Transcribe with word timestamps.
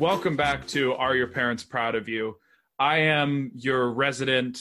welcome 0.00 0.34
back 0.34 0.66
to 0.66 0.94
Are 0.94 1.14
Your 1.14 1.26
Parents 1.26 1.62
Proud 1.62 1.94
of 1.94 2.08
You? 2.08 2.38
I 2.78 3.00
am 3.00 3.52
your 3.54 3.92
resident 3.92 4.58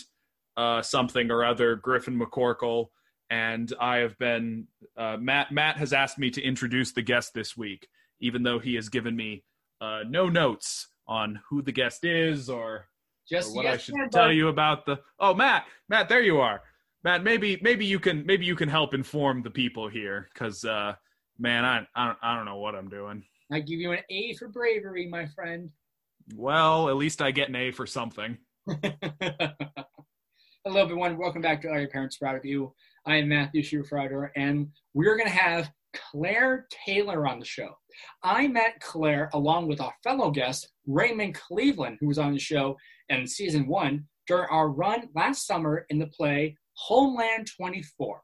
uh, 0.58 0.82
something 0.82 1.32
or 1.32 1.46
other, 1.46 1.78
Griffin 1.78 2.20
McCorkle, 2.20 2.88
and 3.30 3.72
I 3.80 4.00
have 4.00 4.18
been 4.18 4.68
uh, 4.98 5.16
Matt. 5.16 5.54
Matt 5.54 5.78
has 5.78 5.94
asked 5.94 6.20
me 6.20 6.30
to 6.32 6.42
introduce 6.42 6.92
the 6.92 7.02
guest 7.02 7.34
this 7.34 7.56
week, 7.56 7.88
even 8.20 8.44
though 8.44 8.60
he 8.60 8.76
has 8.76 8.90
given 8.90 9.16
me 9.16 9.46
uh, 9.80 10.02
no 10.06 10.28
notes 10.28 10.90
on 11.08 11.40
who 11.50 11.62
the 11.62 11.72
guest 11.72 12.04
is 12.04 12.50
or, 12.50 12.88
Just 13.30 13.52
or 13.52 13.56
what 13.56 13.64
yes, 13.64 13.76
I 13.76 13.78
should 13.78 14.12
tell 14.12 14.34
you 14.34 14.50
about 14.50 14.86
the. 14.86 15.00
Oh, 15.22 15.34
Matt, 15.34 15.68
Matt, 15.88 16.10
there 16.10 16.22
you 16.22 16.42
are. 16.42 16.60
Matt, 17.06 17.24
maybe 17.24 17.58
maybe 17.62 17.86
you 17.86 17.98
can 17.98 18.26
maybe 18.26 18.46
you 18.46 18.58
can 18.58 18.68
help 18.68 18.94
inform 18.94 19.42
the 19.42 19.52
people 19.52 19.88
here, 19.88 20.28
because 20.34 20.66
uh, 20.66 20.96
man, 21.38 21.64
I 21.64 21.88
I 21.96 22.08
don't, 22.08 22.18
I 22.22 22.36
don't 22.36 22.46
know 22.46 22.58
what 22.58 22.76
I'm 22.76 22.90
doing. 22.90 23.24
I 23.52 23.60
give 23.60 23.80
you 23.80 23.94
an 23.94 24.00
A 24.12 24.36
for 24.36 24.48
bravery, 24.48 25.08
my 25.08 25.26
friend. 25.26 25.72
Well, 26.36 26.88
at 26.88 26.98
least 26.98 27.20
I 27.20 27.32
get 27.32 27.50
an 27.50 27.56
A 27.56 27.72
for 27.72 27.88
something. 27.88 28.38
Hello, 28.68 29.56
everyone. 30.76 31.18
Welcome 31.18 31.42
back 31.42 31.60
to 31.64 31.70
Are 31.70 31.80
Your 31.80 31.90
Parents 31.90 32.18
Proud 32.18 32.36
of 32.36 32.46
You? 32.46 32.72
I 33.08 33.16
am 33.16 33.30
Matthew 33.30 33.64
Schufrider, 33.64 34.32
and 34.36 34.68
we're 34.94 35.18
going 35.18 35.30
to 35.30 35.36
have 35.36 35.72
Claire 35.96 36.68
Taylor 36.86 37.28
on 37.28 37.40
the 37.40 37.46
show. 37.46 37.72
I 38.24 38.48
met 38.48 38.80
Claire 38.82 39.32
along 39.34 39.68
with 39.68 39.82
our 39.82 39.96
fellow 40.04 40.30
guest, 40.30 40.70
Raymond 40.86 41.34
Cleveland, 41.34 41.98
who 42.00 42.08
was 42.08 42.20
on 42.20 42.34
the 42.34 42.40
show 42.40 42.78
in 43.10 43.26
season 43.26 43.68
one 43.68 44.06
during 44.28 44.48
our 44.52 44.70
run 44.70 45.10
last 45.16 45.48
summer 45.48 45.88
in 45.90 45.98
the 45.98 46.06
play 46.06 46.56
Homeland 46.74 47.50
24. 47.58 48.22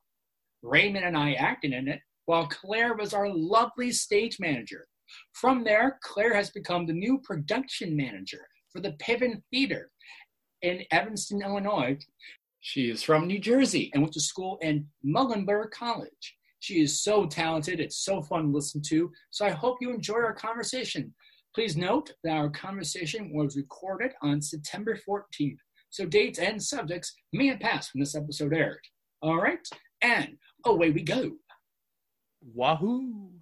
Raymond 0.61 1.03
and 1.03 1.17
I 1.17 1.33
acted 1.33 1.73
in 1.73 1.87
it, 1.87 1.99
while 2.25 2.45
Claire 2.45 2.93
was 2.93 3.15
our 3.15 3.27
lovely 3.27 3.91
stage 3.91 4.39
manager. 4.39 4.85
From 5.33 5.63
there, 5.63 5.99
Claire 6.01 6.33
has 6.33 6.49
become 6.49 6.85
the 6.85 6.93
new 6.93 7.19
production 7.19 7.95
manager 7.95 8.45
for 8.71 8.81
the 8.81 8.93
Piven 8.93 9.41
Theater 9.51 9.91
in 10.61 10.83
Evanston, 10.91 11.41
Illinois. 11.41 11.97
She 12.61 12.89
is 12.89 13.03
from 13.03 13.27
New 13.27 13.39
Jersey 13.39 13.91
and 13.93 14.01
went 14.01 14.13
to 14.13 14.19
school 14.19 14.57
in 14.61 14.87
Muhlenberg 15.05 15.71
College. 15.71 16.35
She 16.59 16.81
is 16.81 17.03
so 17.03 17.27
talented, 17.27 17.79
it's 17.79 18.03
so 18.03 18.23
fun 18.23 18.45
to 18.45 18.49
listen 18.49 18.81
to. 18.87 19.11
So 19.29 19.45
I 19.45 19.51
hope 19.51 19.77
you 19.81 19.91
enjoy 19.93 20.15
our 20.15 20.33
conversation. 20.33 21.13
Please 21.53 21.77
note 21.77 22.11
that 22.23 22.35
our 22.35 22.49
conversation 22.49 23.31
was 23.31 23.55
recorded 23.55 24.11
on 24.21 24.41
September 24.41 24.97
14th, 25.07 25.57
so 25.89 26.05
dates 26.05 26.39
and 26.39 26.61
subjects 26.61 27.13
may 27.31 27.47
have 27.47 27.59
passed 27.59 27.91
when 27.93 28.01
this 28.01 28.15
episode 28.15 28.53
aired. 28.53 28.81
All 29.21 29.37
right, 29.37 29.65
and 30.01 30.37
away 30.65 30.89
we 30.89 31.01
go. 31.01 31.31
Wahoo! 32.41 33.34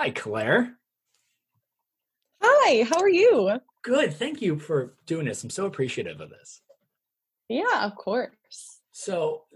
Hi, 0.00 0.10
Claire. 0.10 0.78
Hi, 2.40 2.84
how 2.84 3.00
are 3.00 3.08
you? 3.08 3.58
Good. 3.82 4.14
Thank 4.14 4.40
you 4.40 4.56
for 4.56 4.94
doing 5.06 5.26
this. 5.26 5.42
I'm 5.42 5.50
so 5.50 5.66
appreciative 5.66 6.20
of 6.20 6.30
this. 6.30 6.60
Yeah, 7.48 7.84
of 7.84 7.96
course. 7.96 8.78
So, 8.92 9.46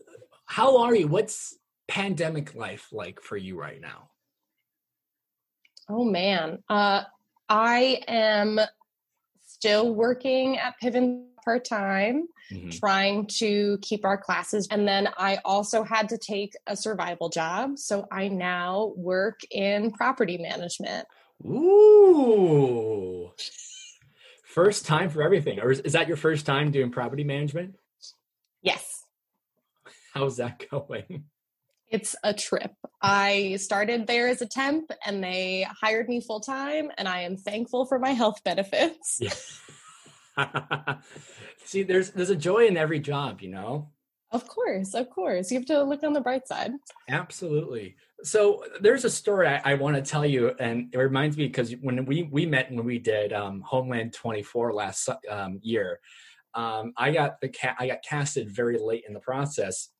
how 0.46 0.78
are 0.78 0.96
you? 0.96 1.06
What's 1.06 1.56
pandemic 1.86 2.56
life 2.56 2.88
like 2.90 3.20
for 3.20 3.36
you 3.36 3.56
right 3.56 3.80
now? 3.80 4.10
Oh 5.88 6.04
man. 6.04 6.58
Uh 6.68 7.04
I 7.48 8.00
am 8.08 8.58
still 9.46 9.94
working 9.94 10.58
at 10.58 10.74
Piven 10.82 11.26
part 11.44 11.64
time, 11.64 12.26
Mhm. 12.50 12.78
trying 12.78 13.26
to 13.38 13.78
keep 13.82 14.04
our 14.04 14.18
classes. 14.18 14.66
And 14.70 14.86
then 14.86 15.08
I 15.16 15.38
also 15.44 15.82
had 15.84 16.08
to 16.10 16.18
take 16.18 16.52
a 16.66 16.76
survival 16.76 17.28
job. 17.28 17.78
So 17.78 18.06
I 18.10 18.28
now 18.28 18.92
work 18.96 19.40
in 19.50 19.92
property 19.92 20.38
management. 20.38 21.06
Ooh. 21.44 23.32
First 24.44 24.84
time 24.84 25.08
for 25.10 25.22
everything. 25.22 25.60
Or 25.60 25.70
is, 25.70 25.80
is 25.80 25.92
that 25.94 26.08
your 26.08 26.16
first 26.16 26.44
time 26.46 26.70
doing 26.70 26.90
property 26.90 27.24
management? 27.24 27.74
Yes. 28.60 28.86
How's 30.14 30.36
that 30.36 30.62
going? 30.70 31.24
It's 31.88 32.14
a 32.22 32.32
trip. 32.32 32.72
I 33.02 33.56
started 33.56 34.06
there 34.06 34.28
as 34.28 34.40
a 34.40 34.46
temp 34.46 34.90
and 35.04 35.22
they 35.22 35.66
hired 35.82 36.08
me 36.08 36.20
full 36.22 36.40
time, 36.40 36.90
and 36.96 37.06
I 37.06 37.22
am 37.22 37.36
thankful 37.36 37.84
for 37.86 37.98
my 37.98 38.10
health 38.10 38.42
benefits. 38.44 39.18
Yeah. 39.20 39.30
See, 41.64 41.82
there's 41.82 42.10
there's 42.10 42.30
a 42.30 42.36
joy 42.36 42.66
in 42.66 42.76
every 42.76 43.00
job, 43.00 43.40
you 43.40 43.50
know? 43.50 43.90
Of 44.32 44.48
course, 44.48 44.94
of 44.94 45.10
course. 45.10 45.50
You 45.50 45.58
have 45.58 45.66
to 45.66 45.82
look 45.82 46.02
on 46.02 46.14
the 46.14 46.20
bright 46.20 46.48
side. 46.48 46.72
Absolutely. 47.08 47.96
So 48.22 48.64
there's 48.80 49.04
a 49.04 49.10
story 49.10 49.46
I, 49.46 49.60
I 49.64 49.74
want 49.74 49.96
to 49.96 50.02
tell 50.02 50.24
you, 50.24 50.54
and 50.58 50.88
it 50.92 50.96
reminds 50.96 51.36
me 51.36 51.46
because 51.46 51.72
when 51.82 52.06
we 52.06 52.22
we 52.24 52.46
met 52.46 52.70
when 52.70 52.84
we 52.84 52.98
did 52.98 53.32
um, 53.32 53.60
Homeland 53.60 54.14
24 54.14 54.72
last 54.72 55.10
um, 55.28 55.58
year, 55.62 56.00
um, 56.54 56.94
I 56.96 57.10
got 57.10 57.40
the 57.42 57.48
ca- 57.48 57.76
I 57.78 57.88
got 57.88 58.02
casted 58.02 58.50
very 58.50 58.78
late 58.78 59.04
in 59.06 59.12
the 59.12 59.20
process, 59.20 59.90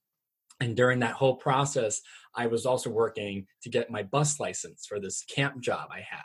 and 0.60 0.75
during 0.75 1.00
that 1.00 1.12
whole 1.12 1.37
process, 1.37 2.00
I 2.34 2.47
was 2.47 2.64
also 2.64 2.88
working 2.88 3.47
to 3.62 3.69
get 3.69 3.91
my 3.91 4.03
bus 4.03 4.41
license 4.41 4.87
for 4.87 4.99
this 4.99 5.25
camp 5.25 5.60
job 5.60 5.88
I 5.91 6.00
had. 6.00 6.25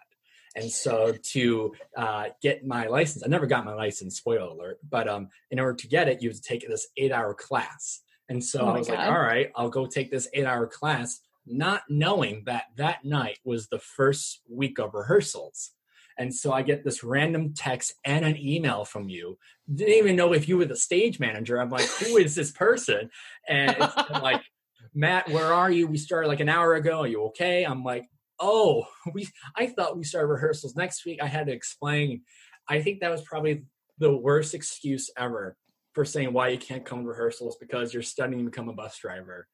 And 0.57 0.71
so 0.71 1.13
to 1.13 1.73
uh, 1.95 2.25
get 2.41 2.65
my 2.65 2.87
license, 2.87 3.23
I 3.23 3.29
never 3.29 3.45
got 3.45 3.63
my 3.63 3.75
license. 3.75 4.17
Spoiler 4.17 4.47
alert! 4.47 4.79
But 4.89 5.07
um, 5.07 5.29
in 5.51 5.59
order 5.59 5.75
to 5.75 5.87
get 5.87 6.09
it, 6.09 6.21
you 6.21 6.29
have 6.29 6.37
to 6.37 6.41
take 6.41 6.67
this 6.67 6.87
eight-hour 6.97 7.35
class. 7.35 8.01
And 8.27 8.43
so 8.43 8.61
Oh 8.61 8.69
I 8.69 8.77
was 8.79 8.89
like, 8.89 8.99
all 8.99 9.21
right, 9.21 9.51
I'll 9.55 9.69
go 9.69 9.85
take 9.85 10.09
this 10.09 10.27
eight-hour 10.33 10.67
class, 10.67 11.21
not 11.45 11.83
knowing 11.89 12.43
that 12.45 12.65
that 12.75 13.05
night 13.05 13.37
was 13.45 13.67
the 13.67 13.79
first 13.79 14.41
week 14.49 14.79
of 14.79 14.95
rehearsals. 14.95 15.71
And 16.17 16.33
so 16.33 16.51
I 16.51 16.63
get 16.63 16.83
this 16.83 17.03
random 17.03 17.53
text 17.53 17.93
and 18.03 18.25
an 18.25 18.37
email 18.37 18.83
from 18.83 19.07
you. 19.07 19.37
Didn't 19.73 19.93
even 19.93 20.15
know 20.15 20.33
if 20.33 20.49
you 20.49 20.57
were 20.57 20.65
the 20.65 20.75
stage 20.75 21.19
manager. 21.19 21.61
I'm 21.61 21.69
like, 21.69 21.85
who 21.85 22.17
is 22.17 22.33
this 22.33 22.51
person? 22.51 23.11
And 23.47 23.75
it's 23.79 23.95
like, 24.09 24.41
Matt, 24.95 25.29
where 25.29 25.53
are 25.53 25.69
you? 25.69 25.85
We 25.85 25.97
started 25.97 26.27
like 26.27 26.39
an 26.39 26.49
hour 26.49 26.73
ago. 26.73 27.01
Are 27.01 27.07
you 27.07 27.25
okay? 27.25 27.63
I'm 27.63 27.83
like, 27.83 28.09
oh, 28.39 28.85
we. 29.13 29.27
I 29.55 29.67
thought 29.67 29.97
we 29.97 30.03
started 30.03 30.27
rehearsals 30.27 30.75
next 30.75 31.05
week. 31.05 31.19
I 31.21 31.27
had 31.27 31.47
to 31.47 31.53
explain. 31.53 32.21
I 32.67 32.81
think 32.81 32.99
that 32.99 33.11
was 33.11 33.21
probably 33.21 33.63
the 33.99 34.15
worst 34.15 34.53
excuse 34.53 35.09
ever 35.17 35.55
for 35.93 36.05
saying 36.05 36.31
why 36.31 36.49
you 36.49 36.57
can't 36.57 36.85
come 36.85 37.01
to 37.01 37.07
rehearsals 37.07 37.57
because 37.59 37.93
you're 37.93 38.03
studying 38.03 38.39
to 38.39 38.51
become 38.51 38.69
a 38.69 38.73
bus 38.73 38.97
driver. 38.99 39.47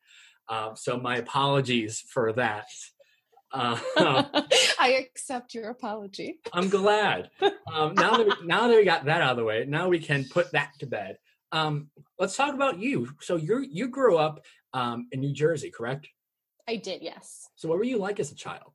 Uh, 0.50 0.76
so 0.76 0.98
my 0.98 1.18
apologies 1.18 2.04
for 2.08 2.34
that. 2.34 2.66
Uh, 3.56 3.78
I 4.80 4.94
accept 4.94 5.54
your 5.54 5.70
apology. 5.70 6.40
I'm 6.54 6.70
glad. 6.70 7.30
Um, 7.72 7.94
now 7.94 8.18
that 8.18 8.26
we, 8.26 8.34
now 8.48 8.68
that 8.68 8.76
we 8.76 8.84
got 8.84 9.06
that 9.06 9.22
out 9.22 9.30
of 9.30 9.38
the 9.38 9.44
way, 9.44 9.64
now 9.68 9.90
we 9.90 10.00
can 10.00 10.26
put 10.26 10.52
that 10.54 10.72
to 10.80 10.88
bed. 10.88 11.20
Um, 11.52 11.92
let's 12.18 12.36
talk 12.36 12.56
about 12.56 12.80
you. 12.80 13.10
So 13.22 13.36
you 13.36 13.60
you 13.60 13.90
grew 13.90 14.18
up 14.18 14.42
um, 14.74 15.08
in 15.12 15.20
New 15.20 15.34
Jersey, 15.34 15.70
correct? 15.70 16.08
I 16.68 16.78
did, 16.78 17.02
yes. 17.02 17.48
So 17.56 17.68
what 17.68 17.78
were 17.78 17.84
you 17.84 17.98
like 17.98 18.20
as 18.20 18.32
a 18.32 18.36
child? 18.36 18.74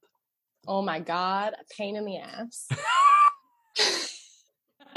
Oh 0.66 0.82
my 0.82 1.00
God, 1.00 1.54
a 1.54 1.64
pain 1.76 1.96
in 1.96 2.04
the 2.04 2.18
ass. 2.18 2.68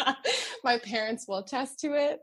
my 0.64 0.78
parents 0.80 1.28
will 1.28 1.38
attest 1.40 1.80
to 1.80 1.94
it. 1.94 2.20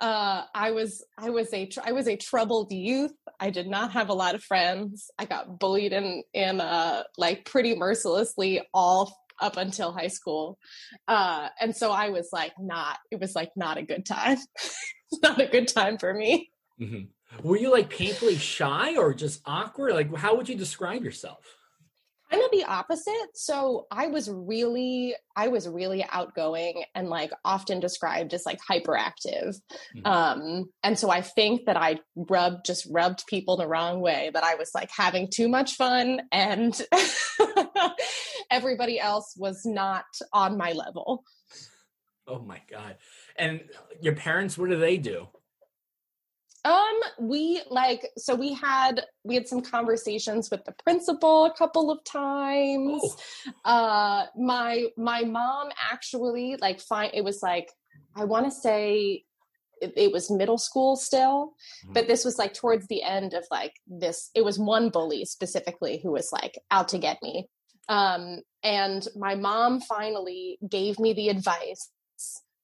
Uh, 0.00 0.44
I 0.54 0.72
was 0.72 1.04
I 1.18 1.30
was 1.30 1.52
a 1.52 1.66
tr- 1.66 1.80
I 1.84 1.92
was 1.92 2.08
a 2.08 2.16
troubled 2.16 2.72
youth. 2.72 3.14
I 3.38 3.50
did 3.50 3.68
not 3.68 3.92
have 3.92 4.08
a 4.08 4.14
lot 4.14 4.34
of 4.34 4.42
friends. 4.42 5.10
I 5.18 5.24
got 5.26 5.58
bullied 5.58 5.92
in 5.92 6.22
in 6.32 6.60
uh, 6.60 7.04
like 7.16 7.44
pretty 7.44 7.76
mercilessly 7.76 8.62
all 8.74 9.16
up 9.40 9.56
until 9.56 9.92
high 9.92 10.08
school, 10.08 10.58
uh, 11.08 11.48
and 11.60 11.74
so 11.76 11.90
I 11.90 12.10
was 12.10 12.30
like 12.32 12.52
not. 12.58 12.98
It 13.10 13.20
was 13.20 13.34
like 13.34 13.50
not 13.56 13.78
a 13.78 13.82
good 13.82 14.04
time. 14.06 14.38
not 15.22 15.40
a 15.40 15.46
good 15.46 15.68
time 15.68 15.98
for 15.98 16.12
me. 16.12 16.50
Mhm. 16.80 17.08
Were 17.42 17.56
you 17.56 17.70
like 17.70 17.90
painfully 17.90 18.36
shy 18.36 18.96
or 18.96 19.14
just 19.14 19.40
awkward? 19.46 19.94
Like 19.94 20.14
how 20.14 20.36
would 20.36 20.48
you 20.48 20.56
describe 20.56 21.02
yourself? 21.04 21.56
kind 22.30 22.44
of 22.44 22.50
the 22.50 22.64
opposite 22.64 23.28
so 23.34 23.86
i 23.90 24.06
was 24.06 24.30
really 24.30 25.14
i 25.36 25.48
was 25.48 25.68
really 25.68 26.02
outgoing 26.10 26.82
and 26.94 27.10
like 27.10 27.30
often 27.44 27.78
described 27.78 28.32
as 28.32 28.46
like 28.46 28.58
hyperactive 28.66 29.54
Mhm. 29.94 30.06
um 30.06 30.64
and 30.82 30.98
so 30.98 31.10
i 31.10 31.20
think 31.20 31.66
that 31.66 31.76
i 31.76 31.98
rubbed 32.16 32.64
just 32.64 32.88
rubbed 32.90 33.26
people 33.26 33.58
the 33.58 33.66
wrong 33.68 34.00
way 34.00 34.30
that 34.32 34.44
i 34.44 34.54
was 34.54 34.70
like 34.74 34.88
having 34.96 35.28
too 35.30 35.46
much 35.46 35.74
fun 35.74 36.22
and 36.32 36.80
everybody 38.50 38.98
else 38.98 39.34
was 39.36 39.66
not 39.66 40.06
on 40.32 40.56
my 40.56 40.72
level 40.72 41.24
Oh 42.26 42.38
my 42.38 42.62
god! 42.70 42.96
And 43.36 43.62
your 44.00 44.14
parents, 44.14 44.56
what 44.56 44.70
do 44.70 44.78
they 44.78 44.96
do? 44.96 45.26
Um, 46.64 46.94
we 47.18 47.60
like 47.70 48.08
so 48.16 48.34
we 48.36 48.52
had 48.52 49.04
we 49.24 49.34
had 49.34 49.48
some 49.48 49.62
conversations 49.62 50.48
with 50.50 50.64
the 50.64 50.72
principal 50.84 51.44
a 51.46 51.52
couple 51.52 51.90
of 51.90 52.02
times. 52.04 53.02
Oh, 53.04 53.52
Uh 53.64 54.26
my 54.36 54.86
my 54.96 55.22
mom 55.24 55.70
actually 55.90 56.56
like 56.60 56.80
fine 56.80 57.10
it 57.14 57.24
was 57.24 57.42
like 57.42 57.68
I 58.14 58.24
want 58.26 58.44
to 58.46 58.52
say 58.52 59.24
it, 59.80 59.92
it 59.96 60.12
was 60.12 60.30
middle 60.30 60.58
school 60.58 60.94
still, 60.94 61.54
Mhm. 61.84 61.94
but 61.94 62.06
this 62.06 62.24
was 62.24 62.38
like 62.38 62.54
towards 62.54 62.86
the 62.86 63.02
end 63.02 63.34
of 63.34 63.44
like 63.50 63.74
this 63.88 64.30
it 64.34 64.44
was 64.44 64.56
one 64.58 64.90
bully 64.90 65.24
specifically 65.24 65.98
who 66.00 66.12
was 66.12 66.30
like 66.32 66.56
out 66.70 66.88
to 66.90 66.98
get 66.98 67.20
me. 67.22 67.48
Um, 67.88 68.42
and 68.62 69.06
my 69.16 69.34
mom 69.34 69.80
finally 69.80 70.58
gave 70.68 71.00
me 71.00 71.12
the 71.12 71.28
advice 71.28 71.90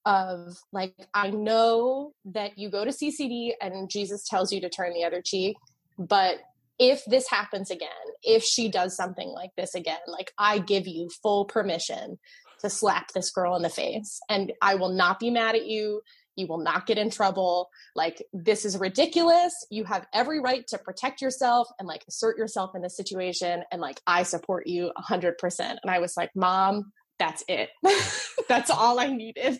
of 0.08 0.56
like, 0.72 0.94
I 1.12 1.28
know 1.28 2.12
that 2.24 2.56
you 2.56 2.70
go 2.70 2.82
to 2.82 2.90
CCD 2.90 3.50
and 3.60 3.90
Jesus 3.90 4.26
tells 4.26 4.50
you 4.50 4.60
to 4.62 4.70
turn 4.70 4.94
the 4.94 5.04
other 5.04 5.20
cheek, 5.22 5.58
but 5.98 6.38
if 6.78 7.04
this 7.04 7.28
happens 7.28 7.70
again, 7.70 7.90
if 8.22 8.42
she 8.42 8.70
does 8.70 8.96
something 8.96 9.28
like 9.28 9.50
this 9.58 9.74
again, 9.74 9.98
like 10.06 10.32
I 10.38 10.60
give 10.60 10.86
you 10.86 11.10
full 11.22 11.44
permission 11.44 12.18
to 12.60 12.70
slap 12.70 13.12
this 13.12 13.30
girl 13.30 13.54
in 13.54 13.62
the 13.62 13.68
face 13.68 14.18
and 14.30 14.52
I 14.62 14.76
will 14.76 14.88
not 14.88 15.20
be 15.20 15.30
mad 15.30 15.54
at 15.54 15.66
you. 15.66 16.00
You 16.36 16.46
will 16.46 16.58
not 16.58 16.86
get 16.86 16.96
in 16.98 17.10
trouble. 17.10 17.68
Like, 17.94 18.22
this 18.32 18.64
is 18.64 18.78
ridiculous. 18.78 19.52
You 19.70 19.84
have 19.84 20.06
every 20.14 20.40
right 20.40 20.64
to 20.68 20.78
protect 20.78 21.20
yourself 21.20 21.68
and 21.78 21.86
like 21.86 22.04
assert 22.08 22.38
yourself 22.38 22.74
in 22.74 22.80
this 22.80 22.96
situation. 22.96 23.64
And 23.70 23.80
like, 23.82 24.00
I 24.06 24.22
support 24.22 24.68
you 24.68 24.90
100%. 24.96 25.34
And 25.60 25.78
I 25.88 25.98
was 25.98 26.16
like, 26.16 26.30
Mom, 26.34 26.92
that's 27.18 27.44
it. 27.48 27.70
that's 28.48 28.70
all 28.70 29.00
I 29.00 29.08
needed. 29.08 29.58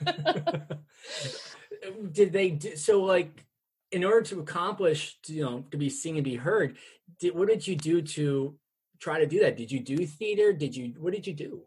did 2.12 2.32
they, 2.32 2.50
do, 2.50 2.76
so 2.76 3.02
like, 3.02 3.44
in 3.92 4.04
order 4.04 4.22
to 4.22 4.40
accomplish, 4.40 5.16
you 5.26 5.42
know, 5.42 5.64
to 5.70 5.76
be 5.76 5.88
seen 5.88 6.16
and 6.16 6.24
be 6.24 6.34
heard, 6.34 6.76
did, 7.20 7.34
what 7.34 7.48
did 7.48 7.66
you 7.66 7.76
do 7.76 8.02
to 8.02 8.56
try 9.00 9.20
to 9.20 9.26
do 9.26 9.40
that? 9.40 9.56
Did 9.56 9.70
you 9.70 9.80
do 9.80 10.04
theater? 10.06 10.52
Did 10.52 10.74
you, 10.74 10.94
what 10.98 11.12
did 11.12 11.26
you 11.26 11.34
do? 11.34 11.62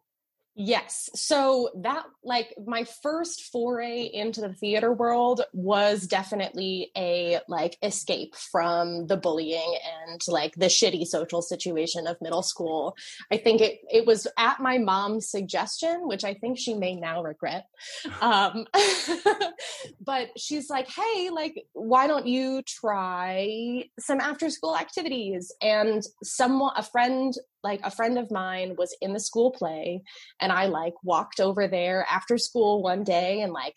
Yes. 0.60 1.12
So 1.14 1.70
that 1.84 2.06
like 2.24 2.56
my 2.66 2.84
first 3.04 3.44
foray 3.52 4.10
into 4.12 4.42
the 4.42 4.56
theater 4.56 4.92
world 4.92 5.42
was 5.54 6.08
definitely 6.08 6.92
a 6.98 7.42
like 7.48 7.78
escape 7.84 8.36
from 8.36 9.06
the 9.06 9.18
bullying 9.18 9.78
and 10.10 10.20
like 10.28 10.56
the 10.56 10.66
shitty 10.66 11.06
social 11.06 11.44
situation 11.44 12.08
of 12.08 12.20
middle 12.22 12.42
school. 12.42 12.98
I 13.32 13.38
think 13.38 13.62
it 13.62 13.82
it 13.92 14.08
was 14.08 14.26
at 14.36 14.60
my 14.60 14.80
mom's 14.80 15.30
suggestion, 15.30 16.08
which 16.08 16.24
I 16.24 16.34
think 16.34 16.58
she 16.58 16.74
may 16.74 16.96
now 16.96 17.22
regret. 17.22 17.68
Um 18.20 18.66
but 20.02 20.30
she's 20.38 20.72
like, 20.72 20.90
"Hey, 20.90 21.30
like 21.30 21.66
why 21.74 22.08
don't 22.08 22.26
you 22.26 22.64
try 22.64 23.84
some 24.00 24.20
after 24.20 24.50
school 24.50 24.76
activities?" 24.76 25.54
And 25.62 26.04
someone 26.24 26.74
a 26.76 26.82
friend 26.82 27.36
like 27.68 27.82
a 27.84 27.92
friend 27.92 28.18
of 28.18 28.32
mine 28.32 28.76
was 28.78 28.96
in 29.02 29.14
the 29.14 29.20
school 29.20 29.52
play 29.52 30.02
and 30.40 30.52
i 30.52 30.66
like 30.66 30.94
walked 31.04 31.40
over 31.40 31.68
there 31.68 32.06
after 32.10 32.38
school 32.38 32.82
one 32.82 33.04
day 33.04 33.42
and 33.42 33.52
like 33.52 33.76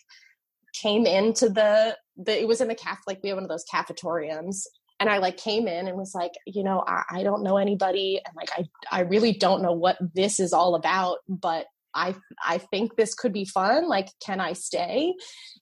came 0.73 1.07
into 1.07 1.49
the 1.49 1.97
the 2.17 2.41
it 2.41 2.47
was 2.47 2.61
in 2.61 2.69
the 2.69 2.75
cafe 2.75 3.01
like 3.07 3.21
we 3.23 3.29
have 3.29 3.37
one 3.37 3.45
of 3.45 3.51
those 3.51 3.65
cafetoriums 3.73 4.63
and 5.01 5.09
i 5.09 5.19
like 5.19 5.37
came 5.37 5.67
in 5.67 5.89
and 5.89 5.97
was 5.97 6.15
like 6.15 6.33
you 6.47 6.63
know 6.63 6.85
I, 6.87 7.03
I 7.11 7.23
don't 7.25 7.43
know 7.43 7.57
anybody 7.57 8.21
and 8.25 8.35
like 8.37 8.51
i 8.57 8.99
i 8.99 9.01
really 9.01 9.33
don't 9.33 9.63
know 9.63 9.73
what 9.73 9.99
this 10.15 10.39
is 10.39 10.53
all 10.53 10.77
about 10.77 11.19
but 11.29 11.67
I 11.95 12.15
I 12.45 12.59
think 12.59 12.97
this 12.97 13.15
could 13.15 13.33
be 13.33 13.45
fun. 13.45 13.89
Like, 13.89 14.09
can 14.25 14.41
I 14.41 14.53
stay? 14.53 15.15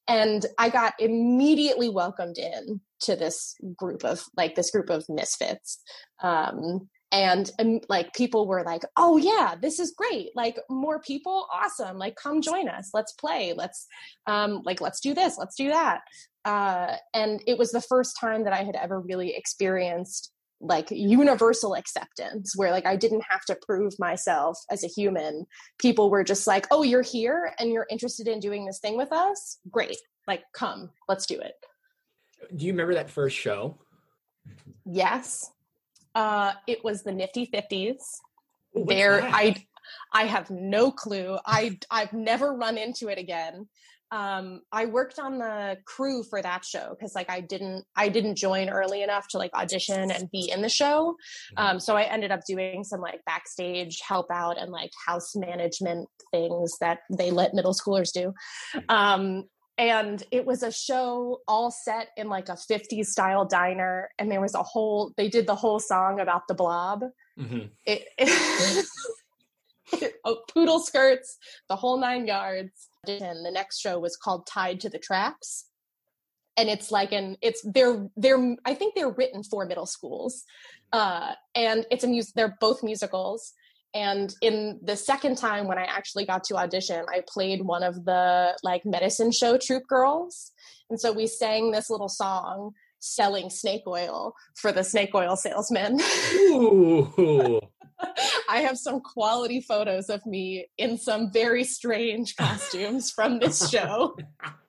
And 0.06 0.44
I 0.58 0.68
got 0.68 0.94
immediately 0.98 1.88
welcomed 1.88 2.38
in 2.38 2.80
to 3.00 3.16
this 3.16 3.54
group 3.76 4.04
of 4.04 4.22
like 4.36 4.54
this 4.54 4.70
group 4.70 4.90
of 4.90 5.04
misfits. 5.08 5.80
Um, 6.22 6.88
and, 7.10 7.50
and 7.58 7.84
like 7.88 8.12
people 8.14 8.46
were 8.46 8.62
like 8.64 8.82
oh 8.96 9.16
yeah 9.16 9.54
this 9.60 9.78
is 9.78 9.94
great 9.96 10.30
like 10.34 10.58
more 10.68 11.00
people 11.00 11.46
awesome 11.52 11.96
like 11.96 12.16
come 12.16 12.42
join 12.42 12.68
us 12.68 12.90
let's 12.92 13.12
play 13.12 13.54
let's 13.56 13.86
um 14.26 14.62
like 14.64 14.80
let's 14.80 15.00
do 15.00 15.14
this 15.14 15.36
let's 15.38 15.56
do 15.56 15.68
that. 15.68 16.00
Uh 16.44 16.96
and 17.14 17.42
it 17.46 17.58
was 17.58 17.72
the 17.72 17.80
first 17.80 18.16
time 18.20 18.44
that 18.44 18.52
i 18.52 18.62
had 18.62 18.76
ever 18.76 19.00
really 19.00 19.34
experienced 19.34 20.32
like 20.60 20.90
universal 20.90 21.74
acceptance 21.74 22.54
where 22.56 22.72
like 22.72 22.86
i 22.86 22.96
didn't 22.96 23.24
have 23.28 23.44
to 23.44 23.56
prove 23.66 23.94
myself 23.98 24.58
as 24.70 24.82
a 24.84 24.88
human. 24.88 25.46
People 25.78 26.10
were 26.10 26.24
just 26.24 26.46
like 26.46 26.66
oh 26.70 26.82
you're 26.82 27.02
here 27.02 27.52
and 27.58 27.70
you're 27.70 27.86
interested 27.90 28.28
in 28.28 28.40
doing 28.40 28.66
this 28.66 28.80
thing 28.80 28.96
with 28.96 29.12
us? 29.12 29.58
Great 29.70 29.96
like 30.26 30.42
come 30.52 30.90
let's 31.08 31.26
do 31.26 31.38
it. 31.40 31.54
Do 32.54 32.66
you 32.66 32.72
remember 32.72 32.94
that 32.94 33.10
first 33.10 33.36
show? 33.36 33.78
Yes 34.84 35.50
uh, 36.18 36.52
it 36.66 36.82
was 36.82 37.04
the 37.04 37.12
Nifty 37.12 37.46
Fifties. 37.46 38.20
There, 38.74 39.22
I 39.22 39.54
I 40.12 40.24
have 40.24 40.50
no 40.50 40.90
clue. 40.90 41.38
I 41.46 41.78
I've 41.92 42.12
never 42.12 42.54
run 42.54 42.76
into 42.76 43.08
it 43.08 43.18
again. 43.18 43.68
Um, 44.10 44.62
I 44.72 44.86
worked 44.86 45.20
on 45.20 45.38
the 45.38 45.76
crew 45.84 46.24
for 46.24 46.42
that 46.42 46.64
show 46.64 46.96
because 46.98 47.14
like 47.14 47.30
I 47.30 47.40
didn't 47.40 47.84
I 47.94 48.08
didn't 48.08 48.34
join 48.34 48.68
early 48.68 49.02
enough 49.02 49.28
to 49.28 49.38
like 49.38 49.54
audition 49.54 50.10
and 50.10 50.28
be 50.32 50.50
in 50.52 50.60
the 50.60 50.68
show. 50.68 51.14
Mm-hmm. 51.56 51.64
Um, 51.64 51.80
so 51.80 51.96
I 51.96 52.02
ended 52.02 52.32
up 52.32 52.40
doing 52.48 52.82
some 52.82 53.00
like 53.00 53.24
backstage 53.24 54.00
help 54.00 54.26
out 54.32 54.58
and 54.58 54.72
like 54.72 54.90
house 55.06 55.36
management 55.36 56.08
things 56.32 56.78
that 56.80 57.00
they 57.16 57.30
let 57.30 57.54
middle 57.54 57.74
schoolers 57.74 58.12
do. 58.12 58.34
Um, 58.88 59.44
and 59.78 60.22
it 60.32 60.44
was 60.44 60.64
a 60.64 60.72
show 60.72 61.40
all 61.46 61.70
set 61.70 62.08
in 62.16 62.28
like 62.28 62.48
a 62.48 62.52
50s 62.52 63.06
style 63.06 63.44
diner 63.44 64.10
and 64.18 64.30
there 64.30 64.40
was 64.40 64.54
a 64.54 64.62
whole 64.62 65.14
they 65.16 65.28
did 65.28 65.46
the 65.46 65.54
whole 65.54 65.78
song 65.78 66.20
about 66.20 66.48
the 66.48 66.54
blob. 66.54 67.04
Mm-hmm. 67.38 67.68
it, 67.86 68.04
it, 69.92 70.14
oh, 70.24 70.42
poodle 70.52 70.80
skirts 70.80 71.38
the 71.68 71.76
whole 71.76 71.98
nine 71.98 72.26
yards. 72.26 72.88
And 73.06 73.46
the 73.46 73.52
next 73.52 73.78
show 73.78 73.98
was 74.00 74.16
called 74.16 74.46
tied 74.46 74.80
to 74.80 74.90
the 74.90 74.98
tracks 74.98 75.66
and 76.58 76.68
it's 76.68 76.90
like 76.90 77.12
an 77.12 77.36
it's 77.40 77.64
they're 77.72 78.10
they're 78.16 78.56
i 78.66 78.74
think 78.74 78.94
they're 78.94 79.08
written 79.12 79.42
for 79.44 79.64
middle 79.64 79.86
schools. 79.86 80.44
Uh 80.92 81.34
and 81.54 81.86
it's 81.90 82.04
a 82.04 82.08
music 82.08 82.34
they're 82.34 82.56
both 82.60 82.82
musicals 82.82 83.52
and 83.94 84.34
in 84.42 84.78
the 84.82 84.96
second 84.96 85.36
time 85.36 85.66
when 85.66 85.78
i 85.78 85.84
actually 85.84 86.26
got 86.26 86.44
to 86.44 86.56
audition 86.56 87.04
i 87.12 87.22
played 87.26 87.62
one 87.62 87.82
of 87.82 88.04
the 88.04 88.56
like 88.62 88.84
medicine 88.84 89.32
show 89.32 89.56
troop 89.56 89.86
girls. 89.88 90.52
And 90.90 91.00
so 91.00 91.12
we 91.12 91.26
sang 91.26 91.70
this 91.70 91.90
little 91.90 92.08
song 92.08 92.72
selling 93.00 93.50
snake 93.50 93.82
oil 93.86 94.34
for 94.56 94.72
the 94.72 94.82
snake 94.82 95.14
oil 95.14 95.36
salesman 95.36 95.98
I 98.48 98.60
have 98.60 98.78
some 98.78 99.00
quality 99.00 99.60
photos 99.60 100.08
of 100.08 100.24
me 100.26 100.66
in 100.78 100.98
some 100.98 101.32
very 101.32 101.64
strange 101.64 102.36
costumes 102.36 103.10
from 103.10 103.38
this 103.38 103.68
show. 103.70 104.16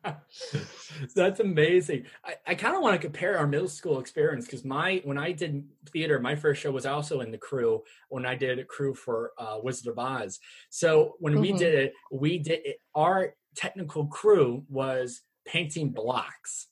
That's 1.15 1.39
amazing. 1.39 2.05
I, 2.25 2.35
I 2.47 2.55
kind 2.55 2.75
of 2.75 2.81
want 2.81 2.95
to 2.95 3.05
compare 3.05 3.37
our 3.37 3.47
middle 3.47 3.67
school 3.67 3.99
experience 3.99 4.45
because 4.45 4.65
my 4.65 5.01
when 5.03 5.17
I 5.17 5.31
did 5.31 5.63
theater, 5.91 6.19
my 6.19 6.35
first 6.35 6.61
show 6.61 6.71
was 6.71 6.85
also 6.85 7.21
in 7.21 7.31
the 7.31 7.37
crew 7.37 7.83
when 8.09 8.25
I 8.25 8.35
did 8.35 8.59
a 8.59 8.65
crew 8.65 8.93
for 8.93 9.31
uh, 9.37 9.57
Wizard 9.61 9.87
of 9.91 9.99
Oz. 9.99 10.39
So 10.69 11.15
when 11.19 11.33
mm-hmm. 11.33 11.41
we 11.41 11.53
did 11.53 11.75
it, 11.75 11.93
we 12.11 12.39
did 12.39 12.61
it, 12.65 12.77
our 12.95 13.35
technical 13.55 14.07
crew 14.07 14.63
was 14.69 15.21
painting 15.45 15.89
blocks 15.89 16.67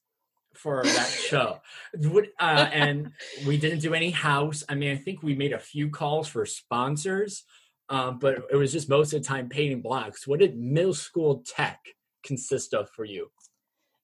for 0.58 0.84
that 0.84 1.08
show. 1.08 1.60
Uh, 2.40 2.70
and 2.72 3.12
we 3.46 3.58
didn't 3.58 3.80
do 3.80 3.94
any 3.94 4.10
house. 4.10 4.64
I 4.68 4.76
mean, 4.76 4.92
I 4.92 4.98
think 4.98 5.24
we 5.24 5.36
made 5.36 5.54
a 5.54 5.60
few 5.60 5.90
calls 5.90 6.28
for 6.28 6.46
sponsors, 6.46 7.44
um, 7.90 8.20
but 8.20 8.44
it 8.52 8.56
was 8.56 8.72
just 8.72 8.90
most 8.90 9.14
of 9.14 9.22
the 9.22 9.28
time 9.28 9.50
painting 9.50 9.82
blocks. 9.82 10.28
What 10.28 10.40
did 10.40 10.58
middle 10.58 10.94
school 10.94 11.44
tech 11.46 11.80
consist 12.24 12.74
of 12.74 12.90
for 12.90 13.06
you? 13.06 13.30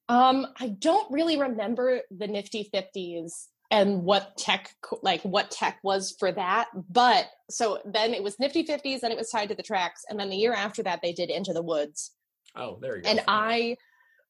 Um, 0.10 0.48
I 0.60 0.68
don't 0.68 1.12
really 1.12 1.40
remember 1.40 2.02
the 2.12 2.28
nifty 2.28 2.70
50s 2.74 3.48
and 3.74 4.04
what 4.04 4.38
tech 4.38 4.76
like 5.02 5.22
what 5.24 5.50
tech 5.50 5.80
was 5.84 6.16
for 6.20 6.32
that 6.32 6.68
but 6.90 7.26
so 7.50 7.80
then 7.86 8.14
it 8.14 8.22
was 8.22 8.40
nifty 8.40 8.64
50s 8.64 9.00
and 9.02 9.12
it 9.12 9.18
was 9.18 9.30
tied 9.30 9.50
to 9.50 9.56
the 9.56 9.64
tracks 9.64 10.04
and 10.08 10.20
then 10.20 10.30
the 10.30 10.38
year 10.38 10.54
after 10.54 10.84
that 10.84 11.02
they 11.02 11.12
did 11.12 11.30
into 11.30 11.54
the 11.54 11.62
woods 11.62 12.12
oh 12.56 12.78
there 12.82 12.98
you 12.98 13.02
go 13.02 13.10
and 13.10 13.22
i 13.28 13.76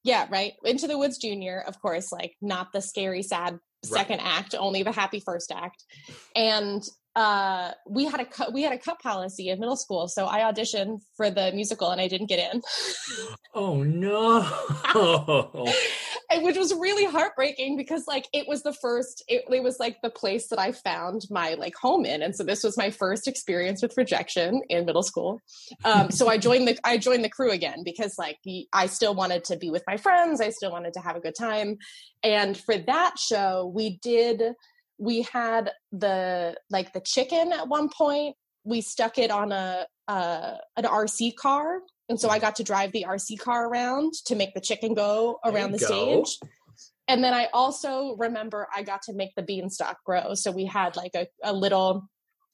yeah, 0.04 0.28
right. 0.30 0.54
Into 0.64 0.88
the 0.88 0.98
Woods 0.98 1.18
Junior, 1.18 1.64
of 1.66 1.82
course, 1.82 2.12
like 2.12 2.36
not 2.42 2.74
the 2.74 2.82
scary, 2.82 3.24
sad 3.24 3.60
second 3.84 4.20
right. 4.20 4.40
act, 4.40 4.56
only 4.58 4.84
the 4.84 4.92
happy 4.92 5.20
first 5.20 5.52
act. 5.52 5.84
And 6.36 6.84
uh 7.16 7.72
we 7.88 8.06
had 8.06 8.20
a 8.20 8.26
cut 8.26 8.54
we 8.54 8.64
had 8.64 8.74
a 8.74 8.78
cut 8.78 9.00
policy 9.00 9.50
in 9.50 9.60
middle 9.60 9.76
school 9.76 10.08
so 10.08 10.26
i 10.26 10.40
auditioned 10.40 11.00
for 11.16 11.30
the 11.30 11.52
musical 11.54 11.92
and 11.92 12.02
i 12.02 12.08
didn't 12.08 12.28
get 12.28 12.54
in. 12.54 12.62
Oh 13.54 13.84
no. 13.84 14.42
Which 16.42 16.58
was 16.58 16.74
really 16.74 17.06
heartbreaking 17.06 17.78
because 17.78 18.06
like 18.08 18.28
it 18.34 18.48
was 18.48 18.64
the 18.64 18.74
first 18.74 19.24
it, 19.28 19.44
it 19.52 19.62
was 19.62 19.80
like 19.80 20.02
the 20.02 20.10
place 20.10 20.48
that 20.48 20.58
i 20.58 20.72
found 20.72 21.22
my 21.30 21.54
like 21.54 21.76
home 21.76 22.06
in 22.06 22.24
and 22.24 22.36
so 22.36 22.44
this 22.44 22.64
was 22.64 22.78
my 22.78 22.90
first 22.90 23.28
experience 23.28 23.84
with 23.84 23.96
rejection 23.96 24.62
in 24.70 24.86
middle 24.86 25.04
school. 25.04 25.40
Um 25.86 26.10
so 26.10 26.28
i 26.28 26.40
joined 26.40 26.68
the 26.68 26.78
i 26.84 26.98
joined 26.98 27.24
the 27.24 27.30
crew 27.30 27.52
again 27.52 27.84
because 27.84 28.18
like 28.18 28.40
i 28.74 28.88
still 28.88 29.14
wanted 29.14 29.44
to 29.46 29.58
be 29.58 29.70
with 29.70 29.84
my 29.86 29.98
friends 29.98 30.42
i 30.42 30.50
still 30.50 30.72
wanted 30.72 30.94
to 30.94 31.00
have 31.00 31.16
a 31.16 31.20
good 31.20 31.36
time. 31.36 31.78
And 32.24 32.58
for 32.58 32.76
that 32.78 33.20
show 33.20 33.72
we 33.74 34.00
did 34.02 34.42
we 35.04 35.24
had 35.24 35.72
the 35.92 36.56
like 36.70 36.94
the 36.94 37.02
chicken 37.02 37.52
at 37.52 37.68
one 37.68 37.90
point 37.90 38.36
we 38.64 38.80
stuck 38.80 39.18
it 39.18 39.30
on 39.30 39.52
a 39.52 39.86
uh, 40.08 40.56
an 40.78 40.86
rc 40.86 41.36
car 41.36 41.82
and 42.10 42.20
so 42.20 42.30
i 42.30 42.40
got 42.40 42.56
to 42.56 42.64
drive 42.64 42.92
the 42.94 43.06
rc 43.08 43.38
car 43.40 43.68
around 43.68 44.14
to 44.26 44.36
make 44.36 44.54
the 44.54 44.62
chicken 44.62 44.94
go 44.94 45.40
around 45.44 45.72
the 45.72 45.78
go. 45.78 45.86
stage 45.86 46.40
and 47.10 47.22
then 47.22 47.34
i 47.34 47.48
also 47.54 48.16
remember 48.18 48.68
i 48.74 48.82
got 48.82 49.02
to 49.02 49.14
make 49.14 49.32
the 49.36 49.44
beanstalk 49.44 49.98
grow 50.06 50.34
so 50.34 50.52
we 50.52 50.66
had 50.66 50.96
like 50.96 51.12
a, 51.16 51.28
a 51.44 51.52
little 51.52 52.08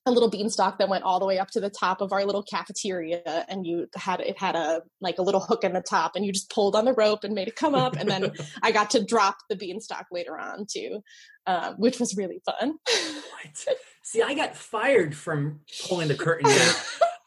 a 0.09 0.11
little 0.11 0.29
beanstalk 0.29 0.77
that 0.79 0.89
went 0.89 1.03
all 1.03 1.19
the 1.19 1.25
way 1.25 1.39
up 1.39 1.49
to 1.51 1.59
the 1.59 1.69
top 1.69 2.01
of 2.01 2.11
our 2.11 2.25
little 2.25 2.43
cafeteria 2.43 3.45
and 3.47 3.65
you 3.65 3.87
had 3.95 4.19
it 4.19 4.37
had 4.37 4.55
a 4.55 4.81
like 4.99 5.17
a 5.17 5.21
little 5.21 5.39
hook 5.39 5.63
in 5.63 5.73
the 5.73 5.81
top 5.81 6.15
and 6.15 6.25
you 6.25 6.31
just 6.31 6.49
pulled 6.49 6.75
on 6.75 6.85
the 6.85 6.93
rope 6.93 7.23
and 7.23 7.33
made 7.33 7.47
it 7.47 7.55
come 7.55 7.75
up 7.75 7.95
and 7.95 8.09
then 8.09 8.31
i 8.63 8.71
got 8.71 8.89
to 8.89 9.03
drop 9.03 9.37
the 9.49 9.55
beanstalk 9.55 10.07
later 10.11 10.37
on 10.37 10.65
too 10.69 11.01
uh, 11.47 11.73
which 11.77 11.99
was 11.99 12.15
really 12.17 12.41
fun 12.45 12.73
what? 12.73 13.65
see 14.03 14.21
i 14.21 14.33
got 14.33 14.55
fired 14.55 15.15
from 15.15 15.61
pulling 15.87 16.07
the 16.07 16.15
curtain 16.15 16.49
down 16.49 16.75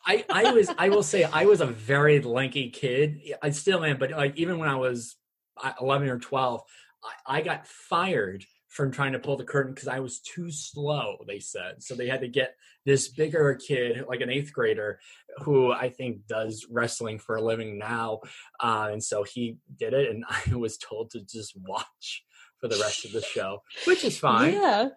I, 0.04 0.24
I 0.28 0.52
was 0.52 0.68
I 0.76 0.88
will 0.88 1.04
say 1.04 1.22
I 1.22 1.44
was 1.44 1.60
a 1.60 1.66
very 1.66 2.20
lanky 2.20 2.70
kid. 2.70 3.20
I 3.40 3.50
still 3.50 3.84
am, 3.84 3.98
but 3.98 4.10
like 4.10 4.36
even 4.36 4.58
when 4.58 4.68
I 4.68 4.74
was 4.74 5.14
uh, 5.62 5.74
11 5.80 6.08
or 6.08 6.18
12, 6.18 6.60
I, 7.04 7.38
I 7.38 7.40
got 7.42 7.68
fired 7.68 8.44
from 8.73 8.91
trying 8.91 9.12
to 9.12 9.19
pull 9.19 9.37
the 9.37 9.45
curtain 9.45 9.75
because 9.75 9.88
I 9.88 10.00
was 10.00 10.21
too 10.21 10.50
slow, 10.50 11.19
they 11.26 11.41
said. 11.41 11.83
So 11.83 11.95
they 11.95 12.09
had 12.09 12.23
to 12.23 12.29
get 12.29 12.57
this 12.87 13.09
bigger 13.09 13.55
kid, 13.55 14.05
like 14.09 14.23
an 14.23 14.31
eighth 14.31 14.50
grader, 14.50 14.99
who 15.43 15.71
I 15.71 15.91
think 15.91 16.26
does 16.26 16.67
wrestling 16.71 17.19
for 17.19 17.37
a 17.37 17.43
living 17.43 17.79
now. 17.79 18.21
Uh, 18.59 18.88
and 18.91 19.05
so 19.05 19.25
he 19.25 19.59
did 19.76 19.93
it, 19.93 20.11
and 20.11 20.25
I 20.52 20.57
was 20.57 20.79
told 20.79 21.11
to 21.11 21.21
just 21.21 21.55
watch 21.55 22.25
for 22.61 22.69
the 22.69 22.79
rest 22.79 23.05
of 23.05 23.12
the 23.12 23.21
show, 23.21 23.62
which 23.85 24.05
is 24.05 24.19
fine. 24.19 24.55
Yeah 24.55 24.88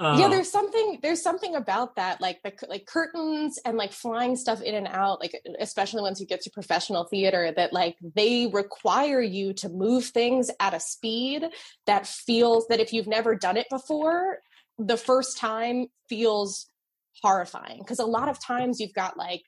yeah 0.00 0.24
um, 0.24 0.30
there's 0.30 0.50
something 0.50 0.98
there's 1.02 1.22
something 1.22 1.56
about 1.56 1.96
that 1.96 2.20
like 2.20 2.40
the 2.42 2.52
like 2.68 2.86
curtains 2.86 3.58
and 3.64 3.76
like 3.76 3.92
flying 3.92 4.36
stuff 4.36 4.62
in 4.62 4.74
and 4.74 4.86
out 4.88 5.20
like 5.20 5.32
especially 5.58 6.02
once 6.02 6.20
you 6.20 6.26
get 6.26 6.40
to 6.40 6.50
professional 6.50 7.04
theater 7.04 7.52
that 7.56 7.72
like 7.72 7.96
they 8.14 8.46
require 8.46 9.20
you 9.20 9.52
to 9.52 9.68
move 9.68 10.04
things 10.04 10.50
at 10.60 10.74
a 10.74 10.80
speed 10.80 11.44
that 11.86 12.06
feels 12.06 12.66
that 12.68 12.80
if 12.80 12.92
you've 12.92 13.08
never 13.08 13.34
done 13.34 13.56
it 13.56 13.66
before 13.70 14.38
the 14.78 14.96
first 14.96 15.38
time 15.38 15.86
feels 16.08 16.70
horrifying. 17.22 17.78
Because 17.78 17.98
a 17.98 18.06
lot 18.06 18.28
of 18.28 18.40
times 18.40 18.80
you've 18.80 18.94
got 18.94 19.16
like 19.16 19.42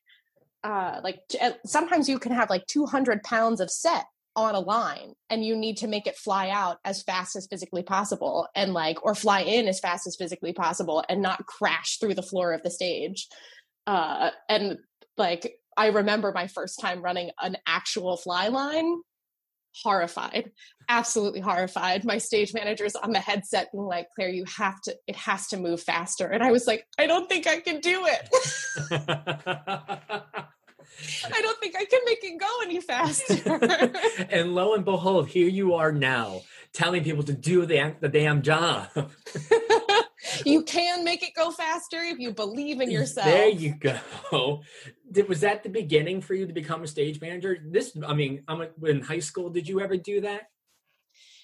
uh 0.63 1.01
like 1.03 1.21
sometimes 1.65 2.09
you 2.09 2.19
can 2.19 2.33
have 2.33 2.51
like 2.51 2.67
200 2.67 3.23
pounds 3.23 3.61
of 3.61 3.71
set 3.71 4.05
on 4.41 4.55
a 4.55 4.61
line 4.61 5.15
and 5.29 5.45
you 5.45 5.57
need 5.57 5.77
to 5.79 5.87
make 5.87 6.07
it 6.07 6.17
fly 6.17 6.51
out 6.51 6.79
as 6.85 7.03
fast 7.03 7.37
as 7.37 7.47
physically 7.47 7.83
possible 7.83 8.49
and 8.55 8.73
like 8.73 9.05
or 9.05 9.15
fly 9.15 9.41
in 9.41 9.69
as 9.69 9.81
fast 9.81 10.07
as 10.07 10.17
physically 10.17 10.53
possible 10.53 11.05
and 11.09 11.23
not 11.23 11.47
crash 11.47 11.99
through 11.99 12.15
the 12.15 12.23
floor 12.23 12.53
of 12.53 12.63
the 12.63 12.71
stage. 12.71 13.29
Uh 13.87 14.31
and 14.49 14.79
like 15.17 15.55
i 15.77 15.89
remember 15.89 16.33
my 16.33 16.47
first 16.47 16.81
time 16.81 17.03
running 17.03 17.31
an 17.41 17.57
actual 17.67 18.17
fly 18.17 18.49
line 18.49 19.01
horrified 19.83 20.51
absolutely 20.89 21.39
horrified. 21.39 22.05
My 22.05 22.19
stage 22.19 22.53
managers 22.53 22.97
on 22.97 23.13
the 23.13 23.21
headset 23.21 23.71
being 23.71 23.85
like 23.85 24.09
claire 24.17 24.29
you 24.29 24.45
have 24.57 24.81
to 24.83 24.97
it 25.07 25.15
has 25.15 25.47
to 25.49 25.57
move 25.57 25.81
faster. 25.81 26.27
And 26.27 26.43
i 26.43 26.51
was 26.51 26.67
like 26.67 26.85
i 26.99 27.07
don't 27.07 27.29
think 27.29 27.47
i 27.47 27.61
can 27.61 27.81
do 27.81 28.07
it 28.07 28.29
I 31.33 31.41
don't 31.43 31.59
think 31.61 31.77
I 31.77 31.85
can 31.85 32.01
make 32.05 32.23
it 32.23 32.39
go 32.39 32.49
any 32.63 32.81
faster. 32.81 34.25
and 34.31 34.55
lo 34.55 34.75
and 34.75 34.85
behold, 34.85 35.29
here 35.29 35.49
you 35.49 35.75
are 35.75 35.93
now 35.93 36.43
telling 36.73 37.03
people 37.03 37.23
to 37.25 37.33
do 37.33 37.67
the, 37.67 37.95
the 38.01 38.09
damn 38.09 38.43
job. 38.43 38.89
you 40.45 40.63
can 40.63 41.05
make 41.05 41.23
it 41.23 41.35
go 41.35 41.51
faster 41.51 41.99
if 41.99 42.19
you 42.19 42.33
believe 42.33 42.81
in 42.81 42.91
yourself. 42.91 43.27
There 43.27 43.49
you 43.49 43.75
go. 43.75 44.63
Did, 45.11 45.29
was 45.29 45.41
that 45.41 45.63
the 45.63 45.69
beginning 45.69 46.21
for 46.21 46.35
you 46.35 46.47
to 46.47 46.53
become 46.53 46.83
a 46.85 46.87
stage 46.87 47.21
manager? 47.21 47.59
This, 47.65 47.97
I 48.07 48.15
mean, 48.15 48.43
I'm 48.47 48.67
in 48.85 49.01
high 49.01 49.19
school. 49.19 49.51
Did 49.51 49.69
you 49.69 49.81
ever 49.81 49.97
do 49.97 50.21
that? 50.23 50.43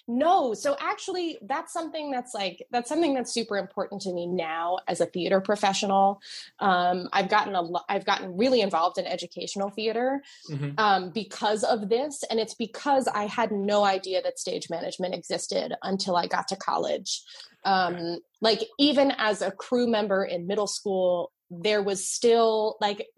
No, 0.09 0.55
so 0.55 0.77
actually 0.79 1.39
that's 1.43 1.73
something 1.73 2.13
that's 2.13 2.33
like 2.33 2.65
that's 2.71 2.89
something 2.89 3.13
that's 3.13 3.33
super 3.33 3.57
important 3.57 4.03
to 4.03 4.13
me 4.13 4.27
now 4.27 4.79
as 4.87 5.01
a 5.01 5.07
theater 5.07 5.41
professional. 5.41 6.21
Um, 6.61 7.09
I've 7.13 7.29
gotten 7.29 7.57
a 7.57 7.63
lo- 7.63 7.83
I've 7.89 8.05
gotten 8.05 8.37
really 8.37 8.61
involved 8.61 8.99
in 8.99 9.07
educational 9.07 9.69
theater 9.69 10.23
mm-hmm. 10.49 10.79
um, 10.79 11.11
because 11.11 11.65
of 11.65 11.89
this, 11.89 12.23
and 12.31 12.39
it's 12.39 12.55
because 12.55 13.09
I 13.09 13.27
had 13.27 13.51
no 13.51 13.85
idea 13.85 14.23
that 14.23 14.39
stage 14.39 14.71
management 14.71 15.13
existed 15.13 15.75
until 15.83 16.17
I 16.17 16.29
got 16.29 16.47
to 16.49 16.57
college. 16.57 17.23
Um, 17.65 18.21
like 18.41 18.63
even 18.79 19.13
as 19.19 19.43
a 19.43 19.51
crew 19.51 19.89
member 19.89 20.25
in 20.25 20.47
middle 20.47 20.69
school, 20.69 21.33
there 21.51 21.83
was 21.83 22.09
still 22.09 22.77
like 22.81 23.09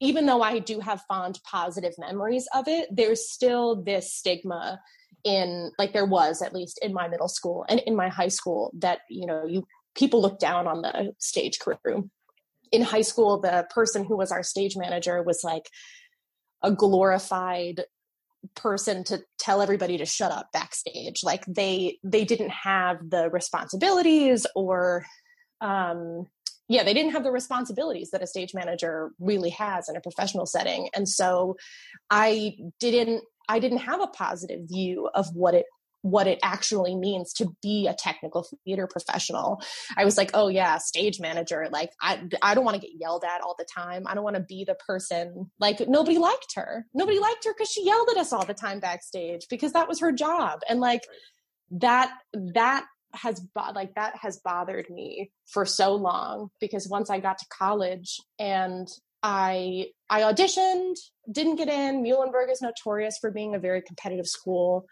even 0.00 0.26
though 0.26 0.42
I 0.42 0.58
do 0.58 0.80
have 0.80 1.00
fond 1.08 1.40
positive 1.42 1.94
memories 1.98 2.46
of 2.54 2.68
it, 2.68 2.88
there's 2.90 3.30
still 3.30 3.82
this 3.82 4.12
stigma 4.12 4.82
in 5.24 5.72
like 5.78 5.92
there 5.92 6.04
was 6.04 6.42
at 6.42 6.54
least 6.54 6.78
in 6.82 6.92
my 6.92 7.08
middle 7.08 7.28
school 7.28 7.64
and 7.68 7.80
in 7.80 7.96
my 7.96 8.08
high 8.08 8.28
school 8.28 8.70
that 8.78 9.00
you 9.08 9.26
know 9.26 9.44
you 9.46 9.66
people 9.94 10.20
look 10.20 10.38
down 10.38 10.66
on 10.66 10.82
the 10.82 11.12
stage 11.18 11.58
crew. 11.58 12.10
In 12.70 12.82
high 12.82 13.02
school 13.02 13.40
the 13.40 13.66
person 13.70 14.04
who 14.04 14.16
was 14.16 14.30
our 14.30 14.42
stage 14.42 14.76
manager 14.76 15.22
was 15.22 15.42
like 15.42 15.68
a 16.62 16.70
glorified 16.70 17.84
person 18.54 19.04
to 19.04 19.22
tell 19.38 19.62
everybody 19.62 19.96
to 19.98 20.04
shut 20.04 20.30
up 20.30 20.48
backstage. 20.52 21.22
Like 21.24 21.44
they 21.46 21.98
they 22.04 22.24
didn't 22.24 22.50
have 22.50 22.98
the 23.08 23.30
responsibilities 23.30 24.46
or 24.54 25.06
um 25.60 26.26
yeah 26.68 26.82
they 26.82 26.92
didn't 26.92 27.12
have 27.12 27.24
the 27.24 27.30
responsibilities 27.30 28.10
that 28.10 28.22
a 28.22 28.26
stage 28.26 28.52
manager 28.52 29.12
really 29.18 29.50
has 29.50 29.88
in 29.88 29.96
a 29.96 30.00
professional 30.00 30.44
setting. 30.44 30.88
And 30.94 31.08
so 31.08 31.56
i 32.10 32.56
didn't 32.80 33.24
I 33.48 33.58
didn't 33.58 33.78
have 33.78 34.00
a 34.00 34.06
positive 34.06 34.68
view 34.68 35.08
of 35.14 35.26
what 35.34 35.54
it 35.54 35.66
what 36.04 36.26
it 36.26 36.38
actually 36.42 36.94
means 36.94 37.32
to 37.32 37.56
be 37.62 37.86
a 37.86 37.94
technical 37.94 38.46
theater 38.66 38.86
professional. 38.86 39.62
I 39.96 40.04
was 40.04 40.18
like, 40.18 40.32
oh 40.34 40.48
yeah, 40.48 40.76
stage 40.76 41.18
manager. 41.18 41.66
Like 41.72 41.92
I 42.00 42.20
I 42.42 42.54
don't 42.54 42.64
want 42.64 42.74
to 42.74 42.86
get 42.86 42.90
yelled 43.00 43.24
at 43.24 43.40
all 43.40 43.54
the 43.58 43.64
time. 43.64 44.04
I 44.06 44.14
don't 44.14 44.22
want 44.22 44.36
to 44.36 44.42
be 44.42 44.64
the 44.64 44.76
person 44.86 45.50
like 45.58 45.80
nobody 45.88 46.18
liked 46.18 46.52
her. 46.56 46.86
Nobody 46.92 47.18
liked 47.18 47.44
her 47.46 47.54
cuz 47.54 47.70
she 47.70 47.86
yelled 47.86 48.08
at 48.10 48.18
us 48.18 48.34
all 48.34 48.44
the 48.44 48.52
time 48.52 48.80
backstage 48.80 49.46
because 49.48 49.72
that 49.72 49.88
was 49.88 50.00
her 50.00 50.12
job. 50.12 50.60
And 50.68 50.78
like 50.78 51.06
that 51.70 52.12
that 52.52 52.84
has 53.14 53.40
bo- 53.40 53.72
like 53.74 53.94
that 53.94 54.16
has 54.16 54.40
bothered 54.44 54.90
me 54.90 55.30
for 55.46 55.64
so 55.64 55.94
long 55.94 56.50
because 56.60 56.86
once 56.88 57.08
I 57.08 57.20
got 57.20 57.38
to 57.38 57.46
college 57.48 58.20
and 58.38 58.88
I 59.24 59.86
I 60.10 60.20
auditioned, 60.20 60.96
didn't 61.32 61.56
get 61.56 61.68
in. 61.68 62.04
Muhlenberg 62.04 62.52
is 62.52 62.60
notorious 62.60 63.16
for 63.18 63.30
being 63.30 63.54
a 63.54 63.58
very 63.58 63.80
competitive 63.80 64.26
school, 64.26 64.84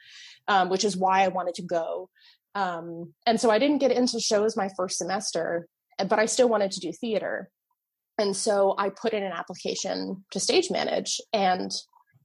um, 0.48 0.70
which 0.70 0.84
is 0.84 0.96
why 0.96 1.22
I 1.22 1.28
wanted 1.28 1.54
to 1.56 1.62
go. 1.62 2.08
Um, 2.54 3.12
and 3.26 3.38
so 3.38 3.50
I 3.50 3.58
didn't 3.58 3.78
get 3.78 3.92
into 3.92 4.18
shows 4.20 4.56
my 4.56 4.70
first 4.74 4.96
semester, 4.96 5.68
but 5.98 6.18
I 6.18 6.24
still 6.26 6.48
wanted 6.48 6.72
to 6.72 6.80
do 6.80 6.92
theater. 6.92 7.50
And 8.18 8.34
so 8.34 8.74
I 8.78 8.88
put 8.88 9.12
in 9.12 9.22
an 9.22 9.32
application 9.32 10.24
to 10.30 10.40
stage 10.40 10.70
manage, 10.70 11.20
and 11.34 11.70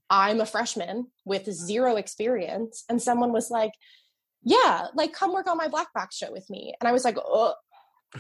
I'm 0.10 0.40
a 0.40 0.46
freshman 0.46 1.08
with 1.26 1.52
zero 1.52 1.98
experience. 1.98 2.86
And 2.88 3.02
someone 3.02 3.34
was 3.34 3.52
like, 3.52 3.72
"Yeah, 4.44 4.88
like 4.96 5.12
come 5.12 5.34
work 5.34 5.48
on 5.48 5.58
my 5.58 5.68
black 5.68 5.94
box 5.94 6.16
show 6.16 6.32
with 6.32 6.50
me." 6.50 6.74
And 6.80 6.88
I 6.88 6.94
was 6.94 7.04
like, 7.04 7.18
"Oh." 7.18 7.54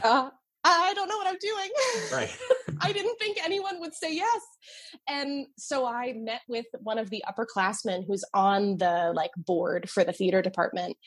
Uh, 0.03 0.29
I 0.70 0.94
don't 0.94 1.08
know 1.08 1.18
what 1.18 1.28
I'm 1.28 1.38
doing. 1.40 1.70
Right. 2.12 2.38
I 2.82 2.92
didn't 2.92 3.18
think 3.18 3.38
anyone 3.44 3.80
would 3.80 3.94
say 3.94 4.14
yes. 4.14 4.42
And 5.08 5.48
so 5.58 5.86
I 5.86 6.14
met 6.14 6.42
with 6.48 6.66
one 6.80 6.98
of 6.98 7.10
the 7.10 7.24
upperclassmen 7.28 8.06
who's 8.06 8.26
on 8.34 8.78
the 8.78 9.14
like 9.16 9.32
board 9.38 9.90
for 9.90 10.04
the 10.04 10.12
theater 10.12 10.42
department 10.42 10.98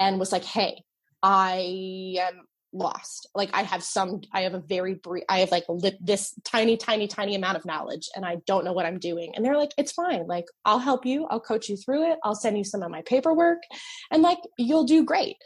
and 0.00 0.18
was 0.18 0.32
like, 0.32 0.44
"Hey, 0.44 0.82
I 1.22 2.16
am 2.18 2.42
lost. 2.72 3.28
Like 3.36 3.50
I 3.52 3.62
have 3.62 3.84
some 3.84 4.22
I 4.32 4.42
have 4.42 4.54
a 4.54 4.60
very 4.60 4.94
brief 4.94 5.24
I 5.28 5.38
have 5.40 5.52
like 5.52 5.64
li- 5.68 5.98
this 6.00 6.34
tiny 6.44 6.76
tiny 6.76 7.06
tiny 7.06 7.36
amount 7.36 7.56
of 7.56 7.64
knowledge 7.64 8.08
and 8.16 8.26
I 8.26 8.38
don't 8.46 8.64
know 8.64 8.72
what 8.72 8.86
I'm 8.86 8.98
doing." 8.98 9.32
And 9.34 9.44
they're 9.44 9.56
like, 9.56 9.72
"It's 9.78 9.92
fine. 9.92 10.26
Like 10.26 10.46
I'll 10.64 10.80
help 10.80 11.06
you. 11.06 11.26
I'll 11.30 11.40
coach 11.40 11.68
you 11.68 11.76
through 11.76 12.10
it. 12.10 12.18
I'll 12.24 12.34
send 12.34 12.58
you 12.58 12.64
some 12.64 12.82
of 12.82 12.90
my 12.90 13.02
paperwork 13.02 13.62
and 14.10 14.22
like 14.22 14.38
you'll 14.58 14.84
do 14.84 15.04
great." 15.04 15.36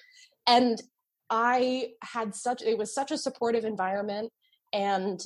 And 0.47 0.81
I 1.31 1.91
had 2.03 2.35
such 2.35 2.63
it 2.63 2.79
was 2.79 2.95
such 2.95 3.11
a 3.11 3.19
supportive 3.19 3.65
environment 3.65 4.33
and 4.73 5.21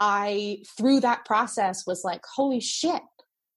I 0.00 0.62
through 0.76 1.00
that 1.00 1.24
process 1.24 1.86
was 1.86 2.04
like 2.04 2.22
holy 2.36 2.60
shit 2.60 3.02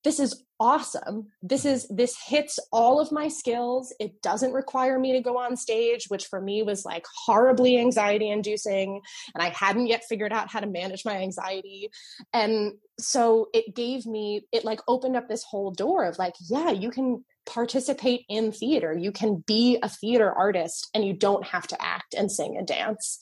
this 0.03 0.19
is 0.19 0.43
awesome. 0.59 1.27
This 1.41 1.65
is 1.65 1.87
this 1.89 2.17
hits 2.27 2.59
all 2.71 2.99
of 2.99 3.11
my 3.11 3.27
skills. 3.27 3.93
It 3.99 4.21
doesn't 4.21 4.53
require 4.53 4.99
me 4.99 5.13
to 5.13 5.21
go 5.21 5.37
on 5.37 5.55
stage 5.55 6.05
which 6.07 6.25
for 6.25 6.41
me 6.41 6.63
was 6.63 6.85
like 6.85 7.05
horribly 7.25 7.77
anxiety 7.77 8.29
inducing 8.29 9.01
and 9.33 9.43
i 9.43 9.49
hadn't 9.49 9.87
yet 9.87 10.03
figured 10.07 10.33
out 10.33 10.51
how 10.51 10.59
to 10.59 10.67
manage 10.67 11.05
my 11.05 11.17
anxiety. 11.17 11.89
And 12.33 12.73
so 12.99 13.49
it 13.53 13.75
gave 13.75 14.05
me 14.05 14.41
it 14.51 14.65
like 14.65 14.81
opened 14.87 15.15
up 15.15 15.27
this 15.27 15.43
whole 15.43 15.71
door 15.71 16.05
of 16.05 16.17
like 16.17 16.35
yeah 16.49 16.71
you 16.71 16.91
can 16.91 17.23
participate 17.45 18.25
in 18.29 18.51
theater. 18.51 18.95
You 18.97 19.11
can 19.11 19.43
be 19.47 19.77
a 19.81 19.89
theater 19.89 20.31
artist 20.31 20.89
and 20.93 21.05
you 21.05 21.13
don't 21.13 21.45
have 21.45 21.67
to 21.67 21.81
act 21.81 22.13
and 22.13 22.31
sing 22.31 22.57
and 22.57 22.67
dance. 22.67 23.19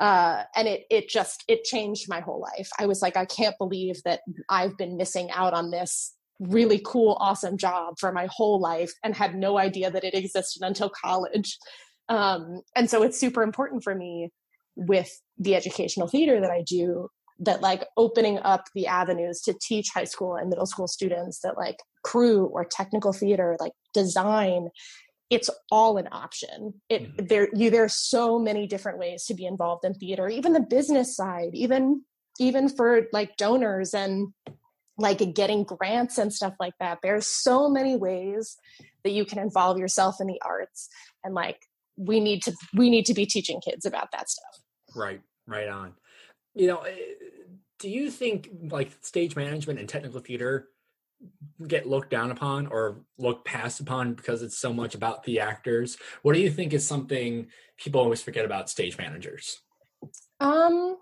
Uh, 0.00 0.42
and 0.56 0.66
it 0.66 0.84
it 0.90 1.08
just 1.08 1.44
it 1.46 1.62
changed 1.62 2.08
my 2.08 2.20
whole 2.20 2.40
life. 2.40 2.68
I 2.78 2.86
was 2.86 3.00
like, 3.02 3.16
I 3.16 3.24
can't 3.24 3.56
believe 3.58 4.02
that 4.04 4.20
I've 4.48 4.76
been 4.76 4.96
missing 4.96 5.30
out 5.30 5.54
on 5.54 5.70
this 5.70 6.14
really 6.40 6.80
cool, 6.84 7.16
awesome 7.20 7.56
job 7.56 7.94
for 7.98 8.10
my 8.10 8.26
whole 8.30 8.58
life 8.60 8.92
and 9.04 9.14
had 9.14 9.36
no 9.36 9.58
idea 9.58 9.90
that 9.90 10.02
it 10.02 10.14
existed 10.14 10.62
until 10.62 10.90
college. 10.90 11.56
Um, 12.08 12.62
and 12.74 12.90
so 12.90 13.02
it's 13.02 13.18
super 13.18 13.42
important 13.42 13.84
for 13.84 13.94
me 13.94 14.30
with 14.74 15.10
the 15.38 15.54
educational 15.54 16.08
theater 16.08 16.40
that 16.40 16.50
I 16.50 16.62
do 16.62 17.08
that 17.42 17.60
like 17.60 17.84
opening 17.96 18.38
up 18.38 18.64
the 18.74 18.86
avenues 18.86 19.40
to 19.42 19.54
teach 19.60 19.88
high 19.92 20.04
school 20.04 20.36
and 20.36 20.48
middle 20.48 20.66
school 20.66 20.86
students 20.86 21.40
that 21.40 21.56
like 21.56 21.76
crew 22.04 22.46
or 22.46 22.64
technical 22.64 23.12
theater 23.12 23.56
like 23.60 23.72
design 23.92 24.68
it's 25.30 25.48
all 25.70 25.96
an 25.96 26.08
option. 26.12 26.74
It 26.90 27.04
mm-hmm. 27.04 27.26
there 27.26 27.48
you 27.54 27.70
there's 27.70 27.94
so 27.94 28.38
many 28.38 28.66
different 28.66 28.98
ways 28.98 29.24
to 29.26 29.34
be 29.34 29.46
involved 29.46 29.84
in 29.84 29.94
theater 29.94 30.28
even 30.28 30.52
the 30.52 30.60
business 30.60 31.16
side 31.16 31.50
even 31.54 32.04
even 32.38 32.68
for 32.68 33.06
like 33.12 33.36
donors 33.38 33.94
and 33.94 34.28
like 34.98 35.34
getting 35.34 35.64
grants 35.64 36.18
and 36.18 36.32
stuff 36.32 36.54
like 36.60 36.74
that. 36.80 36.98
There's 37.02 37.26
so 37.26 37.70
many 37.70 37.96
ways 37.96 38.56
that 39.04 39.12
you 39.12 39.24
can 39.24 39.38
involve 39.38 39.78
yourself 39.78 40.16
in 40.20 40.26
the 40.26 40.40
arts 40.44 40.88
and 41.24 41.34
like 41.34 41.62
we 41.96 42.20
need 42.20 42.42
to 42.42 42.52
we 42.74 42.90
need 42.90 43.06
to 43.06 43.14
be 43.14 43.24
teaching 43.24 43.62
kids 43.62 43.86
about 43.86 44.12
that 44.12 44.28
stuff. 44.28 44.60
Right 44.94 45.22
right 45.46 45.68
on 45.68 45.94
you 46.54 46.66
know 46.66 46.78
eh, 46.78 46.94
do 47.78 47.88
you 47.88 48.10
think 48.10 48.48
like 48.70 48.92
stage 49.00 49.34
management 49.34 49.78
and 49.78 49.88
technical 49.88 50.20
theater 50.20 50.68
get 51.66 51.86
looked 51.86 52.10
down 52.10 52.30
upon 52.30 52.66
or 52.66 53.04
looked 53.18 53.44
past 53.44 53.80
upon 53.80 54.14
because 54.14 54.42
it's 54.42 54.58
so 54.58 54.72
much 54.72 54.94
about 54.94 55.22
the 55.24 55.40
actors? 55.40 55.96
What 56.22 56.34
do 56.34 56.40
you 56.40 56.50
think 56.50 56.72
is 56.72 56.86
something 56.86 57.48
people 57.76 58.00
always 58.00 58.22
forget 58.22 58.44
about 58.44 58.70
stage 58.70 58.98
managers? 58.98 59.60
Um 60.40 60.96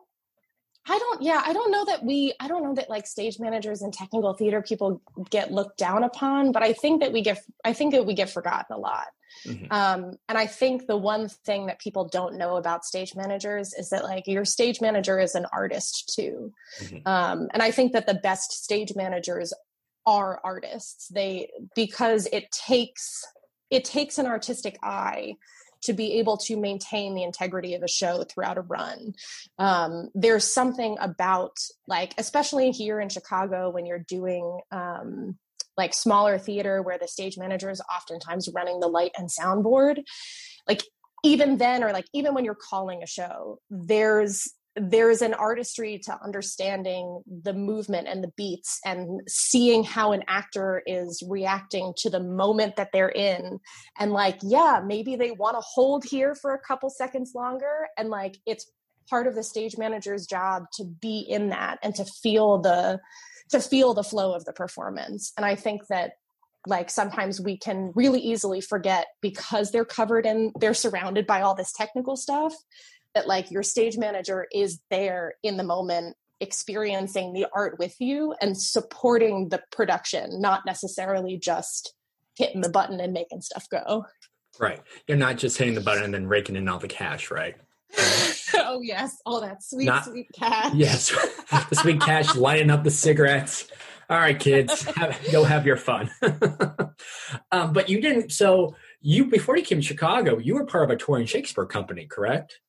I 0.87 0.99
don't, 0.99 1.23
yeah, 1.23 1.43
I 1.45 1.53
don't 1.53 1.71
know 1.71 1.85
that 1.85 2.05
we, 2.05 2.35
I 2.41 2.49
don't 2.49 2.63
know 2.63 2.75
that 2.75 2.89
like 2.89 3.07
stage 3.07 3.39
managers 3.39 3.83
and 3.83 3.93
technical 3.93 4.33
theater 4.33 4.63
people 4.63 5.03
get 5.29 5.53
looked 5.53 5.77
down 5.77 6.05
upon, 6.05 6.53
but 6.53 6.63
I 6.63 6.73
think 6.73 7.03
that 7.03 7.13
we 7.13 7.23
get, 7.23 7.39
I 7.65 7.75
think 7.75 7.93
that 7.93 8.07
we 8.07 8.15
get 8.15 8.31
forgotten 8.31 8.75
a 8.75 8.79
lot. 8.79 9.07
Mm-hmm. 9.47 9.67
Um, 9.71 10.15
and 10.29 10.39
I 10.39 10.47
think 10.47 10.87
the 10.87 10.97
one 10.97 11.29
thing 11.29 11.67
that 11.67 11.81
people 11.81 12.09
don't 12.09 12.39
know 12.39 12.57
about 12.57 12.85
stage 12.85 13.15
managers 13.15 13.75
is 13.75 13.91
that 13.91 14.05
like 14.05 14.27
your 14.27 14.45
stage 14.45 14.81
manager 14.81 15.21
is 15.21 15.35
an 15.35 15.47
artist 15.53 16.13
too. 16.17 16.53
Mm-hmm. 16.83 17.07
Um, 17.07 17.49
and 17.53 17.63
I 17.63 17.71
think 17.71 17.93
that 17.93 18.07
the 18.07 18.15
best 18.15 18.53
stage 18.53 18.95
managers 18.97 19.53
are 20.07 20.41
artists. 20.43 21.09
They, 21.09 21.51
because 21.77 22.27
it 22.33 22.51
takes, 22.51 23.23
it 23.71 23.85
takes 23.85 24.19
an 24.19 24.27
artistic 24.27 24.79
eye 24.83 25.35
to 25.83 25.93
be 25.93 26.19
able 26.19 26.37
to 26.37 26.57
maintain 26.57 27.15
the 27.15 27.23
integrity 27.23 27.75
of 27.75 27.83
a 27.83 27.89
show 27.89 28.25
throughout 28.25 28.59
a 28.59 28.63
run. 28.63 29.15
Um, 29.59 30.11
there's 30.15 30.53
something 30.53 30.97
about 31.01 31.57
like, 31.87 32.15
especially 32.19 32.71
here 32.71 33.01
in 33.01 33.09
Chicago, 33.09 33.71
when 33.71 33.87
you're 33.87 33.99
doing 33.99 34.61
um, 34.71 35.39
like 35.77 35.95
smaller 35.95 36.39
theater 36.39 36.83
where 36.83 36.99
the 36.99 37.09
stage 37.09 37.39
manager 37.39 37.71
is 37.71 37.81
oftentimes 37.95 38.49
running 38.55 38.81
the 38.81 38.89
light 38.89 39.13
and 39.17 39.29
soundboard, 39.29 40.03
like 40.69 40.83
even 41.25 41.59
then, 41.59 41.85
or 41.85 41.93
like 41.93 42.07
even 42.13 42.35
when 42.35 42.45
you're 42.45 42.55
calling 42.55 43.03
a 43.03 43.07
show, 43.07 43.59
there's 43.71 44.53
there's 44.77 45.21
an 45.21 45.35
artistry 45.35 45.99
to 45.99 46.17
understanding 46.23 47.23
the 47.43 47.53
movement 47.53 48.07
and 48.07 48.23
the 48.23 48.33
beats 48.37 48.81
and 48.85 49.21
seeing 49.29 49.83
how 49.83 50.13
an 50.13 50.23
actor 50.29 50.83
is 50.87 51.23
reacting 51.29 51.93
to 51.97 52.09
the 52.09 52.21
moment 52.21 52.77
that 52.77 52.91
they're 52.93 53.09
in. 53.09 53.59
And 53.99 54.13
like 54.13 54.39
yeah 54.43 54.81
maybe 54.85 55.17
they 55.17 55.33
want 55.33 55.57
to 55.57 55.61
hold 55.61 56.05
here 56.05 56.35
for 56.35 56.55
a 56.55 56.61
couple 56.61 56.89
seconds 56.91 57.33
longer. 57.35 57.89
And 57.99 58.11
like 58.11 58.39
it's 58.47 58.71
part 59.09 59.27
of 59.27 59.35
the 59.35 59.43
stage 59.43 59.77
manager's 59.77 60.27
job 60.27 60.65
to 60.75 60.85
be 60.85 61.19
in 61.19 61.49
that 61.49 61.79
and 61.83 61.95
to 61.97 62.05
feel 62.05 62.59
the 62.59 63.01
to 63.51 63.61
feel 63.61 63.95
the 63.95 64.05
flow 64.05 64.35
of 64.35 64.45
the 64.45 64.53
performance. 64.53 65.33
And 65.37 65.45
i 65.45 65.57
think 65.57 65.89
that 65.89 66.13
like 66.67 66.91
sometimes 66.91 67.41
we 67.41 67.57
can 67.57 67.91
really 67.95 68.21
easily 68.21 68.61
forget 68.61 69.07
because 69.23 69.71
they're 69.71 69.85
covered 69.85 70.27
and 70.27 70.53
they're 70.61 70.75
surrounded 70.75 71.27
by 71.27 71.41
all 71.41 71.55
this 71.55 71.73
technical 71.73 72.17
stuff 72.17 72.55
that 73.15 73.27
like 73.27 73.51
your 73.51 73.63
stage 73.63 73.99
manager 73.99 74.47
is 74.53 74.81
there 74.91 75.35
in 75.43 75.57
the 75.57 75.65
moment 75.65 76.17
experiencing 76.41 77.33
the 77.33 77.47
art 77.55 77.79
with 77.79 78.01
you 78.01 78.35
and 78.41 78.57
supporting 78.57 79.49
the 79.51 79.63
production 79.71 80.41
not 80.41 80.65
necessarily 80.65 81.37
just 81.37 81.95
hitting 82.37 82.63
the 82.63 82.71
button 82.71 83.01
and 83.01 83.13
making 83.13 83.43
stuff 83.43 83.69
go. 83.71 84.07
Right. 84.59 84.81
You're 85.07 85.19
not 85.19 85.37
just 85.37 85.59
hitting 85.59 85.75
the 85.75 85.81
button 85.81 86.05
and 86.05 86.15
then 86.15 86.27
raking 86.27 86.57
in 86.57 86.69
all 86.69 86.79
the 86.79 86.89
cash 86.89 87.31
right? 87.31 87.57
Oh 88.53 88.81
yes. 88.83 89.17
All 89.27 89.41
that 89.41 89.63
sweet 89.63 89.87
not, 89.87 90.05
sweet 90.05 90.29
cash. 90.33 90.75
Yes. 90.75 91.11
The 91.71 91.77
sweet 91.77 92.01
cash 92.01 92.35
lighting 92.37 92.71
up 92.71 92.85
the 92.85 92.91
cigarettes. 92.91 93.69
All 94.09 94.17
right 94.17 94.39
kids. 94.39 94.83
Have, 94.83 95.19
go 95.33 95.45
have 95.45 95.67
your 95.67 95.77
fun. 95.77 96.11
Um, 97.51 97.73
but 97.73 97.89
you 97.89 98.01
didn't 98.01 98.31
so 98.33 98.77
you 99.01 99.27
before 99.27 99.57
you 99.57 99.65
came 99.65 99.81
to 99.81 99.87
chicago 99.87 100.39
you 100.39 100.55
were 100.55 100.65
part 100.65 100.85
of 100.85 100.91
a 100.91 100.97
touring 100.97 101.27
shakespeare 101.27 101.65
company 101.67 102.07
correct 102.07 102.61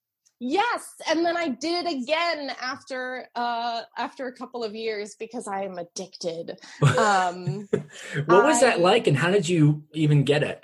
Yes, 0.44 0.96
and 1.08 1.24
then 1.24 1.38
I 1.38 1.50
did 1.50 1.86
again 1.86 2.52
after 2.60 3.28
uh 3.36 3.84
after 3.96 4.26
a 4.26 4.34
couple 4.34 4.64
of 4.64 4.74
years 4.74 5.16
because 5.20 5.48
I 5.48 5.66
am 5.66 5.78
addicted. 5.78 6.58
Um 6.98 7.70
What 8.26 8.44
was 8.46 8.64
I, 8.64 8.72
that 8.72 8.80
like 8.80 9.06
and 9.06 9.16
how 9.16 9.30
did 9.30 9.48
you 9.48 9.84
even 9.94 10.24
get 10.24 10.42
it? 10.42 10.64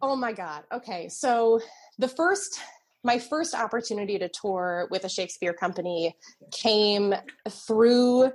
Oh 0.00 0.14
my 0.14 0.32
god. 0.32 0.62
Okay. 0.72 1.08
So 1.08 1.60
the 1.98 2.06
first 2.06 2.60
my 3.02 3.18
first 3.18 3.56
opportunity 3.56 4.20
to 4.20 4.28
tour 4.28 4.86
with 4.92 5.02
a 5.02 5.08
Shakespeare 5.08 5.52
company 5.52 6.16
came 6.52 7.12
through 7.50 8.30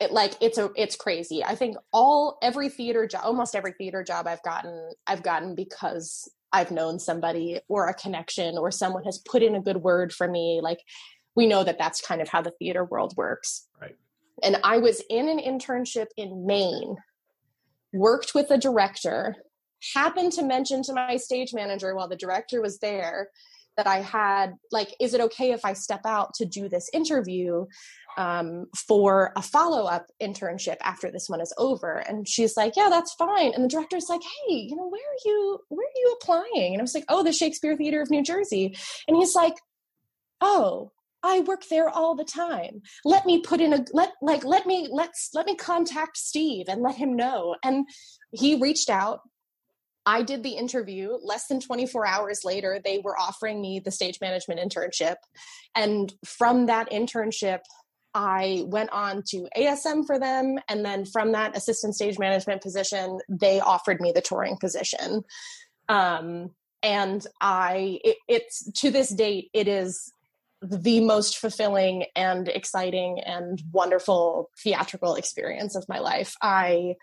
it 0.00 0.12
like 0.12 0.34
it's 0.42 0.58
a 0.58 0.68
it's 0.76 0.96
crazy. 0.96 1.42
I 1.42 1.54
think 1.54 1.78
all 1.94 2.36
every 2.42 2.68
theater 2.68 3.06
job 3.06 3.22
almost 3.24 3.54
every 3.54 3.72
theater 3.72 4.04
job 4.04 4.26
I've 4.26 4.42
gotten 4.42 4.90
I've 5.06 5.22
gotten 5.22 5.54
because 5.54 6.30
I've 6.54 6.70
known 6.70 7.00
somebody 7.00 7.58
or 7.68 7.88
a 7.88 7.94
connection 7.94 8.56
or 8.56 8.70
someone 8.70 9.02
has 9.04 9.18
put 9.18 9.42
in 9.42 9.56
a 9.56 9.60
good 9.60 9.78
word 9.78 10.12
for 10.12 10.28
me. 10.28 10.60
Like 10.62 10.78
we 11.34 11.48
know 11.48 11.64
that 11.64 11.78
that's 11.78 12.00
kind 12.00 12.22
of 12.22 12.28
how 12.28 12.42
the 12.42 12.52
theater 12.52 12.84
world 12.84 13.14
works. 13.16 13.66
Right. 13.80 13.96
And 14.42 14.58
I 14.62 14.78
was 14.78 15.02
in 15.10 15.28
an 15.28 15.40
internship 15.40 16.06
in 16.16 16.46
Maine, 16.46 16.96
worked 17.92 18.36
with 18.36 18.52
a 18.52 18.58
director, 18.58 19.34
happened 19.94 20.32
to 20.34 20.44
mention 20.44 20.82
to 20.84 20.94
my 20.94 21.16
stage 21.16 21.52
manager 21.52 21.94
while 21.94 22.08
the 22.08 22.16
director 22.16 22.62
was 22.62 22.78
there 22.78 23.30
that 23.76 23.86
I 23.86 24.00
had, 24.00 24.54
like, 24.70 24.94
is 25.00 25.14
it 25.14 25.20
okay 25.20 25.52
if 25.52 25.64
I 25.64 25.72
step 25.72 26.02
out 26.04 26.34
to 26.34 26.44
do 26.44 26.68
this 26.68 26.88
interview 26.92 27.66
um, 28.16 28.66
for 28.76 29.32
a 29.36 29.42
follow 29.42 29.86
up 29.86 30.06
internship 30.22 30.76
after 30.82 31.10
this 31.10 31.28
one 31.28 31.40
is 31.40 31.52
over? 31.58 31.96
And 31.96 32.28
she's 32.28 32.56
like, 32.56 32.76
yeah, 32.76 32.88
that's 32.88 33.14
fine. 33.14 33.52
And 33.54 33.64
the 33.64 33.68
director's 33.68 34.08
like, 34.08 34.22
hey, 34.22 34.54
you 34.54 34.76
know, 34.76 34.88
where 34.88 35.00
are 35.00 35.22
you, 35.24 35.58
where 35.68 35.86
are 35.86 35.96
you 35.96 36.16
applying? 36.20 36.74
And 36.74 36.80
I 36.80 36.82
was 36.82 36.94
like, 36.94 37.06
oh, 37.08 37.22
the 37.22 37.32
Shakespeare 37.32 37.76
Theater 37.76 38.00
of 38.02 38.10
New 38.10 38.22
Jersey. 38.22 38.76
And 39.08 39.16
he's 39.16 39.34
like, 39.34 39.54
oh, 40.40 40.92
I 41.24 41.40
work 41.40 41.64
there 41.70 41.88
all 41.88 42.14
the 42.14 42.24
time. 42.24 42.82
Let 43.04 43.24
me 43.24 43.40
put 43.40 43.62
in 43.62 43.72
a 43.72 43.82
let 43.94 44.12
like 44.20 44.44
let 44.44 44.66
me 44.66 44.88
let's 44.92 45.30
let 45.32 45.46
me 45.46 45.56
contact 45.56 46.18
Steve 46.18 46.66
and 46.68 46.82
let 46.82 46.96
him 46.96 47.16
know. 47.16 47.56
And 47.64 47.86
he 48.30 48.60
reached 48.60 48.90
out 48.90 49.20
I 50.06 50.22
did 50.22 50.42
the 50.42 50.50
interview. 50.50 51.16
Less 51.22 51.46
than 51.46 51.60
24 51.60 52.06
hours 52.06 52.44
later, 52.44 52.80
they 52.84 52.98
were 52.98 53.18
offering 53.18 53.60
me 53.60 53.80
the 53.80 53.90
stage 53.90 54.20
management 54.20 54.60
internship. 54.60 55.16
And 55.74 56.12
from 56.24 56.66
that 56.66 56.90
internship, 56.90 57.60
I 58.14 58.62
went 58.66 58.90
on 58.90 59.22
to 59.28 59.48
ASM 59.56 60.06
for 60.06 60.18
them. 60.18 60.58
And 60.68 60.84
then 60.84 61.04
from 61.04 61.32
that 61.32 61.56
assistant 61.56 61.96
stage 61.96 62.18
management 62.18 62.62
position, 62.62 63.18
they 63.28 63.60
offered 63.60 64.00
me 64.00 64.12
the 64.12 64.20
touring 64.20 64.56
position. 64.56 65.24
Um, 65.88 66.50
and 66.82 67.26
I, 67.40 67.98
it, 68.04 68.16
it's 68.28 68.70
to 68.80 68.90
this 68.90 69.08
date, 69.08 69.50
it 69.52 69.66
is 69.66 70.12
the 70.62 71.00
most 71.00 71.38
fulfilling 71.38 72.04
and 72.14 72.46
exciting 72.48 73.20
and 73.20 73.62
wonderful 73.72 74.50
theatrical 74.62 75.14
experience 75.14 75.74
of 75.74 75.88
my 75.88 75.98
life. 75.98 76.36
I 76.40 76.96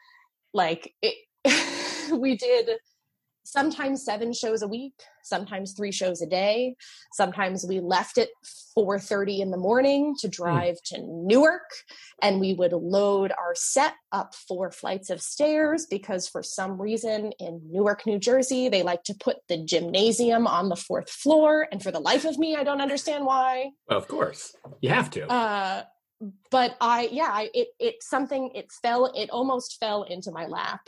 like 0.54 0.94
it. 1.02 1.16
we 2.12 2.38
did 2.38 2.70
sometimes 3.52 4.06
seven 4.06 4.32
shows 4.32 4.62
a 4.62 4.68
week 4.68 4.94
sometimes 5.24 5.74
three 5.74 5.92
shows 5.92 6.22
a 6.22 6.26
day 6.26 6.74
sometimes 7.12 7.66
we 7.68 7.82
left 7.82 8.18
at 8.18 8.30
4.30 8.78 9.40
in 9.40 9.52
the 9.52 9.58
morning 9.58 10.16
to 10.20 10.28
hmm. 10.28 10.32
drive 10.32 10.76
mm. 10.76 10.84
to 10.86 11.02
newark 11.02 11.70
and 12.22 12.40
we 12.40 12.54
would 12.54 12.72
load 12.72 13.32
our 13.32 13.54
set 13.54 13.94
up 14.14 14.34
four 14.34 14.72
flights 14.72 15.10
of 15.10 15.22
stairs 15.22 15.86
because 15.86 16.30
for 16.30 16.42
some 16.42 16.82
reason 16.82 17.34
in 17.40 17.62
newark 17.70 18.06
new 18.06 18.18
jersey 18.18 18.70
they 18.70 18.84
like 18.84 19.04
to 19.04 19.14
put 19.14 19.38
the 19.50 19.58
gymnasium 19.58 20.48
on 20.48 20.70
the 20.70 20.76
fourth 20.78 21.10
floor 21.10 21.68
and 21.74 21.84
for 21.84 21.92
the 21.92 22.00
life 22.00 22.24
of 22.24 22.40
me 22.40 22.56
i 22.56 22.64
don't 22.64 22.82
understand 22.82 23.26
why 23.26 23.70
of 23.90 24.08
course 24.08 24.56
you 24.80 24.90
have 24.90 25.10
to 25.10 25.30
uh, 25.30 25.84
but 26.50 26.78
i 26.80 27.10
yeah 27.12 27.30
I, 27.30 27.50
it 27.54 27.68
it 27.80 27.96
something 28.02 28.52
it 28.56 28.72
fell 28.82 29.12
it 29.14 29.30
almost 29.30 29.78
fell 29.80 30.04
into 30.04 30.32
my 30.32 30.46
lap 30.46 30.82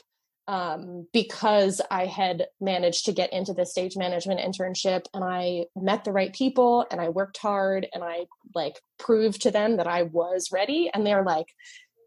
um, 0.48 1.08
because 1.14 1.82
I 1.90 2.06
had 2.06 2.48
managed 2.60 3.06
to 3.06 3.14
get 3.14 3.32
into 3.32 3.54
the 3.54 3.66
stage 3.66 3.96
management 3.96 4.42
internship 4.42 5.06
and 5.14 5.24
I 5.24 5.66
met 5.76 6.04
the 6.04 6.12
right 6.12 6.34
people 6.34 6.86
and 6.92 7.00
I 7.00 7.10
worked 7.10 7.38
hard 7.38 7.88
and 7.94 8.04
I 8.04 8.26
like 8.54 8.82
proved 9.00 9.42
to 9.44 9.52
them 9.52 9.78
that 9.78 9.88
I 9.88 10.04
was 10.04 10.50
ready. 10.52 10.90
And 10.94 11.06
they're 11.06 11.24
like, 11.24 11.48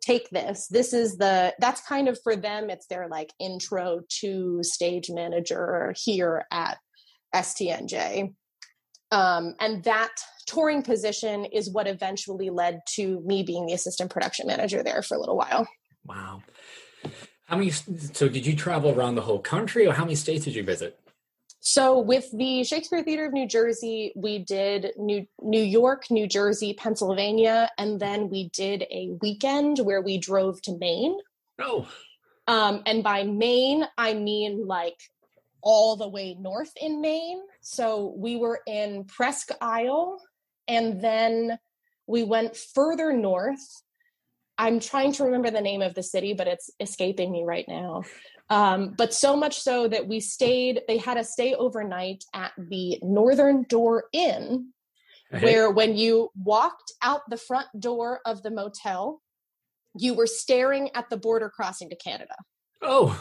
take 0.02 0.28
this. 0.30 0.68
This 0.68 0.92
is 0.92 1.16
the, 1.16 1.54
that's 1.58 1.80
kind 1.80 2.08
of 2.08 2.18
for 2.22 2.36
them, 2.36 2.70
it's 2.70 2.86
their 2.86 3.08
like 3.08 3.32
intro 3.40 4.00
to 4.20 4.62
stage 4.62 5.10
manager 5.10 5.94
here 5.96 6.44
at 6.52 6.78
STNJ. 7.34 8.34
Um, 9.12 9.54
and 9.60 9.82
that 9.84 10.10
touring 10.46 10.82
position 10.82 11.44
is 11.46 11.70
what 11.70 11.86
eventually 11.86 12.50
led 12.50 12.80
to 12.94 13.20
me 13.24 13.42
being 13.42 13.66
the 13.66 13.72
assistant 13.72 14.10
production 14.10 14.46
manager 14.46 14.82
there 14.82 15.02
for 15.02 15.16
a 15.16 15.20
little 15.20 15.36
while. 15.36 15.66
Wow. 16.04 16.42
How 17.46 17.56
many? 17.56 17.70
So, 17.70 18.28
did 18.28 18.44
you 18.44 18.54
travel 18.56 18.90
around 18.90 19.14
the 19.14 19.22
whole 19.22 19.38
country, 19.38 19.86
or 19.86 19.92
how 19.92 20.04
many 20.04 20.16
states 20.16 20.44
did 20.44 20.54
you 20.54 20.64
visit? 20.64 20.98
So, 21.60 21.98
with 21.98 22.30
the 22.32 22.64
Shakespeare 22.64 23.02
Theater 23.02 23.26
of 23.26 23.32
New 23.32 23.46
Jersey, 23.48 24.12
we 24.14 24.38
did 24.40 24.92
New 24.96 25.26
New 25.40 25.62
York, 25.62 26.10
New 26.10 26.26
Jersey, 26.26 26.74
Pennsylvania, 26.74 27.70
and 27.78 27.98
then 27.98 28.28
we 28.28 28.50
did 28.50 28.82
a 28.90 29.16
weekend 29.22 29.78
where 29.78 30.02
we 30.02 30.18
drove 30.18 30.60
to 30.62 30.76
Maine. 30.76 31.18
Oh. 31.60 31.88
Um, 32.48 32.82
and 32.86 33.02
by 33.02 33.24
Maine, 33.24 33.86
I 33.96 34.14
mean 34.14 34.66
like 34.66 34.98
all 35.62 35.96
the 35.96 36.08
way 36.08 36.36
north 36.38 36.72
in 36.80 37.00
Maine. 37.00 37.42
So 37.60 38.14
we 38.16 38.36
were 38.36 38.60
in 38.66 39.04
Presque 39.04 39.50
Isle, 39.60 40.20
and 40.68 41.00
then 41.00 41.58
we 42.06 42.22
went 42.22 42.56
further 42.56 43.12
north. 43.12 43.82
I'm 44.58 44.80
trying 44.80 45.12
to 45.12 45.24
remember 45.24 45.50
the 45.50 45.60
name 45.60 45.82
of 45.82 45.94
the 45.94 46.02
city, 46.02 46.34
but 46.34 46.46
it's 46.46 46.70
escaping 46.80 47.30
me 47.30 47.44
right 47.44 47.66
now. 47.68 48.02
Um, 48.48 48.94
but 48.96 49.12
so 49.12 49.36
much 49.36 49.60
so 49.60 49.88
that 49.88 50.06
we 50.06 50.20
stayed, 50.20 50.82
they 50.86 50.98
had 50.98 51.18
us 51.18 51.32
stay 51.32 51.54
overnight 51.54 52.24
at 52.32 52.52
the 52.56 52.98
Northern 53.02 53.64
Door 53.64 54.04
Inn, 54.12 54.72
where 55.40 55.70
when 55.70 55.96
you 55.96 56.30
walked 56.36 56.92
out 57.02 57.22
the 57.28 57.36
front 57.36 57.66
door 57.78 58.20
of 58.24 58.42
the 58.42 58.50
motel, 58.50 59.20
you 59.98 60.14
were 60.14 60.26
staring 60.26 60.90
at 60.94 61.10
the 61.10 61.16
border 61.16 61.50
crossing 61.50 61.90
to 61.90 61.96
Canada. 61.96 62.34
Oh 62.82 63.20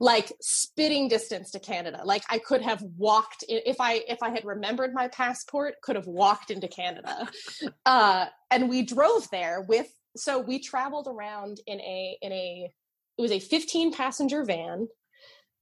like 0.00 0.32
spitting 0.40 1.08
distance 1.08 1.50
to 1.50 1.60
Canada. 1.60 2.00
Like 2.04 2.24
I 2.30 2.38
could 2.38 2.62
have 2.62 2.82
walked 2.96 3.44
if 3.48 3.76
I 3.80 4.02
if 4.08 4.22
I 4.22 4.30
had 4.30 4.44
remembered 4.44 4.94
my 4.94 5.08
passport, 5.08 5.74
could 5.82 5.94
have 5.94 6.06
walked 6.06 6.50
into 6.50 6.66
Canada. 6.66 7.28
Uh, 7.86 8.26
and 8.50 8.68
we 8.68 8.82
drove 8.82 9.28
there 9.30 9.62
with 9.62 9.88
so 10.16 10.38
we 10.38 10.58
traveled 10.58 11.08
around 11.08 11.60
in 11.66 11.80
a 11.80 12.18
in 12.22 12.32
a 12.32 12.72
it 13.18 13.22
was 13.22 13.32
a 13.32 13.38
15 13.38 13.92
passenger 13.92 14.44
van 14.44 14.88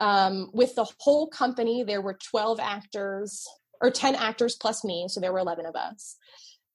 um, 0.01 0.51
with 0.53 0.75
the 0.75 0.87
whole 1.01 1.29
company. 1.29 1.83
There 1.83 2.01
were 2.03 2.19
12 2.31 2.61
actors 2.61 3.47
or 3.81 3.91
10 3.91 4.15
actors 4.15 4.57
plus 4.57 4.85
me, 4.85 5.07
so 5.09 5.21
there 5.21 5.33
were 5.33 5.41
11 5.41 5.67
of 5.67 5.75
us. 5.75 6.17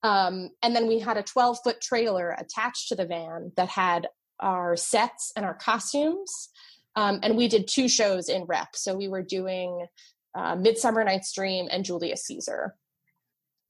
Um, 0.02 0.50
and 0.62 0.76
then 0.76 0.86
we 0.86 0.98
had 0.98 1.16
a 1.16 1.22
12 1.22 1.58
foot 1.64 1.80
trailer 1.80 2.30
attached 2.30 2.88
to 2.88 2.96
the 2.96 3.06
van 3.06 3.52
that 3.56 3.68
had 3.68 4.08
our 4.40 4.76
sets 4.76 5.32
and 5.36 5.46
our 5.46 5.54
costumes 5.54 6.50
um, 6.96 7.20
and 7.22 7.36
we 7.36 7.48
did 7.48 7.68
two 7.68 7.88
shows 7.88 8.28
in 8.28 8.44
rep. 8.44 8.76
So 8.76 8.94
we 8.94 9.08
were 9.08 9.22
doing 9.22 9.86
uh, 10.34 10.56
Midsummer 10.56 11.04
Night's 11.04 11.32
Dream 11.32 11.68
and 11.70 11.84
Julius 11.84 12.24
Caesar. 12.26 12.74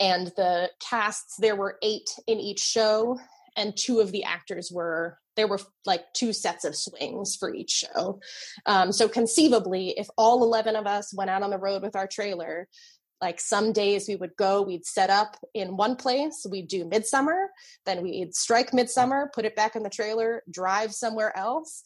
And 0.01 0.29
the 0.37 0.71
casts, 0.81 1.37
there 1.39 1.57
were 1.57 1.79
eight 1.83 2.11
in 2.27 2.39
each 2.39 2.61
show, 2.61 3.19
and 3.57 3.77
two 3.77 4.01
of 4.01 4.13
the 4.13 4.25
actors 4.25 4.71
were 4.73 5.19
there 5.37 5.49
were 5.49 5.61
like 5.85 6.05
two 6.13 6.33
sets 6.33 6.65
of 6.65 6.77
swings 6.77 7.35
for 7.35 7.53
each 7.53 7.71
show. 7.71 8.21
Um, 8.67 8.93
so 8.93 9.09
conceivably, 9.09 9.91
if 9.97 10.09
all 10.17 10.45
11 10.45 10.77
of 10.77 10.87
us 10.87 11.13
went 11.13 11.31
out 11.31 11.43
on 11.43 11.51
the 11.51 11.59
road 11.59 11.83
with 11.83 11.97
our 11.97 12.07
trailer, 12.07 12.69
like 13.21 13.41
some 13.41 13.73
days 13.73 14.07
we 14.07 14.17
would 14.17 14.37
go, 14.37 14.63
we'd 14.63 14.87
set 14.87 15.11
up 15.11 15.37
in 15.53 15.77
one 15.77 15.97
place, 15.97 16.47
we'd 16.49 16.69
do 16.69 16.85
midsummer, 16.85 17.51
then 17.85 18.03
we'd 18.03 18.35
strike 18.35 18.73
midsummer, 18.73 19.31
put 19.35 19.45
it 19.45 19.57
back 19.57 19.75
in 19.75 19.83
the 19.83 19.91
trailer, 19.91 20.43
drive 20.51 20.95
somewhere 20.95 21.37
else, 21.37 21.83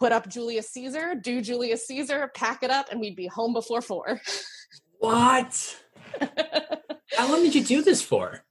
put 0.00 0.12
up 0.12 0.28
Julius 0.28 0.70
Caesar, 0.70 1.14
do 1.14 1.40
Julius 1.40 1.86
Caesar, 1.86 2.30
pack 2.34 2.62
it 2.62 2.70
up, 2.70 2.90
and 2.90 3.00
we'd 3.00 3.14
be 3.16 3.28
home 3.28 3.52
before 3.52 3.82
four. 3.82 4.20
What? 4.98 5.82
How 7.16 7.28
long 7.28 7.42
did 7.42 7.56
you 7.56 7.64
do 7.64 7.82
this 7.82 8.00
for? 8.00 8.44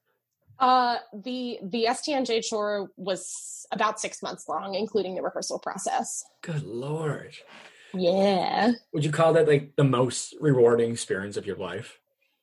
Uh, 0.61 0.97
the 1.23 1.57
the 1.63 1.87
STNJ 1.89 2.47
tour 2.47 2.91
was 2.95 3.65
about 3.71 3.99
six 3.99 4.21
months 4.21 4.47
long, 4.47 4.75
including 4.75 5.15
the 5.15 5.21
rehearsal 5.21 5.57
process. 5.57 6.23
Good 6.43 6.63
lord. 6.63 7.35
Yeah. 7.93 8.73
Would 8.93 9.03
you 9.03 9.11
call 9.11 9.33
that 9.33 9.47
like 9.47 9.75
the 9.75 9.83
most 9.83 10.35
rewarding 10.39 10.91
experience 10.91 11.35
of 11.35 11.45
your 11.45 11.57
life? 11.57 11.97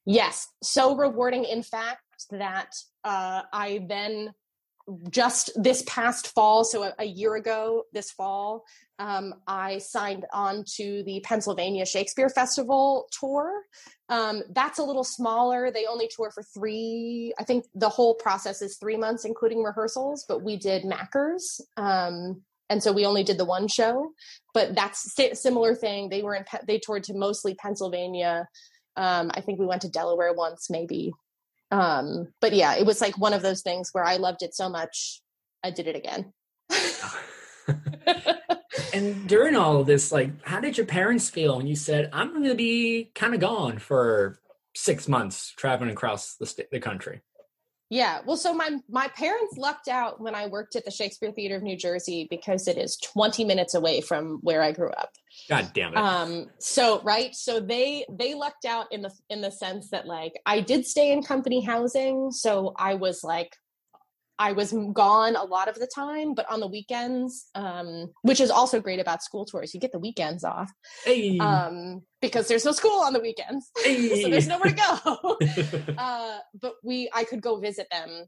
Yes, 0.04 0.48
so 0.62 0.96
rewarding. 0.96 1.44
In 1.44 1.62
fact, 1.62 2.02
that 2.30 2.74
uh, 3.04 3.42
I 3.52 3.86
then 3.88 4.34
just 5.10 5.50
this 5.54 5.84
past 5.86 6.34
fall, 6.34 6.64
so 6.64 6.82
a, 6.82 6.94
a 6.98 7.04
year 7.04 7.36
ago, 7.36 7.84
this 7.92 8.10
fall, 8.10 8.64
um, 8.98 9.34
I 9.46 9.78
signed 9.78 10.26
on 10.32 10.64
to 10.76 11.02
the 11.04 11.20
Pennsylvania 11.20 11.86
Shakespeare 11.86 12.28
Festival 12.28 13.08
tour. 13.12 13.52
Um, 14.08 14.42
that's 14.50 14.78
a 14.78 14.82
little 14.82 15.04
smaller. 15.04 15.70
They 15.70 15.86
only 15.86 16.08
tour 16.14 16.30
for 16.32 16.42
three, 16.42 17.32
I 17.38 17.44
think 17.44 17.66
the 17.74 17.88
whole 17.88 18.14
process 18.14 18.60
is 18.60 18.76
three 18.76 18.96
months, 18.96 19.24
including 19.24 19.62
rehearsals, 19.62 20.24
but 20.28 20.42
we 20.42 20.56
did 20.56 20.84
Mackers. 20.84 21.60
Um, 21.76 22.42
and 22.70 22.82
so 22.82 22.92
we 22.92 23.06
only 23.06 23.22
did 23.22 23.38
the 23.38 23.44
one 23.44 23.68
show, 23.68 24.12
but 24.52 24.74
that's 24.74 25.18
a 25.18 25.34
similar 25.34 25.74
thing. 25.74 26.08
They 26.08 26.22
were 26.22 26.34
in, 26.34 26.44
they 26.66 26.78
toured 26.78 27.04
to 27.04 27.14
mostly 27.14 27.54
Pennsylvania. 27.54 28.48
Um, 28.96 29.30
I 29.32 29.40
think 29.40 29.58
we 29.58 29.66
went 29.66 29.82
to 29.82 29.88
Delaware 29.88 30.34
once, 30.34 30.68
maybe. 30.68 31.12
Um, 31.70 32.28
but 32.40 32.52
yeah, 32.52 32.74
it 32.74 32.84
was 32.84 33.00
like 33.00 33.16
one 33.16 33.32
of 33.32 33.42
those 33.42 33.62
things 33.62 33.90
where 33.92 34.04
I 34.04 34.16
loved 34.16 34.42
it 34.42 34.54
so 34.54 34.68
much, 34.68 35.22
I 35.62 35.70
did 35.70 35.86
it 35.86 35.96
again. 35.96 36.32
and 38.92 39.28
during 39.28 39.56
all 39.56 39.80
of 39.80 39.86
this, 39.86 40.12
like, 40.12 40.30
how 40.44 40.60
did 40.60 40.76
your 40.76 40.86
parents 40.86 41.28
feel 41.28 41.56
when 41.56 41.66
you 41.66 41.76
said, 41.76 42.10
"I'm 42.12 42.30
going 42.30 42.44
to 42.44 42.54
be 42.54 43.10
kind 43.14 43.34
of 43.34 43.40
gone 43.40 43.78
for 43.78 44.38
six 44.74 45.08
months, 45.08 45.52
traveling 45.56 45.90
across 45.90 46.34
the 46.36 46.46
st- 46.46 46.70
the 46.70 46.80
country"? 46.80 47.22
Yeah, 47.90 48.20
well, 48.26 48.36
so 48.36 48.52
my 48.52 48.78
my 48.88 49.08
parents 49.08 49.56
lucked 49.56 49.88
out 49.88 50.20
when 50.20 50.34
I 50.34 50.46
worked 50.46 50.76
at 50.76 50.84
the 50.84 50.90
Shakespeare 50.90 51.32
Theater 51.32 51.56
of 51.56 51.62
New 51.62 51.76
Jersey 51.76 52.26
because 52.28 52.68
it 52.68 52.76
is 52.76 52.98
20 52.98 53.44
minutes 53.44 53.74
away 53.74 54.02
from 54.02 54.40
where 54.42 54.62
I 54.62 54.72
grew 54.72 54.90
up. 54.90 55.10
God 55.48 55.70
damn 55.72 55.94
it. 55.94 55.96
Um, 55.96 56.50
so 56.58 57.00
right, 57.02 57.34
so 57.34 57.60
they 57.60 58.04
they 58.10 58.34
lucked 58.34 58.66
out 58.66 58.92
in 58.92 59.02
the 59.02 59.12
in 59.30 59.40
the 59.40 59.50
sense 59.50 59.90
that 59.90 60.06
like 60.06 60.34
I 60.44 60.60
did 60.60 60.86
stay 60.86 61.12
in 61.12 61.22
company 61.22 61.62
housing, 61.62 62.30
so 62.30 62.74
I 62.76 62.94
was 62.94 63.24
like 63.24 63.56
I 64.38 64.52
was 64.52 64.72
gone 64.92 65.34
a 65.34 65.44
lot 65.44 65.68
of 65.68 65.74
the 65.76 65.88
time, 65.92 66.34
but 66.34 66.48
on 66.50 66.60
the 66.60 66.68
weekends, 66.68 67.48
um, 67.54 68.12
which 68.22 68.40
is 68.40 68.50
also 68.50 68.80
great 68.80 69.00
about 69.00 69.22
school 69.22 69.44
tours, 69.44 69.74
you 69.74 69.80
get 69.80 69.90
the 69.92 69.98
weekends 69.98 70.44
off 70.44 70.70
hey. 71.04 71.38
um, 71.38 72.02
because 72.20 72.46
there's 72.46 72.64
no 72.64 72.72
school 72.72 73.00
on 73.02 73.12
the 73.12 73.20
weekends, 73.20 73.70
hey. 73.84 74.22
so 74.22 74.28
there's 74.28 74.46
nowhere 74.46 74.72
to 74.72 74.76
go. 74.76 75.94
uh, 75.98 76.38
but 76.60 76.74
we, 76.84 77.10
I 77.12 77.24
could 77.24 77.42
go 77.42 77.58
visit 77.58 77.88
them. 77.90 78.26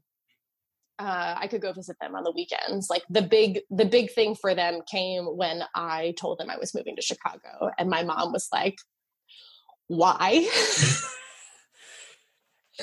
Uh, 0.99 1.35
I 1.37 1.47
could 1.47 1.61
go 1.61 1.71
visit 1.71 1.95
them 1.99 2.15
on 2.15 2.23
the 2.23 2.31
weekends. 2.31 2.89
Like 2.89 3.03
the 3.09 3.23
big, 3.23 3.61
the 3.69 3.85
big 3.85 4.11
thing 4.11 4.35
for 4.35 4.53
them 4.53 4.81
came 4.89 5.23
when 5.25 5.63
I 5.73 6.13
told 6.19 6.37
them 6.37 6.49
I 6.49 6.57
was 6.57 6.75
moving 6.75 6.95
to 6.97 7.01
Chicago, 7.01 7.71
and 7.79 7.89
my 7.89 8.03
mom 8.03 8.33
was 8.33 8.49
like, 8.51 8.75
"Why?" 9.87 10.47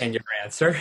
and 0.00 0.14
your 0.14 0.24
answer. 0.42 0.76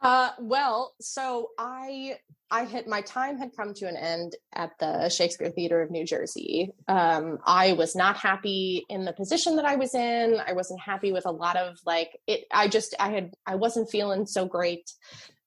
Uh, 0.00 0.30
well, 0.38 0.94
so 1.00 1.48
I 1.58 2.16
I 2.50 2.64
had 2.64 2.86
my 2.86 3.00
time 3.02 3.38
had 3.38 3.54
come 3.56 3.74
to 3.74 3.86
an 3.86 3.96
end 3.96 4.34
at 4.52 4.72
the 4.80 5.08
Shakespeare 5.08 5.50
Theater 5.50 5.82
of 5.82 5.90
New 5.90 6.04
Jersey. 6.04 6.72
Um, 6.88 7.38
I 7.46 7.74
was 7.74 7.94
not 7.94 8.16
happy 8.16 8.84
in 8.88 9.04
the 9.04 9.12
position 9.12 9.56
that 9.56 9.64
I 9.64 9.76
was 9.76 9.94
in. 9.94 10.40
I 10.44 10.54
wasn't 10.54 10.80
happy 10.80 11.12
with 11.12 11.26
a 11.26 11.30
lot 11.30 11.56
of 11.56 11.78
like 11.86 12.18
it. 12.26 12.46
I 12.50 12.66
just 12.66 12.94
I 12.98 13.10
had 13.10 13.34
I 13.46 13.56
wasn't 13.56 13.90
feeling 13.90 14.26
so 14.26 14.46
great 14.46 14.90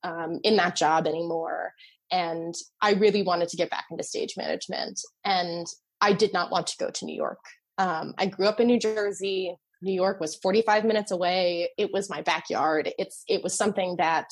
um, 0.03 0.39
in 0.43 0.55
that 0.57 0.75
job 0.75 1.07
anymore, 1.07 1.73
and 2.11 2.53
I 2.79 2.93
really 2.93 3.23
wanted 3.23 3.49
to 3.49 3.57
get 3.57 3.71
back 3.71 3.85
into 3.89 4.03
stage 4.03 4.35
management. 4.37 5.01
And 5.25 5.65
I 5.99 6.13
did 6.13 6.31
not 6.31 6.51
want 6.51 6.67
to 6.67 6.77
go 6.77 6.89
to 6.91 7.05
New 7.05 7.15
York. 7.15 7.39
Um, 7.79 8.13
I 8.17 8.27
grew 8.27 8.45
up 8.47 8.59
in 8.59 8.67
New 8.67 8.79
Jersey. 8.79 9.57
New 9.83 9.93
York 9.93 10.19
was 10.19 10.35
45 10.35 10.85
minutes 10.85 11.11
away. 11.11 11.69
It 11.77 11.91
was 11.91 12.09
my 12.09 12.21
backyard. 12.21 12.91
It's 12.97 13.23
it 13.27 13.43
was 13.43 13.53
something 13.53 13.97
that 13.97 14.29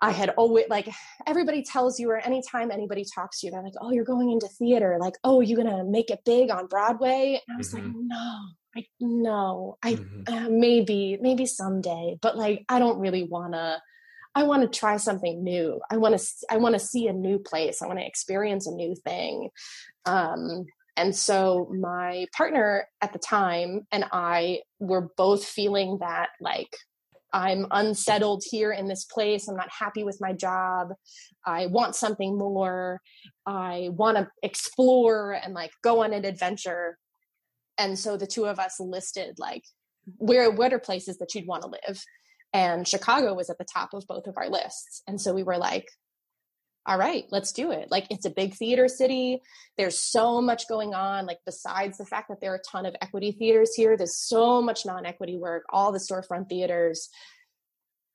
I 0.00 0.10
had 0.10 0.30
always 0.30 0.66
like 0.68 0.88
everybody 1.26 1.62
tells 1.62 1.98
you 1.98 2.10
or 2.10 2.18
anytime 2.18 2.70
anybody 2.70 3.04
talks 3.14 3.40
to 3.40 3.46
you, 3.46 3.52
they're 3.52 3.62
like, 3.62 3.74
Oh, 3.80 3.90
you're 3.90 4.04
going 4.04 4.30
into 4.30 4.48
theater, 4.48 4.98
like, 5.00 5.14
oh, 5.24 5.40
you're 5.40 5.62
gonna 5.62 5.84
make 5.84 6.10
it 6.10 6.20
big 6.24 6.50
on 6.50 6.66
Broadway. 6.66 7.40
And 7.46 7.54
I 7.54 7.58
was 7.58 7.72
mm-hmm. 7.72 7.86
like, 7.86 7.96
No, 7.96 8.40
I 8.76 8.86
no, 9.00 9.78
I 9.82 9.94
mm-hmm. 9.94 10.34
uh, 10.34 10.48
maybe, 10.50 11.18
maybe 11.20 11.46
someday, 11.46 12.18
but 12.20 12.36
like 12.36 12.64
I 12.68 12.78
don't 12.78 12.98
really 12.98 13.24
wanna 13.24 13.80
I 14.34 14.42
want 14.42 14.62
to 14.62 14.78
try 14.78 14.96
something 14.96 15.44
new. 15.44 15.80
I 15.90 15.96
want 15.96 16.18
to 16.18 16.26
I 16.50 16.56
want 16.56 16.74
to 16.74 16.80
see 16.80 17.06
a 17.06 17.12
new 17.12 17.38
place. 17.38 17.80
I 17.80 17.86
want 17.86 18.00
to 18.00 18.06
experience 18.06 18.66
a 18.66 18.72
new 18.72 18.96
thing. 18.96 19.50
Um, 20.06 20.66
and 20.96 21.14
so 21.14 21.70
my 21.78 22.26
partner 22.36 22.86
at 23.00 23.12
the 23.12 23.18
time 23.18 23.86
and 23.90 24.04
I 24.12 24.60
were 24.78 25.08
both 25.16 25.44
feeling 25.44 25.98
that 26.00 26.30
like 26.40 26.76
I'm 27.32 27.66
unsettled 27.72 28.44
here 28.48 28.70
in 28.70 28.86
this 28.86 29.04
place. 29.04 29.48
I'm 29.48 29.56
not 29.56 29.70
happy 29.76 30.04
with 30.04 30.18
my 30.20 30.32
job. 30.32 30.92
I 31.44 31.66
want 31.66 31.96
something 31.96 32.38
more. 32.38 33.00
I 33.44 33.88
want 33.92 34.18
to 34.18 34.28
explore 34.44 35.32
and 35.32 35.52
like 35.52 35.72
go 35.82 36.04
on 36.04 36.12
an 36.12 36.24
adventure. 36.24 36.96
And 37.76 37.98
so 37.98 38.16
the 38.16 38.28
two 38.28 38.46
of 38.46 38.60
us 38.60 38.76
listed 38.78 39.34
like 39.38 39.64
where 40.18 40.50
what 40.50 40.72
are 40.72 40.78
places 40.78 41.18
that 41.18 41.34
you'd 41.34 41.46
want 41.46 41.62
to 41.62 41.68
live 41.68 42.04
and 42.52 42.86
chicago 42.86 43.34
was 43.34 43.50
at 43.50 43.58
the 43.58 43.64
top 43.64 43.94
of 43.94 44.06
both 44.06 44.26
of 44.26 44.36
our 44.36 44.48
lists 44.48 45.02
and 45.06 45.20
so 45.20 45.32
we 45.32 45.42
were 45.42 45.56
like 45.56 45.88
all 46.86 46.98
right 46.98 47.24
let's 47.30 47.52
do 47.52 47.70
it. 47.70 47.90
Like 47.90 48.06
it's 48.10 48.26
a 48.26 48.30
big 48.30 48.54
theater 48.54 48.88
city. 48.88 49.40
There's 49.76 49.98
so 49.98 50.40
much 50.40 50.68
going 50.68 50.94
on. 50.94 51.26
Like 51.26 51.38
besides 51.46 51.98
the 51.98 52.06
fact 52.06 52.28
that 52.28 52.40
there 52.40 52.52
are 52.52 52.56
a 52.56 52.70
ton 52.70 52.86
of 52.86 52.94
equity 53.00 53.32
theaters 53.32 53.74
here 53.74 53.96
there's 53.96 54.18
so 54.18 54.62
much 54.62 54.84
non-equity 54.86 55.36
work 55.38 55.64
all 55.70 55.92
the 55.92 55.98
storefront 55.98 56.48
theaters. 56.48 57.08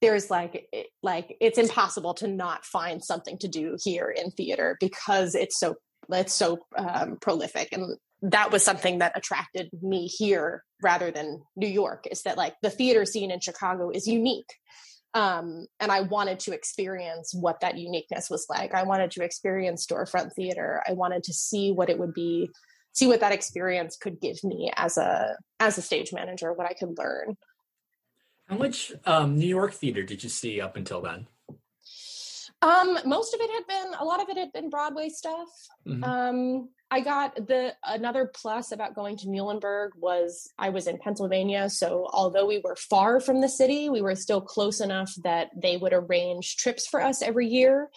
There's 0.02 0.30
like 0.30 0.68
it, 0.72 0.88
like 1.04 1.36
it's 1.42 1.58
impossible 1.58 2.14
to 2.16 2.28
not 2.28 2.66
find 2.66 3.04
something 3.04 3.38
to 3.40 3.48
do 3.48 3.76
here 3.84 4.10
in 4.10 4.32
theater 4.32 4.78
because 4.80 5.36
it's 5.36 5.60
so 5.60 5.76
it's 6.12 6.34
so 6.34 6.60
um, 6.78 7.18
prolific. 7.22 7.70
And 7.72 7.98
that 8.22 8.52
was 8.52 8.64
something 8.64 9.00
that 9.00 9.18
attracted 9.18 9.70
me 9.82 10.08
here 10.08 10.64
rather 10.82 11.12
than 11.12 11.42
New 11.56 11.68
York 11.68 12.06
is 12.10 12.24
that 12.24 12.38
like 12.38 12.56
the 12.62 12.70
theater 12.70 13.06
scene 13.06 13.32
in 13.32 13.40
Chicago 13.40 13.90
is 13.90 14.08
unique. 14.08 14.54
Um, 15.14 15.66
and 15.80 15.92
I 15.92 16.02
wanted 16.02 16.40
to 16.42 16.54
experience 16.54 17.34
what 17.34 17.62
that 17.62 17.78
uniqueness 17.78 18.30
was 18.30 18.46
like. 18.50 18.74
I 18.74 18.84
wanted 18.84 19.12
to 19.12 19.24
experience 19.24 19.86
storefront 19.86 20.34
theater. 20.34 20.84
I 20.88 20.94
wanted 20.94 21.24
to 21.24 21.34
see 21.34 21.72
what 21.72 21.90
it 21.90 21.98
would 21.98 22.14
be, 22.14 22.50
see 22.94 23.08
what 23.08 23.20
that 23.22 23.32
experience 23.32 23.98
could 23.98 24.22
give 24.22 24.44
me 24.44 24.72
as 24.76 24.98
a 24.98 25.36
as 25.60 25.78
a 25.78 25.82
stage 25.82 26.14
manager, 26.14 26.54
what 26.54 26.68
I 26.68 26.74
could 26.74 26.98
learn. 26.98 27.38
How 28.48 28.58
much 28.58 28.92
um, 29.06 29.38
New 29.38 29.48
York 29.48 29.74
theater 29.74 30.04
did 30.04 30.24
you 30.24 30.30
see 30.30 30.62
up 30.62 30.76
until 30.76 31.02
then? 31.02 31.28
Um, 32.62 33.00
most 33.06 33.34
of 33.34 33.40
it 33.40 33.50
had 33.52 33.68
been 33.68 33.94
a 34.00 34.04
lot 34.04 34.22
of 34.22 34.28
it 34.30 34.38
had 34.38 34.52
been 34.52 34.70
Broadway 34.70 35.10
stuff. 35.10 35.48
Mm-hmm. 35.88 36.04
Um, 36.04 36.70
I 36.92 37.00
got 37.02 37.36
the 37.36 37.74
another 37.86 38.30
plus 38.34 38.72
about 38.72 38.96
going 38.96 39.16
to 39.18 39.28
Muhlenberg 39.28 39.90
was 39.96 40.50
I 40.58 40.70
was 40.70 40.88
in 40.88 40.98
Pennsylvania, 40.98 41.70
so 41.70 42.08
although 42.12 42.48
we 42.48 42.62
were 42.64 42.76
far 42.76 43.20
from 43.20 43.42
the 43.42 43.50
city, 43.50 43.90
we 43.90 44.02
were 44.02 44.16
still 44.16 44.42
close 44.42 44.82
enough 44.82 45.14
that 45.24 45.52
they 45.56 45.78
would 45.78 45.94
arrange 45.94 46.58
trips 46.58 46.86
for 46.88 47.02
us 47.02 47.22
every 47.22 47.48
year. 47.48 47.90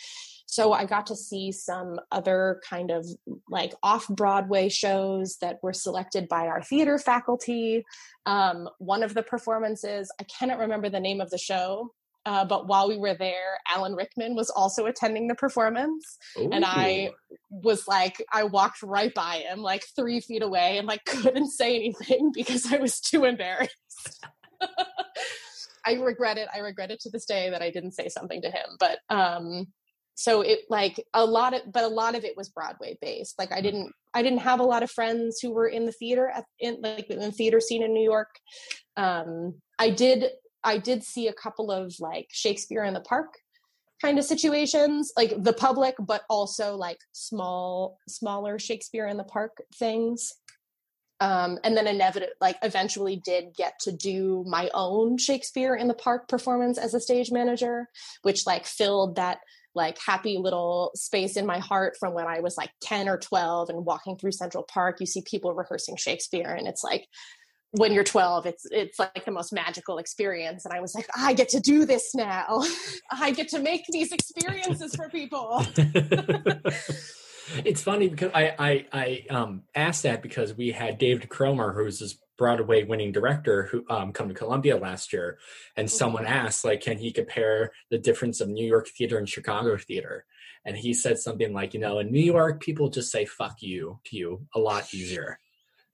So 0.47 0.75
I 0.75 0.85
got 0.85 1.07
to 1.07 1.17
see 1.17 1.51
some 1.51 1.99
other 2.11 2.61
kind 2.69 2.91
of 2.91 3.07
like 3.49 3.73
off 3.83 4.07
Broadway 4.09 4.69
shows 4.69 5.39
that 5.41 5.61
were 5.63 5.73
selected 5.73 6.29
by 6.29 6.49
our 6.49 6.63
theater 6.63 6.99
faculty. 6.99 7.87
Um, 8.27 8.69
one 8.77 9.03
of 9.03 9.15
the 9.15 9.23
performances, 9.23 10.13
I 10.21 10.25
cannot 10.25 10.59
remember 10.59 10.91
the 10.91 11.01
name 11.01 11.23
of 11.23 11.31
the 11.31 11.39
show, 11.39 11.95
uh, 12.25 12.45
but 12.45 12.69
while 12.69 12.89
we 12.89 12.97
were 12.97 13.15
there, 13.15 13.59
Alan 13.69 13.95
Rickman 13.95 14.37
was 14.37 14.51
also 14.51 14.87
attending 14.87 15.27
the 15.27 15.35
performance. 15.35 16.19
Ooh. 16.39 16.51
And 16.53 16.65
I 16.65 17.11
was 17.51 17.89
like, 17.89 18.23
I 18.33 18.45
walked 18.45 18.83
right 18.83 19.13
by 19.13 19.39
him, 19.39 19.61
like 19.61 19.85
three 19.97 20.21
feet 20.21 20.43
away, 20.43 20.79
and 20.79 20.87
like 20.87 21.05
couldn't 21.07 21.51
say 21.51 21.75
anything 21.77 22.31
because 22.33 22.73
I 22.73 22.77
was 22.77 23.01
too 23.01 23.25
embarrassed. 23.25 24.25
I 25.85 25.95
regret 25.95 26.39
it. 26.39 26.49
I 26.55 26.59
regret 26.59 26.93
it 26.93 27.01
to 27.01 27.11
this 27.11 27.25
day 27.25 27.51
that 27.51 27.63
I 27.63 27.71
didn't 27.71 27.93
say 27.93 28.09
something 28.09 28.41
to 28.43 28.51
him. 28.51 28.77
But 28.79 29.01
um, 29.11 29.67
so 30.15 30.43
it 30.43 30.61
like 30.71 31.05
a 31.13 31.25
lot 31.25 31.55
of, 31.55 31.63
but 31.73 31.83
a 31.83 31.89
lot 31.89 32.15
of 32.15 32.25
it 32.25 32.37
was 32.37 32.51
Broadway 32.51 32.97
based. 33.01 33.37
Like 33.37 33.51
I 33.51 33.61
didn't, 33.61 33.93
I 34.15 34.23
didn't 34.23 34.41
have 34.41 34.61
a 34.61 34.65
lot 34.65 34.85
of 34.85 34.93
friends 34.93 35.41
who 35.41 35.53
were 35.53 35.67
in 35.67 35.87
the 35.87 35.93
theater 35.93 36.31
at, 36.33 36.45
in 36.61 36.79
like 36.83 37.11
in 37.11 37.19
the 37.19 37.33
theater 37.33 37.59
scene 37.59 37.83
in 37.83 37.93
New 37.93 38.05
York. 38.05 38.29
Um, 38.97 39.55
I 39.77 39.91
did 39.91 40.31
I 40.65 40.79
did 40.79 41.03
see 41.03 41.29
a 41.29 41.33
couple 41.33 41.71
of 41.71 41.95
like 42.01 42.29
Shakespeare 42.31 42.85
in 42.85 42.95
the 42.95 43.01
Park 43.01 43.39
kind 44.03 44.19
of 44.19 44.25
situations, 44.25 45.13
like 45.17 45.43
the 45.43 45.53
public, 45.53 45.95
but 45.99 46.23
also 46.29 46.77
like 46.77 46.99
small, 47.13 47.99
smaller 48.09 48.59
Shakespeare 48.59 49.07
in 49.07 49.17
the 49.17 49.25
Park 49.25 49.63
things. 49.75 50.35
Um, 51.21 51.61
and 51.63 51.77
then 51.77 51.87
inevitably, 51.87 52.35
like 52.41 52.57
eventually 52.63 53.23
did 53.25 53.55
get 53.57 53.79
to 53.83 53.93
do 53.93 54.45
my 54.47 54.71
own 54.75 55.19
Shakespeare 55.19 55.77
in 55.77 55.87
the 55.87 55.95
Park 55.95 56.27
performance 56.27 56.79
as 56.79 56.95
a 56.95 57.01
stage 57.01 57.31
manager, 57.31 57.89
which 58.23 58.45
like 58.45 58.67
filled 58.67 59.17
that 59.17 59.39
like 59.75 59.99
happy 60.05 60.37
little 60.37 60.91
space 60.95 61.37
in 61.37 61.47
my 61.47 61.59
heart 61.59 61.97
from 61.99 62.13
when 62.13 62.27
I 62.27 62.41
was 62.41 62.57
like 62.57 62.71
10 62.83 63.09
or 63.09 63.19
12 63.19 63.71
and 63.71 63.87
walking 63.87 64.19
through 64.19 64.33
Central 64.33 64.65
Park. 64.65 64.99
You 64.99 65.07
see 65.07 65.23
people 65.23 65.55
rehearsing 65.55 65.97
Shakespeare, 65.97 66.51
and 66.51 66.67
it's 66.67 66.83
like 66.83 67.07
when 67.73 67.93
you're 67.93 68.05
12 68.05 68.47
it's 68.47 68.67
it's 68.71 68.99
like 68.99 69.25
the 69.25 69.31
most 69.31 69.53
magical 69.53 69.99
experience 69.99 70.65
and 70.65 70.75
i 70.75 70.81
was 70.81 70.95
like 70.95 71.09
i 71.17 71.33
get 71.33 71.49
to 71.49 71.61
do 71.61 71.85
this 71.85 72.15
now. 72.15 72.63
I 73.11 73.31
get 73.31 73.49
to 73.51 73.59
make 73.59 73.85
these 73.89 74.13
experiences 74.13 74.95
for 74.95 75.09
people. 75.09 75.65
It's 77.65 77.83
funny 77.83 78.09
because 78.09 78.31
i 78.35 78.55
i 78.59 78.87
i 78.93 79.35
um 79.35 79.65
asked 79.75 80.05
that 80.05 80.23
because 80.23 80.57
we 80.57 80.71
had 80.71 80.97
david 80.97 81.29
cromer 81.29 81.75
who's 81.75 81.99
this 81.99 82.17
broadway 82.39 82.85
winning 82.85 83.13
director 83.13 83.65
who 83.65 83.85
um 83.91 84.13
come 84.13 84.29
to 84.29 84.35
columbia 84.35 84.77
last 84.77 85.13
year 85.13 85.39
and 85.77 85.89
mm-hmm. 85.89 85.97
someone 85.97 86.25
asked 86.25 86.65
like 86.65 86.81
can 86.81 86.97
he 86.99 87.13
compare 87.13 87.73
the 87.91 87.99
difference 87.99 88.41
of 88.41 88.49
new 88.49 88.67
york 88.67 88.89
theater 88.89 89.19
and 89.19 89.29
chicago 89.29 89.77
theater? 89.77 90.25
And 90.65 90.77
he 90.77 90.95
said 90.95 91.19
something 91.19 91.53
like 91.53 91.75
you 91.75 91.81
know 91.81 91.99
in 91.99 92.13
new 92.13 92.23
york 92.23 92.63
people 92.63 92.89
just 92.89 93.11
say 93.11 93.25
fuck 93.25 93.57
you 93.61 93.99
to 94.07 94.17
you 94.17 94.47
a 94.55 94.61
lot 94.61 94.95
easier 94.95 95.39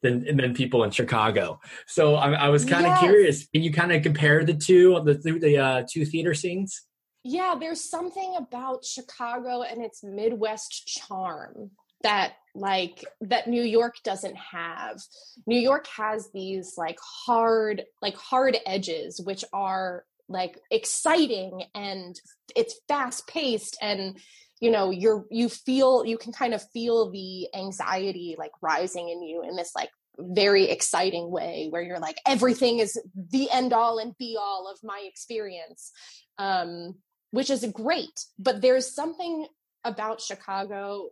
than 0.02 0.36
than 0.36 0.54
people 0.54 0.84
in 0.84 0.90
Chicago. 0.90 1.60
So 1.86 2.14
I, 2.14 2.32
I 2.32 2.48
was 2.48 2.64
kind 2.64 2.86
of 2.86 2.92
yes. 2.92 3.00
curious. 3.00 3.46
Can 3.48 3.62
you 3.62 3.72
kind 3.72 3.92
of 3.92 4.02
compare 4.02 4.44
the 4.44 4.54
two 4.54 5.00
the 5.04 5.14
the 5.14 5.58
uh, 5.58 5.82
two 5.90 6.04
theater 6.04 6.34
scenes? 6.34 6.82
Yeah, 7.24 7.56
there's 7.58 7.90
something 7.90 8.36
about 8.38 8.84
Chicago 8.84 9.62
and 9.62 9.84
its 9.84 10.02
Midwest 10.02 10.86
charm 10.86 11.70
that 12.02 12.34
like 12.54 13.04
that 13.20 13.48
New 13.48 13.62
York 13.62 13.96
doesn't 14.04 14.36
have. 14.36 15.00
New 15.46 15.58
York 15.58 15.86
has 15.96 16.30
these 16.32 16.74
like 16.76 16.98
hard 17.00 17.84
like 18.00 18.16
hard 18.16 18.56
edges 18.66 19.20
which 19.20 19.44
are 19.52 20.04
like 20.28 20.58
exciting 20.70 21.64
and 21.74 22.20
it's 22.54 22.80
fast 22.86 23.26
paced 23.26 23.76
and 23.80 24.18
you 24.60 24.70
know 24.70 24.90
you're 24.90 25.24
you 25.30 25.48
feel 25.48 26.04
you 26.04 26.18
can 26.18 26.32
kind 26.32 26.54
of 26.54 26.62
feel 26.72 27.10
the 27.10 27.48
anxiety 27.54 28.36
like 28.38 28.52
rising 28.60 29.08
in 29.08 29.22
you 29.22 29.42
in 29.42 29.56
this 29.56 29.72
like 29.74 29.90
very 30.18 30.64
exciting 30.64 31.30
way 31.30 31.68
where 31.70 31.82
you're 31.82 32.00
like 32.00 32.18
everything 32.26 32.80
is 32.80 33.00
the 33.30 33.48
end 33.50 33.72
all 33.72 33.98
and 33.98 34.16
be 34.18 34.36
all 34.38 34.68
of 34.70 34.78
my 34.82 35.00
experience 35.08 35.92
um 36.38 36.94
which 37.30 37.50
is 37.50 37.64
great 37.72 38.24
but 38.38 38.60
there's 38.60 38.94
something 38.94 39.46
about 39.84 40.20
chicago 40.20 41.08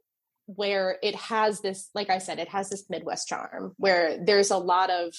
where 0.47 0.99
it 1.03 1.15
has 1.15 1.61
this 1.61 1.89
like 1.95 2.11
i 2.11 2.19
said 2.19 2.39
it 2.39 2.49
has 2.49 2.69
this 2.69 2.89
midwest 2.91 3.29
charm 3.29 3.75
where 3.77 4.19
there's 4.25 4.51
a 4.51 4.59
lot 4.59 4.91
of 4.91 5.13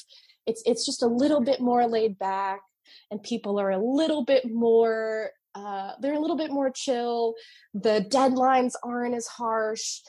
it's 0.46 0.62
it's 0.66 0.86
just 0.86 1.04
a 1.04 1.08
little 1.08 1.42
bit 1.42 1.62
more 1.62 1.88
laid 1.88 2.18
back 2.20 2.62
and 3.12 3.24
people 3.24 3.60
are 3.60 3.72
a 3.72 3.78
little 3.78 4.24
bit 4.24 4.50
more 4.50 5.32
uh, 5.58 5.94
they're 6.00 6.14
a 6.14 6.20
little 6.20 6.38
bit 6.38 6.52
more 6.52 6.70
chill. 6.70 7.34
The 7.74 8.06
deadlines 8.10 8.74
aren't 8.84 9.16
as 9.16 9.26
harsh. 9.26 10.02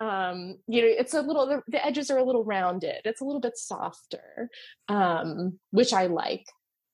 Um, 0.00 0.58
you 0.66 0.82
know, 0.82 0.88
it's 0.88 1.14
a 1.14 1.22
little 1.22 1.46
the, 1.46 1.62
the, 1.68 1.84
edges 1.84 2.10
are 2.10 2.18
a 2.18 2.24
little 2.24 2.44
rounded. 2.44 3.00
It's 3.04 3.20
a 3.20 3.24
little 3.24 3.40
bit 3.40 3.56
softer, 3.56 4.50
um, 4.88 5.58
which 5.70 5.92
I 5.92 6.06
like 6.06 6.46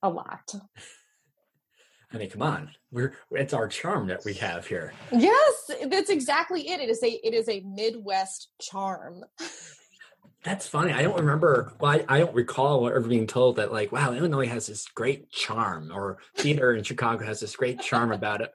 a 0.03 0.11
lot. 0.11 0.55
I 2.13 2.19
mean, 2.19 2.31
come 2.31 2.43
on, 2.43 2.71
we're 2.91 3.15
it's 3.31 3.55
our 3.55 3.67
charm 3.67 4.07
that 4.09 4.25
we 4.25 4.35
have 4.35 4.67
here. 4.67 4.93
Yes, 5.11 5.71
that's 5.87 6.11
exactly 6.11 6.69
it. 6.69 6.81
It 6.81 6.91
is 6.91 7.03
a 7.03 7.11
it 7.27 7.35
is 7.35 7.49
a 7.49 7.61
Midwest 7.61 8.51
charm. 8.61 9.25
That's 10.45 10.67
funny. 10.67 10.93
I 10.93 11.03
don't 11.03 11.21
remember. 11.21 11.73
Well, 11.79 11.93
I, 11.93 12.05
I, 12.09 12.19
don't 12.19 12.35
recall 12.35 12.89
ever 12.89 13.01
being 13.01 13.29
told 13.29 13.57
that, 13.57 13.73
like, 13.73 13.93
wow, 13.93 14.13
Illinois 14.13 14.49
has 14.49 14.67
this 14.67 14.87
great 14.89 15.31
charm, 15.31 15.93
or 15.95 16.19
theater 16.37 16.75
in 16.75 16.83
Chicago 16.83 17.25
has 17.25 17.39
this 17.39 17.55
great 17.55 17.81
charm 17.81 18.11
about 18.11 18.41
it. 18.41 18.51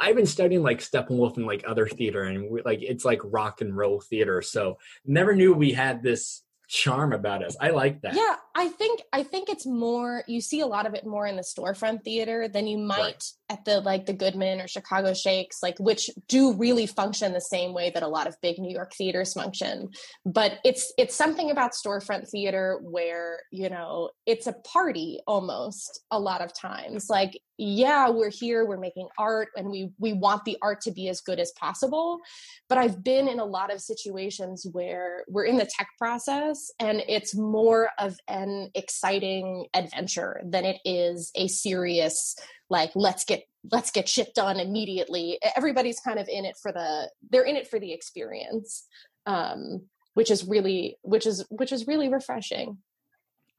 I've 0.00 0.14
been 0.14 0.26
studying 0.26 0.62
like 0.62 0.78
Steppenwolf 0.78 1.36
and 1.36 1.46
like 1.46 1.64
other 1.66 1.88
theater, 1.88 2.22
and 2.22 2.48
we, 2.50 2.62
like 2.62 2.82
it's 2.82 3.04
like 3.04 3.20
rock 3.24 3.60
and 3.60 3.76
roll 3.76 4.00
theater. 4.00 4.42
So 4.42 4.78
never 5.04 5.34
knew 5.34 5.54
we 5.54 5.72
had 5.72 6.02
this 6.02 6.42
charm 6.68 7.14
about 7.14 7.42
us. 7.42 7.56
I 7.60 7.70
like 7.70 8.02
that. 8.02 8.14
Yeah, 8.14 8.36
I 8.54 8.68
think 8.68 9.00
I 9.12 9.22
think 9.22 9.48
it's 9.48 9.66
more 9.66 10.22
you 10.28 10.40
see 10.40 10.60
a 10.60 10.66
lot 10.66 10.86
of 10.86 10.94
it 10.94 11.06
more 11.06 11.26
in 11.26 11.36
the 11.36 11.42
storefront 11.42 12.04
theater 12.04 12.46
than 12.46 12.66
you 12.66 12.76
might 12.76 12.98
right. 12.98 13.24
at 13.48 13.64
the 13.64 13.80
like 13.80 14.04
the 14.04 14.12
Goodman 14.12 14.60
or 14.60 14.68
Chicago 14.68 15.14
Shakes, 15.14 15.62
like 15.62 15.78
which 15.78 16.10
do 16.28 16.52
really 16.54 16.86
function 16.86 17.32
the 17.32 17.40
same 17.40 17.72
way 17.72 17.90
that 17.90 18.02
a 18.02 18.08
lot 18.08 18.26
of 18.26 18.36
big 18.42 18.58
New 18.58 18.72
York 18.72 18.92
theaters 18.92 19.32
function. 19.32 19.88
But 20.26 20.58
it's 20.64 20.92
it's 20.98 21.16
something 21.16 21.50
about 21.50 21.72
storefront 21.72 22.28
theater 22.28 22.78
where, 22.82 23.40
you 23.50 23.70
know, 23.70 24.10
it's 24.26 24.46
a 24.46 24.52
party 24.52 25.20
almost 25.26 26.00
a 26.10 26.20
lot 26.20 26.42
of 26.42 26.52
times. 26.52 27.08
Like 27.08 27.40
yeah 27.58 28.08
we're 28.08 28.30
here 28.30 28.64
we're 28.64 28.78
making 28.78 29.08
art 29.18 29.48
and 29.56 29.68
we 29.68 29.90
we 29.98 30.12
want 30.12 30.44
the 30.44 30.56
art 30.62 30.80
to 30.80 30.92
be 30.92 31.08
as 31.08 31.20
good 31.20 31.40
as 31.40 31.52
possible. 31.52 32.20
But 32.68 32.78
i've 32.78 33.02
been 33.02 33.28
in 33.28 33.40
a 33.40 33.44
lot 33.44 33.72
of 33.72 33.80
situations 33.80 34.66
where 34.70 35.24
we're 35.28 35.44
in 35.44 35.56
the 35.56 35.66
tech 35.66 35.88
process 35.98 36.70
and 36.78 37.02
it's 37.08 37.34
more 37.34 37.90
of 37.98 38.16
an 38.28 38.70
exciting 38.74 39.66
adventure 39.74 40.40
than 40.44 40.64
it 40.64 40.78
is 40.84 41.32
a 41.34 41.48
serious 41.48 42.36
like 42.70 42.90
let's 42.94 43.24
get 43.24 43.42
let's 43.70 43.90
get 43.90 44.08
shit 44.08 44.34
done 44.34 44.60
immediately. 44.60 45.38
Everybody's 45.56 46.00
kind 46.00 46.18
of 46.18 46.28
in 46.28 46.44
it 46.44 46.56
for 46.60 46.72
the 46.72 47.10
they're 47.30 47.42
in 47.42 47.56
it 47.56 47.68
for 47.68 47.78
the 47.78 47.92
experience 47.92 48.86
um 49.26 49.82
which 50.14 50.30
is 50.30 50.44
really 50.44 50.98
which 51.02 51.26
is 51.26 51.44
which 51.48 51.72
is 51.72 51.86
really 51.86 52.08
refreshing. 52.08 52.78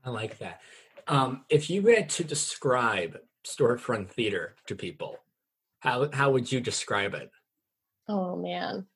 I 0.03 0.09
like 0.09 0.39
that. 0.39 0.61
Um, 1.07 1.45
if 1.49 1.69
you 1.69 1.81
had 1.87 2.09
to 2.09 2.23
describe 2.23 3.17
storefront 3.45 4.09
theater 4.09 4.55
to 4.67 4.75
people, 4.75 5.17
how 5.79 6.09
how 6.11 6.31
would 6.31 6.51
you 6.51 6.59
describe 6.59 7.13
it? 7.13 7.29
Oh 8.07 8.35
man, 8.35 8.87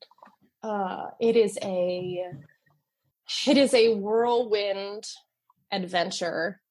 uh, 0.61 1.07
it 1.19 1.35
is 1.35 1.57
a 1.61 2.25
it 3.47 3.57
is 3.57 3.73
a 3.73 3.95
whirlwind 3.95 5.07
adventure 5.71 6.61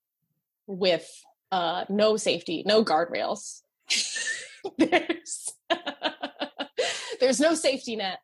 with 0.66 1.08
uh, 1.50 1.84
no 1.88 2.16
safety, 2.16 2.62
no 2.66 2.84
guardrails. 2.84 3.60
there's 4.78 5.52
there's 7.20 7.40
no 7.40 7.54
safety 7.54 7.96
net, 7.96 8.18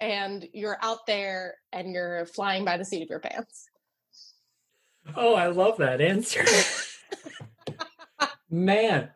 and 0.00 0.48
you're 0.52 0.78
out 0.82 1.06
there 1.06 1.56
and 1.72 1.92
you're 1.92 2.26
flying 2.26 2.64
by 2.64 2.76
the 2.76 2.84
seat 2.84 3.02
of 3.02 3.10
your 3.10 3.20
pants. 3.20 3.66
Oh, 5.16 5.34
I 5.34 5.48
love 5.48 5.78
that 5.78 6.00
answer. 6.00 6.44
Man, 8.50 9.10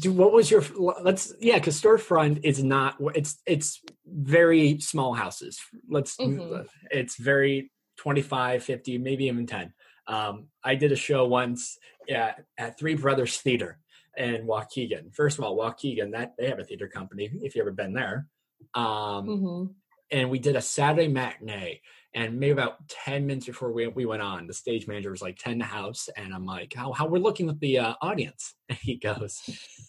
do 0.00 0.12
what 0.12 0.32
was 0.32 0.50
your 0.50 0.62
let's 0.78 1.34
yeah 1.40 1.58
because 1.58 1.80
storefront 1.80 2.40
is 2.44 2.62
not 2.62 2.96
it's 3.14 3.40
it's 3.46 3.82
very 4.06 4.78
small 4.80 5.14
houses 5.14 5.58
let's 5.88 6.16
mm-hmm. 6.16 6.62
it's 6.90 7.16
very 7.16 7.70
25 7.98 8.62
50 8.62 8.98
maybe 8.98 9.26
even 9.26 9.46
10 9.46 9.72
um, 10.06 10.46
i 10.64 10.74
did 10.74 10.92
a 10.92 10.96
show 10.96 11.26
once 11.26 11.78
yeah, 12.06 12.34
at 12.56 12.78
three 12.78 12.94
brothers 12.94 13.38
theater 13.38 13.78
in 14.16 14.46
waukegan 14.46 15.14
first 15.14 15.38
of 15.38 15.44
all 15.44 15.56
waukegan 15.56 16.12
that 16.12 16.34
they 16.38 16.48
have 16.48 16.58
a 16.58 16.64
theater 16.64 16.88
company 16.88 17.30
if 17.42 17.54
you 17.54 17.60
ever 17.60 17.72
been 17.72 17.92
there 17.92 18.26
um, 18.74 18.84
mm-hmm. 19.26 19.64
And 20.10 20.30
we 20.30 20.38
did 20.38 20.56
a 20.56 20.60
saturday 20.60 21.08
matinee 21.08 21.80
and 22.14 22.38
maybe 22.38 22.52
about 22.52 22.88
10 22.88 23.26
minutes 23.26 23.46
before 23.46 23.70
we, 23.70 23.86
we 23.86 24.06
went 24.06 24.22
on, 24.22 24.46
the 24.46 24.54
stage 24.54 24.88
manager 24.88 25.10
was 25.10 25.22
like 25.22 25.38
10 25.38 25.58
to 25.58 25.64
house. 25.64 26.08
And 26.16 26.34
I'm 26.34 26.46
like, 26.46 26.72
how, 26.74 26.92
how 26.92 27.06
we're 27.06 27.18
looking 27.18 27.46
with 27.46 27.60
the 27.60 27.78
uh, 27.78 27.94
audience? 28.00 28.54
And 28.68 28.78
he 28.78 28.96
goes, 28.96 29.40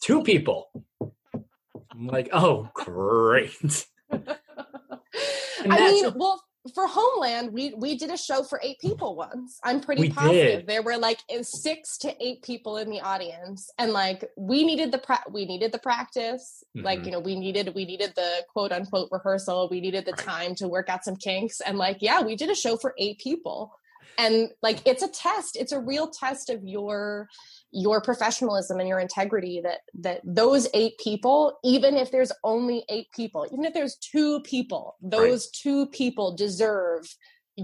two 0.02 0.24
people. 0.24 0.70
I'm 1.02 2.08
like, 2.08 2.30
oh, 2.32 2.70
great. 2.74 3.52
I 4.12 5.92
mean, 5.92 6.14
well, 6.16 6.42
for 6.74 6.88
Homeland, 6.88 7.54
we 7.54 7.74
we 7.76 7.98
did 7.98 8.10
a 8.10 8.18
show 8.18 8.44
for 8.44 8.60
eight 8.64 8.80
people 8.80 9.16
once. 9.16 9.60
I'm 9.64 9.82
pretty 9.82 10.04
we 10.04 10.10
positive 10.10 10.60
did. 10.60 10.68
there 10.68 10.82
were 10.82 10.98
like 10.98 11.20
six 11.42 11.98
to 12.00 12.16
eight 12.24 12.42
people 12.44 12.78
in 12.78 12.90
the 12.90 13.02
audience, 13.02 13.70
and 13.78 13.92
like 13.94 14.30
we 14.38 14.66
needed 14.66 14.92
the 14.92 14.98
pra- 14.98 15.24
we 15.32 15.46
needed 15.46 15.72
the 15.72 15.80
practice. 15.80 16.64
Mm-hmm. 16.76 16.86
Like 16.86 17.06
you 17.06 17.12
know, 17.12 17.20
we 17.20 17.36
needed 17.40 17.74
we 17.76 17.86
needed 17.86 18.14
the 18.16 18.46
quote 18.52 18.72
unquote 18.72 19.10
rehearsal. 19.12 19.70
We 19.70 19.82
needed 19.82 20.06
the 20.06 20.12
right. 20.12 20.20
time 20.20 20.56
to 20.56 20.68
work 20.68 20.90
out 20.90 21.04
some 21.04 21.16
kinks, 21.16 21.62
and 21.62 21.78
like 21.78 21.98
yeah, 22.02 22.22
we 22.22 22.36
did 22.36 22.50
a 22.50 22.56
show 22.56 22.78
for 22.78 22.94
eight 22.98 23.20
people, 23.20 23.74
and 24.18 24.50
like 24.62 24.86
it's 24.86 25.04
a 25.04 25.08
test. 25.08 25.56
It's 25.56 25.72
a 25.72 25.80
real 25.80 26.08
test 26.08 26.50
of 26.50 26.64
your 26.64 27.30
your 27.72 28.02
professionalism 28.02 28.80
and 28.80 28.88
your 28.90 29.00
integrity 29.00 29.62
that 29.64 29.80
that 29.94 30.22
those 30.24 30.68
eight 30.74 30.98
people 30.98 31.58
even 31.64 31.96
if 31.96 32.12
there's 32.12 32.32
only 32.44 32.84
eight 32.90 33.08
people 33.14 33.46
even 33.52 33.66
if 33.66 33.74
there's 33.74 33.96
two 33.98 34.40
people 34.42 34.96
those 35.02 35.46
right. 35.46 35.54
two 35.62 35.86
people 35.88 36.36
deserve 36.36 37.08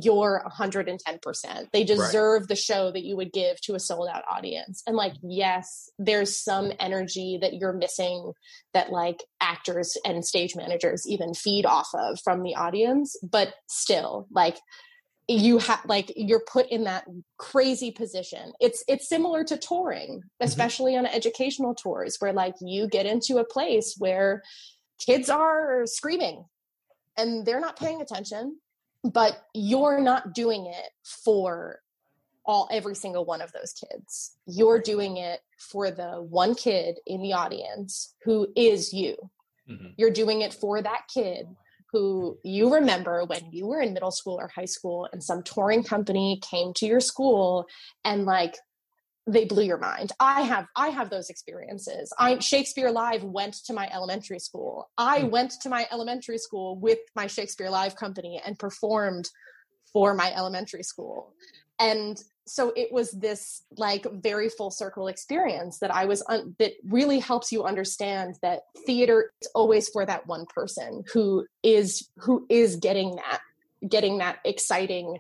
your 0.04 0.44
110% 0.60 1.68
they 1.72 1.84
deserve 1.84 2.42
right. 2.42 2.50
the 2.50 2.56
show 2.56 2.92
that 2.92 3.04
you 3.04 3.16
would 3.16 3.32
give 3.32 3.60
to 3.62 3.76
a 3.76 3.80
sold 3.80 4.10
out 4.12 4.24
audience 4.30 4.84
and 4.86 4.96
like 4.96 5.14
yes 5.24 5.90
there's 5.98 6.38
some 6.38 6.72
energy 6.80 7.40
that 7.42 7.54
you're 7.54 7.74
missing 7.74 8.34
that 8.74 8.92
like 8.92 9.24
actors 9.40 9.98
and 10.06 10.26
stage 10.26 10.56
managers 10.56 11.08
even 11.08 11.34
feed 11.34 11.66
off 11.66 11.88
of 11.94 12.20
from 12.24 12.44
the 12.44 12.56
audience 12.56 13.16
but 13.24 13.54
still 13.68 14.28
like 14.32 14.58
you 15.28 15.58
have 15.58 15.82
like 15.86 16.12
you're 16.16 16.44
put 16.52 16.68
in 16.70 16.84
that 16.84 17.06
crazy 17.38 17.92
position 17.92 18.52
it's 18.60 18.84
it's 18.88 19.10
similar 19.10 19.44
to 19.44 19.58
touring 19.58 20.20
mm-hmm. 20.20 20.46
especially 20.46 20.94
mm-hmm. 20.94 21.06
on 21.06 21.12
educational 21.12 21.74
tours 21.74 22.18
where 22.20 22.34
like 22.34 22.56
you 22.62 22.88
get 22.88 23.06
into 23.06 23.38
a 23.38 23.46
place 23.46 23.96
where 23.98 24.44
kids 25.00 25.30
are 25.30 25.86
screaming 25.86 26.46
and 27.18 27.46
they're 27.46 27.60
not 27.60 27.80
paying 27.80 28.02
attention 28.02 28.58
but 29.04 29.46
you're 29.54 30.00
not 30.00 30.34
doing 30.34 30.66
it 30.68 30.92
for 31.04 31.80
all 32.46 32.68
every 32.72 32.96
single 32.96 33.26
one 33.26 33.42
of 33.42 33.52
those 33.52 33.74
kids 33.74 34.38
you're 34.46 34.80
doing 34.80 35.18
it 35.18 35.42
for 35.58 35.90
the 35.90 36.22
one 36.22 36.54
kid 36.54 36.98
in 37.08 37.22
the 37.22 37.34
audience 37.34 38.14
who 38.24 38.48
is 38.56 38.94
you 38.94 39.16
mm-hmm. 39.68 39.88
you're 39.98 40.12
doing 40.12 40.42
it 40.42 40.54
for 40.54 40.82
that 40.82 41.02
kid 41.12 41.48
who 41.96 42.38
you 42.44 42.74
remember 42.74 43.24
when 43.24 43.40
you 43.52 43.68
were 43.68 43.80
in 43.80 43.94
middle 43.94 44.12
school 44.12 44.36
or 44.38 44.50
high 44.54 44.66
school 44.66 45.08
and 45.14 45.24
some 45.24 45.42
touring 45.42 45.82
company 45.82 46.42
came 46.44 46.74
to 46.74 46.86
your 46.86 47.00
school 47.00 47.68
and 48.04 48.26
like 48.26 48.58
they 49.26 49.46
blew 49.46 49.64
your 49.64 49.78
mind. 49.78 50.12
I 50.20 50.42
have 50.42 50.66
i 50.76 50.90
have 50.90 51.10
those 51.10 51.30
experiences. 51.30 52.12
I 52.20 52.38
shakespeare 52.40 52.92
live 52.92 53.24
went 53.24 53.54
to 53.68 53.74
my 53.74 53.90
elementary 53.94 54.40
school. 54.40 54.90
I 54.98 55.22
mm. 55.22 55.30
went 55.30 55.54
to 55.62 55.70
my 55.70 55.88
elementary 55.90 56.38
school 56.38 56.78
with 56.78 57.00
my 57.16 57.28
shakespeare 57.28 57.70
live 57.70 57.96
company 57.96 58.42
and 58.46 58.60
performed 58.60 59.30
for 59.94 60.14
my 60.14 60.34
elementary 60.36 60.84
school. 60.84 61.34
And 61.80 62.22
so 62.48 62.72
it 62.76 62.92
was 62.92 63.12
this 63.12 63.64
like 63.78 64.06
very 64.12 64.50
full 64.50 64.72
circle 64.72 65.08
experience 65.08 65.80
that 65.80 65.94
i 65.94 66.06
was 66.06 66.24
un- 66.28 66.56
that 66.60 66.74
really 66.88 67.20
helps 67.20 67.52
you 67.52 67.64
understand 67.64 68.36
that 68.42 68.62
theater 68.86 69.32
is 69.42 69.48
always 69.56 69.90
for 69.90 70.06
that 70.06 70.26
one 70.28 70.46
person 70.48 71.04
who 71.12 71.46
is 71.64 72.10
who 72.18 72.46
is 72.50 72.76
getting 72.78 73.16
that 73.16 73.40
getting 73.88 74.20
that 74.20 74.38
exciting 74.46 75.20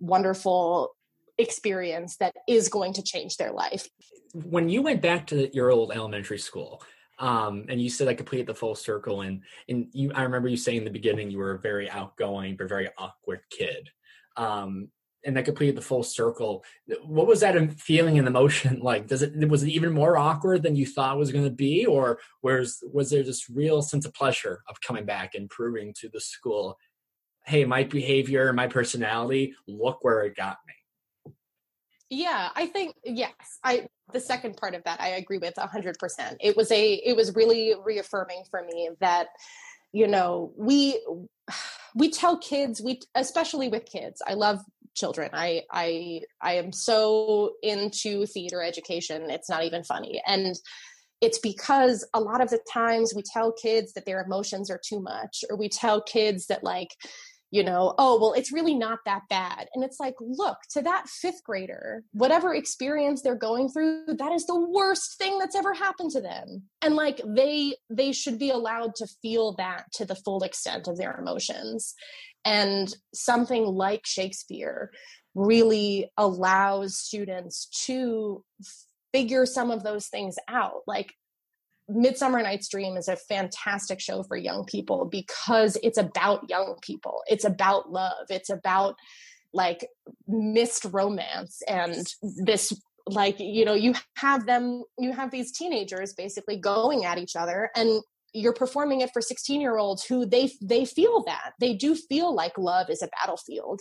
wonderful 0.00 0.94
experience 1.38 2.16
that 2.16 2.34
is 2.48 2.68
going 2.68 2.92
to 2.92 3.02
change 3.02 3.36
their 3.36 3.52
life 3.52 3.88
when 4.34 4.68
you 4.68 4.82
went 4.82 5.02
back 5.02 5.26
to 5.26 5.54
your 5.54 5.70
old 5.70 5.92
elementary 5.92 6.38
school 6.38 6.82
um, 7.18 7.66
and 7.68 7.80
you 7.80 7.88
said 7.88 8.08
I 8.08 8.14
completed 8.14 8.48
the 8.48 8.54
full 8.54 8.74
circle, 8.74 9.20
and 9.20 9.42
and 9.68 9.86
you, 9.92 10.10
I 10.12 10.22
remember 10.22 10.48
you 10.48 10.56
saying 10.56 10.78
in 10.78 10.84
the 10.84 10.90
beginning 10.90 11.30
you 11.30 11.38
were 11.38 11.52
a 11.52 11.58
very 11.60 11.88
outgoing 11.88 12.56
but 12.56 12.68
very 12.68 12.88
awkward 12.98 13.42
kid. 13.48 13.90
Um, 14.36 14.88
and 15.24 15.36
that 15.36 15.44
completed 15.44 15.76
the 15.76 15.82
full 15.82 16.02
circle. 16.02 16.64
What 17.04 17.26
was 17.26 17.40
that 17.40 17.72
feeling 17.80 18.18
and 18.18 18.26
emotion 18.26 18.80
like? 18.82 19.06
Does 19.06 19.22
it 19.22 19.48
was 19.48 19.62
it 19.62 19.70
even 19.70 19.92
more 19.92 20.16
awkward 20.16 20.62
than 20.62 20.76
you 20.76 20.86
thought 20.86 21.18
was 21.18 21.32
going 21.32 21.44
to 21.44 21.50
be, 21.50 21.86
or 21.86 22.18
was 22.42 22.82
was 22.92 23.10
there 23.10 23.22
this 23.22 23.48
real 23.48 23.82
sense 23.82 24.04
of 24.04 24.14
pleasure 24.14 24.62
of 24.68 24.80
coming 24.80 25.04
back 25.04 25.34
and 25.34 25.48
proving 25.48 25.94
to 26.00 26.08
the 26.08 26.20
school, 26.20 26.78
hey, 27.44 27.64
my 27.64 27.84
behavior, 27.84 28.52
my 28.52 28.66
personality, 28.66 29.54
look 29.66 29.98
where 30.02 30.22
it 30.22 30.36
got 30.36 30.58
me. 30.66 31.34
Yeah, 32.10 32.50
I 32.54 32.66
think 32.66 32.94
yes. 33.04 33.32
I 33.64 33.86
the 34.12 34.20
second 34.20 34.58
part 34.58 34.74
of 34.74 34.84
that 34.84 35.00
I 35.00 35.10
agree 35.10 35.38
with 35.38 35.54
hundred 35.56 35.98
percent. 35.98 36.36
It 36.40 36.56
was 36.56 36.70
a 36.70 36.94
it 36.94 37.16
was 37.16 37.34
really 37.34 37.74
reaffirming 37.84 38.44
for 38.50 38.62
me 38.64 38.90
that 39.00 39.28
you 39.92 40.06
know 40.06 40.52
we 40.56 41.00
we 41.94 42.10
tell 42.10 42.38
kids 42.38 42.80
we 42.80 43.00
especially 43.14 43.68
with 43.68 43.84
kids 43.84 44.22
i 44.26 44.32
love 44.32 44.58
children. 44.94 45.30
I 45.32 45.62
I 45.70 46.22
I 46.40 46.54
am 46.54 46.72
so 46.72 47.52
into 47.62 48.26
theater 48.26 48.62
education. 48.62 49.30
It's 49.30 49.48
not 49.48 49.64
even 49.64 49.84
funny. 49.84 50.22
And 50.26 50.56
it's 51.20 51.38
because 51.38 52.06
a 52.14 52.20
lot 52.20 52.40
of 52.40 52.50
the 52.50 52.58
times 52.70 53.14
we 53.14 53.22
tell 53.22 53.52
kids 53.52 53.92
that 53.92 54.04
their 54.04 54.22
emotions 54.22 54.70
are 54.70 54.80
too 54.84 55.00
much 55.00 55.44
or 55.48 55.56
we 55.56 55.68
tell 55.68 56.02
kids 56.02 56.46
that 56.48 56.64
like 56.64 56.90
you 57.52 57.62
know, 57.62 57.94
oh, 57.98 58.18
well, 58.18 58.32
it's 58.32 58.50
really 58.50 58.74
not 58.74 59.00
that 59.04 59.28
bad. 59.28 59.68
And 59.74 59.84
it's 59.84 60.00
like, 60.00 60.14
look, 60.20 60.56
to 60.70 60.80
that 60.80 61.06
fifth 61.06 61.44
grader, 61.44 62.02
whatever 62.12 62.54
experience 62.54 63.20
they're 63.20 63.34
going 63.34 63.68
through, 63.68 64.06
that 64.06 64.32
is 64.32 64.46
the 64.46 64.58
worst 64.58 65.18
thing 65.18 65.38
that's 65.38 65.54
ever 65.54 65.74
happened 65.74 66.10
to 66.12 66.22
them. 66.22 66.62
And 66.80 66.96
like 66.96 67.20
they 67.26 67.76
they 67.90 68.12
should 68.12 68.38
be 68.38 68.48
allowed 68.48 68.94
to 68.96 69.06
feel 69.20 69.54
that 69.56 69.84
to 69.96 70.06
the 70.06 70.14
full 70.14 70.42
extent 70.42 70.88
of 70.88 70.96
their 70.96 71.14
emotions. 71.14 71.94
And 72.42 72.92
something 73.12 73.64
like 73.66 74.06
Shakespeare 74.06 74.90
really 75.34 76.10
allows 76.16 76.96
students 76.96 77.66
to 77.86 78.42
figure 79.12 79.44
some 79.44 79.70
of 79.70 79.82
those 79.82 80.06
things 80.06 80.36
out. 80.48 80.80
Like 80.86 81.12
Midsummer 81.94 82.42
Night's 82.42 82.68
Dream 82.68 82.96
is 82.96 83.08
a 83.08 83.16
fantastic 83.16 84.00
show 84.00 84.22
for 84.22 84.36
young 84.36 84.64
people 84.64 85.04
because 85.04 85.76
it's 85.82 85.98
about 85.98 86.48
young 86.48 86.76
people. 86.82 87.22
It's 87.26 87.44
about 87.44 87.90
love. 87.90 88.26
It's 88.30 88.50
about 88.50 88.96
like 89.52 89.86
missed 90.26 90.86
romance 90.90 91.62
and 91.68 92.06
this 92.44 92.72
like 93.06 93.36
you 93.38 93.64
know 93.64 93.74
you 93.74 93.94
have 94.16 94.46
them 94.46 94.82
you 94.98 95.12
have 95.12 95.30
these 95.30 95.52
teenagers 95.52 96.14
basically 96.14 96.56
going 96.56 97.04
at 97.04 97.18
each 97.18 97.36
other 97.36 97.70
and 97.74 98.00
you're 98.32 98.54
performing 98.54 99.00
it 99.02 99.10
for 99.12 99.20
16 99.20 99.60
year 99.60 99.76
olds 99.76 100.04
who 100.04 100.24
they 100.24 100.50
they 100.62 100.84
feel 100.84 101.22
that 101.24 101.52
they 101.60 101.74
do 101.74 101.94
feel 101.94 102.34
like 102.34 102.56
love 102.56 102.88
is 102.88 103.02
a 103.02 103.08
battlefield 103.20 103.80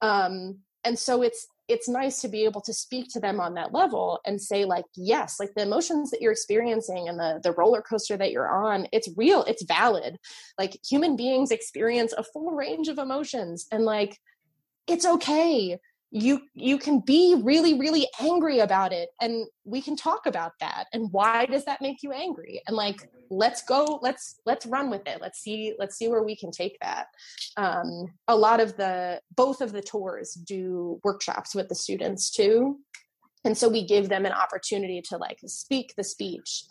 um 0.00 0.58
and 0.84 0.98
so 0.98 1.22
it's 1.22 1.46
it's 1.68 1.88
nice 1.88 2.20
to 2.20 2.28
be 2.28 2.44
able 2.44 2.60
to 2.60 2.72
speak 2.72 3.08
to 3.10 3.20
them 3.20 3.40
on 3.40 3.54
that 3.54 3.72
level 3.72 4.20
and 4.24 4.40
say 4.40 4.64
like 4.64 4.84
yes 4.94 5.40
like 5.40 5.52
the 5.54 5.62
emotions 5.62 6.10
that 6.10 6.20
you're 6.20 6.32
experiencing 6.32 7.08
and 7.08 7.18
the 7.18 7.40
the 7.42 7.52
roller 7.52 7.82
coaster 7.82 8.16
that 8.16 8.30
you're 8.30 8.48
on 8.48 8.86
it's 8.92 9.08
real 9.16 9.44
it's 9.44 9.64
valid. 9.64 10.18
Like 10.58 10.78
human 10.88 11.16
beings 11.16 11.50
experience 11.50 12.12
a 12.12 12.22
full 12.22 12.52
range 12.52 12.88
of 12.88 12.98
emotions 12.98 13.66
and 13.70 13.84
like 13.84 14.18
it's 14.86 15.06
okay 15.06 15.78
you 16.16 16.40
you 16.54 16.78
can 16.78 17.00
be 17.00 17.38
really 17.42 17.78
really 17.78 18.08
angry 18.20 18.60
about 18.60 18.90
it 18.90 19.10
and 19.20 19.46
we 19.64 19.82
can 19.82 19.94
talk 19.94 20.24
about 20.24 20.52
that 20.60 20.86
and 20.94 21.12
why 21.12 21.44
does 21.44 21.66
that 21.66 21.82
make 21.82 22.02
you 22.02 22.10
angry? 22.10 22.62
And 22.66 22.74
like 22.74 23.06
let's 23.28 23.62
go 23.62 23.98
let's 24.02 24.40
let's 24.46 24.64
run 24.64 24.88
with 24.88 25.06
it 25.06 25.20
let's 25.20 25.40
see 25.40 25.74
let's 25.78 25.96
see 25.96 26.08
where 26.08 26.22
we 26.22 26.34
can 26.34 26.50
take 26.50 26.78
that. 26.80 27.08
Um 27.58 28.06
a 28.28 28.34
lot 28.34 28.60
of 28.60 28.78
the 28.78 29.20
both 29.36 29.60
of 29.60 29.72
the 29.72 29.82
tours 29.82 30.32
do 30.32 31.00
workshops 31.04 31.54
with 31.54 31.68
the 31.68 31.74
students 31.74 32.30
too 32.30 32.78
and 33.44 33.56
so 33.56 33.68
we 33.68 33.86
give 33.86 34.08
them 34.08 34.24
an 34.24 34.32
opportunity 34.32 35.02
to 35.10 35.18
like 35.18 35.38
speak 35.46 35.92
the 35.96 36.04
speech 36.04 36.64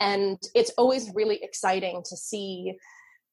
and 0.00 0.38
it's 0.56 0.72
always 0.76 1.14
really 1.14 1.38
exciting 1.42 2.02
to 2.08 2.16
see 2.16 2.74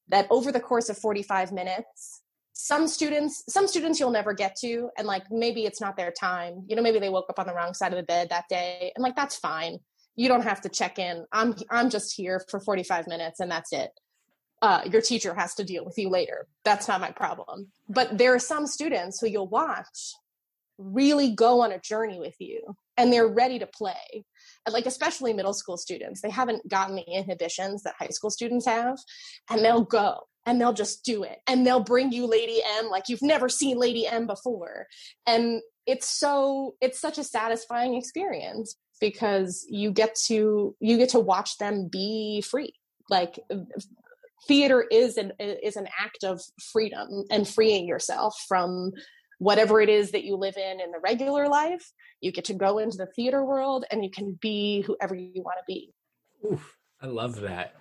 that 0.08 0.28
over 0.30 0.52
the 0.52 0.60
course 0.60 0.88
of 0.88 0.96
45 0.96 1.50
minutes 1.50 2.22
some 2.58 2.88
students 2.88 3.44
some 3.50 3.68
students 3.68 4.00
you'll 4.00 4.10
never 4.10 4.32
get 4.32 4.56
to 4.56 4.88
and 4.96 5.06
like 5.06 5.24
maybe 5.30 5.66
it's 5.66 5.80
not 5.80 5.94
their 5.94 6.10
time. 6.10 6.64
You 6.66 6.74
know 6.74 6.80
maybe 6.80 6.98
they 6.98 7.10
woke 7.10 7.26
up 7.28 7.38
on 7.38 7.46
the 7.46 7.52
wrong 7.52 7.74
side 7.74 7.92
of 7.92 7.98
the 7.98 8.02
bed 8.02 8.30
that 8.30 8.48
day 8.48 8.92
and 8.96 9.02
like 9.02 9.14
that's 9.14 9.36
fine. 9.36 9.78
You 10.16 10.28
don't 10.28 10.42
have 10.42 10.62
to 10.62 10.70
check 10.70 10.98
in. 10.98 11.26
I'm 11.30 11.54
i'm 11.70 11.90
just 11.90 12.16
here 12.16 12.42
for 12.48 12.58
45 12.58 13.08
minutes 13.08 13.40
and 13.40 13.50
that's 13.50 13.74
it. 13.74 13.90
Uh, 14.62 14.80
your 14.90 15.02
teacher 15.02 15.34
has 15.34 15.54
to 15.56 15.64
deal 15.64 15.84
with 15.84 15.98
you 15.98 16.08
later. 16.08 16.46
That's 16.64 16.88
not 16.88 17.02
my 17.02 17.10
problem. 17.10 17.72
But 17.90 18.16
there 18.16 18.34
are 18.34 18.38
some 18.38 18.66
students 18.66 19.20
who 19.20 19.26
you'll 19.26 19.48
watch 19.48 20.14
really 20.78 21.32
go 21.32 21.60
on 21.60 21.72
a 21.72 21.78
journey 21.78 22.18
with 22.18 22.36
you 22.38 22.74
and 22.96 23.12
they're 23.12 23.28
ready 23.28 23.58
to 23.58 23.66
play. 23.66 24.24
And 24.64 24.72
like 24.72 24.86
especially 24.86 25.34
middle 25.34 25.52
school 25.52 25.76
students 25.76 26.22
they 26.22 26.30
haven't 26.30 26.66
gotten 26.66 26.96
the 26.96 27.02
inhibitions 27.02 27.82
that 27.82 27.96
high 27.98 28.08
school 28.08 28.30
students 28.30 28.64
have 28.64 28.96
and 29.50 29.62
they'll 29.62 29.84
go 29.84 30.20
and 30.46 30.60
they'll 30.60 30.72
just 30.72 31.04
do 31.04 31.24
it. 31.24 31.38
And 31.46 31.66
they'll 31.66 31.80
bring 31.80 32.12
you 32.12 32.26
lady 32.26 32.62
m 32.78 32.88
like 32.88 33.08
you've 33.08 33.22
never 33.22 33.48
seen 33.48 33.78
lady 33.78 34.06
m 34.06 34.26
before. 34.26 34.86
And 35.26 35.60
it's 35.86 36.08
so 36.08 36.76
it's 36.80 37.00
such 37.00 37.18
a 37.18 37.24
satisfying 37.24 37.96
experience 37.96 38.76
because 39.00 39.66
you 39.68 39.90
get 39.90 40.16
to 40.26 40.74
you 40.80 40.96
get 40.96 41.10
to 41.10 41.20
watch 41.20 41.58
them 41.58 41.88
be 41.90 42.42
free. 42.48 42.72
Like 43.10 43.38
theater 44.46 44.86
is 44.90 45.16
an 45.16 45.32
is 45.38 45.76
an 45.76 45.88
act 46.00 46.24
of 46.24 46.40
freedom 46.72 47.24
and 47.30 47.46
freeing 47.46 47.86
yourself 47.86 48.36
from 48.48 48.92
whatever 49.38 49.80
it 49.80 49.88
is 49.88 50.12
that 50.12 50.24
you 50.24 50.36
live 50.36 50.56
in 50.56 50.80
in 50.80 50.92
the 50.92 51.00
regular 51.02 51.48
life. 51.48 51.92
You 52.20 52.32
get 52.32 52.46
to 52.46 52.54
go 52.54 52.78
into 52.78 52.96
the 52.96 53.06
theater 53.06 53.44
world 53.44 53.84
and 53.90 54.02
you 54.04 54.10
can 54.10 54.38
be 54.40 54.82
whoever 54.82 55.14
you 55.14 55.42
want 55.42 55.58
to 55.58 55.64
be. 55.66 55.92
Oof, 56.50 56.76
i 57.02 57.06
love 57.06 57.40
that. 57.40 57.74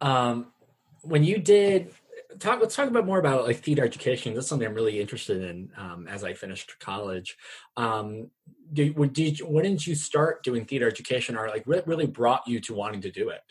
Um, 0.00 0.52
when 1.02 1.24
you 1.24 1.38
did 1.38 1.92
talk 2.38 2.60
let's 2.60 2.74
talk 2.74 2.88
about 2.88 3.06
more 3.06 3.18
about 3.18 3.44
like 3.44 3.58
theater 3.58 3.84
education. 3.84 4.34
That's 4.34 4.46
something 4.46 4.66
i'm 4.66 4.74
really 4.74 5.00
interested 5.00 5.42
in 5.42 5.70
um, 5.76 6.06
as 6.08 6.24
i 6.24 6.34
finished 6.34 6.78
college. 6.78 7.36
Um, 7.76 8.30
did, 8.72 8.94
did 9.12 9.38
when 9.40 9.64
did 9.64 9.86
you 9.86 9.94
start 9.94 10.42
doing 10.42 10.64
theater 10.64 10.88
education? 10.88 11.36
Or 11.36 11.48
like 11.48 11.66
what 11.66 11.86
really 11.86 12.06
brought 12.06 12.46
you 12.46 12.60
to 12.60 12.74
wanting 12.74 13.00
to 13.02 13.10
do 13.10 13.28
it? 13.30 13.42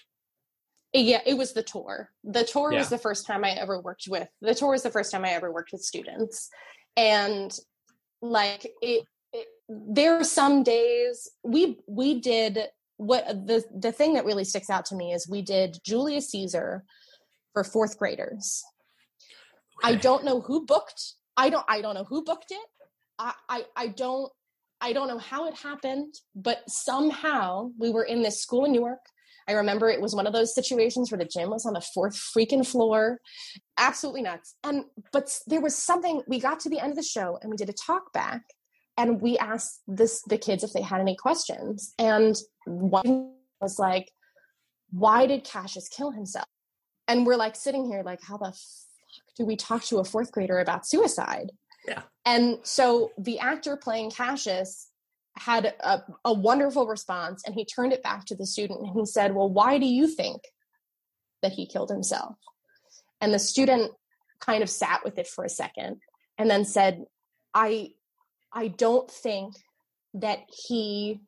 Yeah 0.93 1.21
it 1.25 1.36
was 1.36 1.53
the 1.53 1.63
tour. 1.63 2.11
The 2.23 2.43
tour 2.43 2.71
yeah. 2.71 2.79
was 2.79 2.89
the 2.89 2.97
first 2.97 3.25
time 3.25 3.43
i 3.43 3.51
ever 3.51 3.79
worked 3.79 4.07
with 4.07 4.27
the 4.41 4.55
tour 4.55 4.71
was 4.71 4.84
the 4.84 4.91
first 4.91 5.11
time 5.11 5.25
i 5.25 5.29
ever 5.29 5.51
worked 5.51 5.71
with 5.71 5.84
students. 5.84 6.49
And 6.97 7.55
like 8.21 8.65
it, 8.82 9.05
it 9.34 9.47
there 9.69 10.17
are 10.17 10.23
some 10.23 10.63
days 10.63 11.29
we 11.43 11.79
we 11.88 12.19
did 12.19 12.59
what 12.97 13.25
the 13.47 13.63
the 13.75 13.91
thing 13.91 14.13
that 14.13 14.25
really 14.25 14.43
sticks 14.43 14.69
out 14.69 14.86
to 14.86 14.95
me 14.95 15.11
is 15.11 15.27
we 15.27 15.41
did 15.41 15.79
julius 15.84 16.29
caesar 16.29 16.84
for 17.54 17.64
fourth 17.64 17.97
graders 17.97 18.64
okay. 19.84 19.93
i 19.93 19.95
don't 19.95 20.24
know 20.24 20.41
who 20.41 20.66
booked 20.66 21.14
i 21.38 21.49
don't 21.49 21.66
i 21.68 21.82
don't 21.82 21.95
know 21.95 22.06
who 22.06 22.24
booked 22.24 22.52
it 22.52 22.68
I, 23.20 23.34
I 23.49 23.66
i 23.76 23.88
don't 23.88 24.32
i 24.80 24.93
don't 24.93 25.08
know 25.08 25.20
how 25.20 25.47
it 25.47 25.56
happened 25.56 26.14
but 26.36 26.62
somehow 26.68 27.72
we 27.78 27.91
were 27.91 28.04
in 28.04 28.22
this 28.22 28.41
school 28.41 28.66
in 28.66 28.74
newark 28.74 28.99
I 29.47 29.54
remember 29.54 29.89
it 29.89 30.02
was 30.02 30.16
one 30.16 30.28
of 30.28 30.34
those 30.34 30.54
situations 30.56 31.12
where 31.12 31.18
the 31.18 31.26
gym 31.26 31.49
was 31.49 31.66
on 31.66 31.74
the 31.74 31.82
fourth 31.82 32.16
freaking 32.16 32.66
floor. 32.66 33.20
Absolutely 33.78 34.22
nuts. 34.22 34.56
And 34.64 34.86
but 35.12 35.38
there 35.47 35.62
was 35.62 35.76
something 35.76 36.22
we 36.28 36.39
got 36.39 36.60
to 36.62 36.70
the 36.70 36.80
end 36.80 36.91
of 36.91 36.95
the 36.95 37.04
show 37.04 37.38
and 37.41 37.49
we 37.49 37.58
did 37.58 37.70
a 37.70 37.74
talk 37.74 38.14
back 38.14 38.43
and 38.97 39.22
we 39.22 39.38
asked 39.38 39.82
this 39.88 40.22
the 40.28 40.38
kids 40.38 40.64
if 40.64 40.74
they 40.74 40.82
had 40.82 41.02
any 41.02 41.16
questions. 41.16 41.93
And 41.97 42.36
one 42.66 43.34
was 43.60 43.80
like, 43.80 44.12
why 44.91 45.26
did 45.26 45.43
Cassius 45.43 45.89
kill 45.89 46.12
himself? 46.12 46.45
And 47.08 47.26
we're 47.26 47.36
like 47.36 47.56
sitting 47.56 47.86
here 47.86 48.04
like 48.04 48.20
how 48.24 48.38
the 48.38 48.52
fuck 48.52 48.56
do 49.36 49.45
we 49.45 49.56
talk 49.56 49.84
to 49.86 49.97
a 49.99 50.04
fourth 50.04 50.32
grader 50.32 50.60
about 50.60 50.86
suicide? 50.86 51.52
Yeah. 51.88 52.04
And 52.26 52.60
so 52.64 53.12
the 53.18 53.39
actor 53.39 53.76
playing 53.76 54.12
cassius 54.12 54.89
had 55.38 55.74
a, 55.80 56.04
a 56.26 56.34
wonderful 56.34 56.86
response 56.86 57.43
and 57.45 57.56
he 57.56 57.66
turned 57.66 57.93
it 57.93 58.04
back 58.04 58.26
to 58.26 58.36
the 58.36 58.45
student 58.45 58.82
and 58.82 58.89
he 58.93 59.06
said 59.06 59.34
well 59.34 59.49
why 59.49 59.78
do 59.78 59.86
you 59.86 60.08
think 60.08 60.41
that 61.41 61.54
he 61.54 61.66
killed 61.66 61.89
himself? 61.89 62.36
And 63.20 63.34
the 63.34 63.39
student 63.39 63.91
kind 64.39 64.64
of 64.64 64.70
sat 64.70 65.04
with 65.04 65.18
it 65.18 65.28
for 65.28 65.43
a 65.43 65.49
second 65.49 65.97
and 66.38 66.49
then 66.49 66.66
said 66.66 67.06
i 67.54 67.89
i 68.52 68.68
don't 68.68 69.10
think 69.10 69.54
that 70.14 70.39
he 70.68 71.22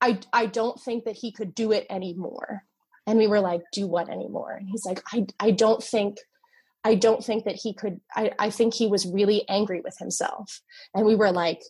i 0.00 0.18
i 0.32 0.46
don't 0.46 0.78
think 0.78 1.04
that 1.04 1.16
he 1.16 1.32
could 1.32 1.54
do 1.54 1.72
it 1.72 1.86
anymore 1.90 2.64
and 3.06 3.18
we 3.18 3.26
were 3.26 3.40
like 3.40 3.62
do 3.72 3.86
what 3.86 4.08
anymore? 4.08 4.52
And 4.52 4.68
he's 4.68 4.84
like 4.84 5.02
i 5.12 5.26
i 5.40 5.50
don't 5.50 5.82
think 5.82 6.18
i 6.84 6.94
don't 6.94 7.24
think 7.24 7.44
that 7.44 7.56
he 7.56 7.74
could 7.74 8.00
i 8.14 8.30
i 8.38 8.50
think 8.50 8.74
he 8.74 8.86
was 8.86 9.06
really 9.06 9.48
angry 9.48 9.80
with 9.80 9.96
himself. 9.98 10.60
And 10.94 11.06
we 11.06 11.16
were 11.16 11.32
like 11.32 11.62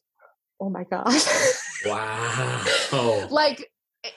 oh 0.61 0.70
my 0.70 0.85
god. 0.85 1.14
Wow. 1.85 3.28
Like 3.30 3.68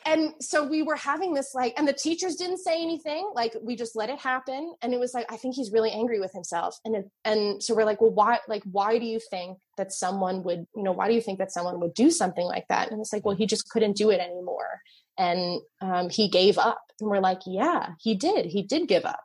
and 0.04 0.34
so 0.42 0.64
we 0.64 0.82
were 0.82 0.96
having 0.96 1.34
this 1.34 1.54
like 1.54 1.74
and 1.78 1.88
the 1.88 1.94
teachers 1.94 2.36
didn't 2.36 2.58
say 2.58 2.82
anything. 2.82 3.32
Like 3.36 3.56
we 3.62 3.76
just 3.76 3.96
let 3.96 4.10
it 4.10 4.20
happen. 4.20 4.74
And 4.82 4.94
it 4.94 5.00
was 5.00 5.14
like 5.14 5.32
i 5.32 5.38
think 5.38 5.56
he's 5.56 5.72
really 5.72 5.92
angry 5.92 6.20
with 6.20 6.32
himself. 6.34 6.80
And 6.86 6.96
it, 6.96 7.10
and 7.24 7.62
so 7.62 7.76
we're 7.76 7.86
like 7.86 8.02
well 8.02 8.12
why 8.12 8.40
like 8.48 8.64
why 8.72 8.98
do 8.98 9.06
you 9.06 9.20
think 9.30 9.58
that 9.78 9.92
someone 9.92 10.44
would 10.44 10.66
you 10.76 10.84
know 10.84 10.92
why 10.92 11.08
do 11.08 11.14
you 11.14 11.22
think 11.22 11.40
that 11.40 11.52
someone 11.52 11.80
would 11.80 11.94
do 11.94 12.10
something 12.12 12.46
like 12.46 12.68
that? 12.70 12.92
And 12.92 13.00
it's 13.00 13.14
like 13.14 13.26
well 13.26 13.36
he 13.36 13.46
just 13.46 13.70
couldn't 13.70 13.96
do 13.96 14.10
it 14.10 14.20
anymore. 14.20 14.82
And 15.18 15.62
um, 15.82 16.10
he 16.10 16.30
gave 16.30 16.58
up 16.58 16.85
and 17.00 17.10
we're 17.10 17.20
like 17.20 17.42
yeah 17.46 17.90
he 18.00 18.16
did 18.16 18.46
he 18.46 18.64
did 18.64 18.88
give 18.88 19.06
up. 19.06 19.22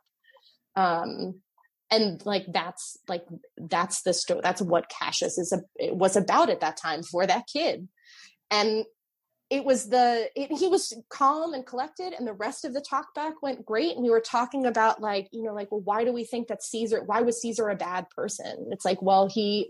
Um, 0.75 1.41
and 1.91 2.25
like 2.25 2.45
that's 2.51 2.97
like 3.07 3.25
that's 3.57 4.01
the 4.03 4.13
story 4.13 4.39
that's 4.41 4.61
what 4.61 4.89
cassius 4.89 5.37
is 5.37 5.53
a, 5.53 5.93
was 5.93 6.15
about 6.15 6.49
at 6.49 6.61
that 6.61 6.77
time 6.77 7.03
for 7.03 7.27
that 7.27 7.45
kid. 7.51 7.87
And 8.49 8.85
it 9.49 9.65
was 9.65 9.89
the 9.89 10.29
it, 10.33 10.57
he 10.57 10.67
was 10.69 10.93
calm 11.09 11.53
and 11.53 11.65
collected 11.65 12.13
and 12.17 12.25
the 12.25 12.33
rest 12.33 12.63
of 12.63 12.73
the 12.73 12.81
talk 12.81 13.13
back 13.13 13.41
went 13.43 13.65
great 13.65 13.95
and 13.95 14.03
we 14.03 14.09
were 14.09 14.21
talking 14.21 14.65
about 14.65 15.01
like 15.01 15.27
you 15.33 15.43
know 15.43 15.53
like 15.53 15.69
well 15.71 15.81
why 15.81 16.05
do 16.05 16.13
we 16.13 16.23
think 16.23 16.47
that 16.47 16.63
caesar 16.63 17.03
why 17.05 17.21
was 17.21 17.41
caesar 17.41 17.69
a 17.69 17.75
bad 17.75 18.09
person? 18.09 18.69
It's 18.71 18.85
like 18.85 19.01
well 19.01 19.27
he 19.27 19.69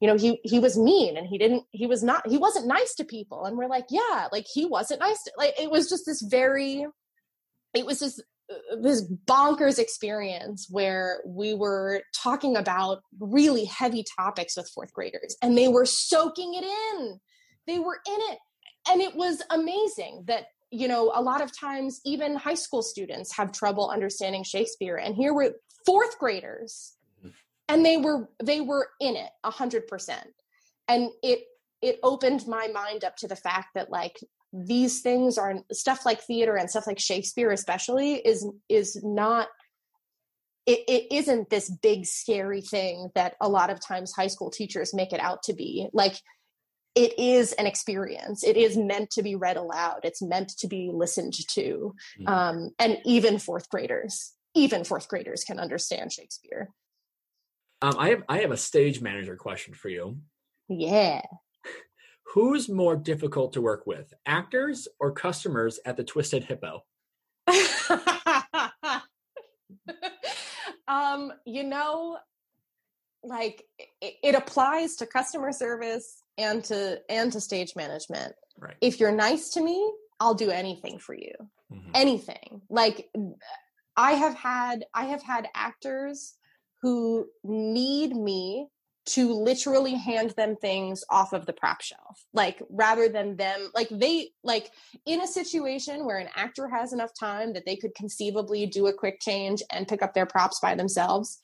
you 0.00 0.06
know 0.06 0.18
he 0.18 0.38
he 0.44 0.58
was 0.58 0.76
mean 0.76 1.16
and 1.16 1.26
he 1.26 1.38
didn't 1.38 1.64
he 1.70 1.86
was 1.86 2.02
not 2.02 2.28
he 2.28 2.36
wasn't 2.36 2.66
nice 2.66 2.94
to 2.96 3.04
people. 3.04 3.46
And 3.46 3.56
we're 3.56 3.68
like 3.68 3.86
yeah 3.88 4.28
like 4.30 4.44
he 4.52 4.66
wasn't 4.66 5.00
nice 5.00 5.22
to, 5.22 5.32
like 5.38 5.58
it 5.58 5.70
was 5.70 5.88
just 5.88 6.04
this 6.04 6.20
very 6.20 6.86
it 7.74 7.86
was 7.86 8.00
just 8.00 8.22
uh, 8.50 8.76
this 8.80 9.10
bonkers 9.26 9.78
experience 9.78 10.66
where 10.70 11.20
we 11.26 11.54
were 11.54 12.02
talking 12.14 12.56
about 12.56 13.02
really 13.18 13.64
heavy 13.64 14.04
topics 14.18 14.56
with 14.56 14.70
fourth 14.74 14.92
graders 14.92 15.36
and 15.42 15.56
they 15.56 15.68
were 15.68 15.86
soaking 15.86 16.54
it 16.54 16.64
in. 16.64 17.20
They 17.66 17.78
were 17.78 17.98
in 18.06 18.18
it. 18.32 18.38
And 18.90 19.00
it 19.00 19.16
was 19.16 19.42
amazing 19.50 20.24
that 20.26 20.46
you 20.70 20.88
know 20.88 21.12
a 21.14 21.22
lot 21.22 21.40
of 21.40 21.56
times 21.58 22.00
even 22.04 22.36
high 22.36 22.54
school 22.54 22.82
students 22.82 23.34
have 23.36 23.52
trouble 23.52 23.90
understanding 23.90 24.42
shakespeare 24.42 24.96
and 24.96 25.14
here 25.14 25.32
were 25.32 25.54
fourth 25.86 26.18
graders 26.18 26.94
and 27.68 27.84
they 27.84 27.96
were 27.96 28.28
they 28.42 28.60
were 28.60 28.88
in 29.00 29.16
it 29.16 29.30
a 29.42 29.50
hundred 29.50 29.86
percent. 29.86 30.28
And 30.88 31.10
it 31.22 31.44
it 31.82 31.98
opened 32.02 32.46
my 32.46 32.68
mind 32.68 33.04
up 33.04 33.16
to 33.16 33.28
the 33.28 33.36
fact 33.36 33.68
that 33.74 33.90
like 33.90 34.18
these 34.54 35.00
things 35.00 35.36
are 35.36 35.56
stuff 35.72 36.06
like 36.06 36.22
theater 36.22 36.56
and 36.56 36.70
stuff 36.70 36.86
like 36.86 36.98
shakespeare 36.98 37.50
especially 37.50 38.14
is 38.14 38.46
is 38.68 39.00
not 39.02 39.48
it, 40.66 40.80
it 40.88 41.12
isn't 41.12 41.50
this 41.50 41.68
big 41.68 42.06
scary 42.06 42.60
thing 42.62 43.10
that 43.14 43.34
a 43.40 43.48
lot 43.48 43.68
of 43.68 43.84
times 43.84 44.12
high 44.12 44.28
school 44.28 44.50
teachers 44.50 44.94
make 44.94 45.12
it 45.12 45.20
out 45.20 45.42
to 45.42 45.52
be 45.52 45.88
like 45.92 46.14
it 46.94 47.18
is 47.18 47.52
an 47.54 47.66
experience 47.66 48.44
it 48.44 48.56
is 48.56 48.76
meant 48.76 49.10
to 49.10 49.22
be 49.22 49.34
read 49.34 49.56
aloud 49.56 50.00
it's 50.04 50.22
meant 50.22 50.50
to 50.56 50.68
be 50.68 50.90
listened 50.94 51.34
to 51.48 51.92
mm. 52.20 52.28
um, 52.28 52.70
and 52.78 52.98
even 53.04 53.40
fourth 53.40 53.68
graders 53.68 54.34
even 54.54 54.84
fourth 54.84 55.08
graders 55.08 55.42
can 55.42 55.58
understand 55.58 56.12
shakespeare 56.12 56.68
um, 57.84 57.96
I 57.98 58.08
have 58.10 58.22
I 58.30 58.38
have 58.38 58.50
a 58.50 58.56
stage 58.56 59.02
manager 59.02 59.36
question 59.36 59.74
for 59.74 59.90
you. 59.90 60.16
Yeah. 60.68 61.20
Who's 62.34 62.68
more 62.68 62.96
difficult 62.96 63.52
to 63.52 63.62
work 63.62 63.86
with, 63.86 64.12
actors 64.26 64.88
or 64.98 65.12
customers 65.12 65.78
at 65.86 65.96
the 65.96 66.02
Twisted 66.02 66.42
Hippo? 66.42 66.84
um, 70.88 71.32
you 71.46 71.62
know, 71.62 72.18
like 73.22 73.62
it, 74.00 74.14
it 74.24 74.34
applies 74.34 74.96
to 74.96 75.06
customer 75.06 75.52
service 75.52 76.24
and 76.36 76.64
to 76.64 77.00
and 77.08 77.32
to 77.32 77.40
stage 77.40 77.76
management. 77.76 78.34
Right. 78.58 78.74
If 78.80 78.98
you're 78.98 79.12
nice 79.12 79.50
to 79.50 79.62
me, 79.62 79.92
I'll 80.18 80.34
do 80.34 80.50
anything 80.50 80.98
for 80.98 81.14
you. 81.14 81.34
Mhm. 81.72 81.90
Anything. 81.94 82.62
Like 82.68 83.10
I 83.96 84.14
have 84.14 84.34
had 84.34 84.86
I 84.92 85.04
have 85.04 85.22
had 85.22 85.46
actors 85.54 86.34
who 86.82 87.28
need 87.44 88.16
me 88.16 88.70
to 89.06 89.32
literally 89.32 89.94
hand 89.94 90.30
them 90.30 90.56
things 90.56 91.04
off 91.10 91.32
of 91.32 91.44
the 91.44 91.52
prop 91.52 91.82
shelf 91.82 92.24
like 92.32 92.62
rather 92.70 93.08
than 93.08 93.36
them 93.36 93.70
like 93.74 93.88
they 93.90 94.30
like 94.42 94.70
in 95.04 95.20
a 95.20 95.26
situation 95.26 96.06
where 96.06 96.18
an 96.18 96.28
actor 96.34 96.68
has 96.68 96.92
enough 96.92 97.10
time 97.18 97.52
that 97.52 97.66
they 97.66 97.76
could 97.76 97.94
conceivably 97.94 98.64
do 98.66 98.86
a 98.86 98.92
quick 98.94 99.20
change 99.20 99.62
and 99.70 99.88
pick 99.88 100.02
up 100.02 100.14
their 100.14 100.26
props 100.26 100.58
by 100.60 100.74
themselves 100.74 101.40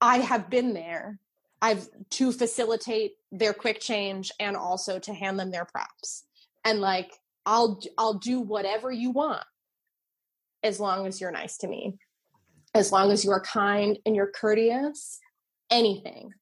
i 0.00 0.18
have 0.18 0.50
been 0.50 0.72
there. 0.72 1.18
I've 1.62 1.86
to 2.10 2.32
facilitate 2.32 3.12
their 3.30 3.52
quick 3.52 3.80
change 3.80 4.32
and 4.40 4.56
also 4.56 4.98
to 4.98 5.12
hand 5.12 5.38
them 5.38 5.50
their 5.50 5.66
props. 5.66 6.24
And 6.64 6.80
like 6.80 7.12
i'll 7.46 7.80
i'll 7.96 8.18
do 8.18 8.38
whatever 8.38 8.92
you 8.92 9.10
want 9.10 9.44
as 10.62 10.78
long 10.78 11.06
as 11.06 11.20
you're 11.20 11.30
nice 11.30 11.56
to 11.58 11.68
me. 11.68 11.98
As 12.74 12.92
long 12.92 13.10
as 13.10 13.24
you're 13.24 13.40
kind 13.40 13.98
and 14.06 14.14
you're 14.14 14.30
courteous 14.30 15.18
anything 15.70 16.32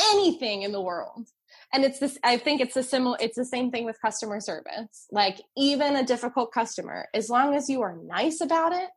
anything 0.00 0.62
in 0.62 0.72
the 0.72 0.80
world. 0.80 1.26
And 1.74 1.84
it's 1.84 1.98
this 1.98 2.18
i 2.22 2.36
think 2.36 2.60
it's 2.60 2.76
a 2.76 2.82
similar 2.82 3.16
it's 3.20 3.36
the 3.36 3.44
same 3.44 3.70
thing 3.70 3.84
with 3.84 4.00
customer 4.00 4.40
service. 4.40 5.06
Like 5.10 5.40
even 5.56 5.96
a 5.96 6.04
difficult 6.04 6.52
customer 6.52 7.08
as 7.14 7.30
long 7.30 7.54
as 7.54 7.68
you 7.68 7.82
are 7.82 7.96
nice 8.04 8.40
about 8.40 8.72
it 8.72 8.90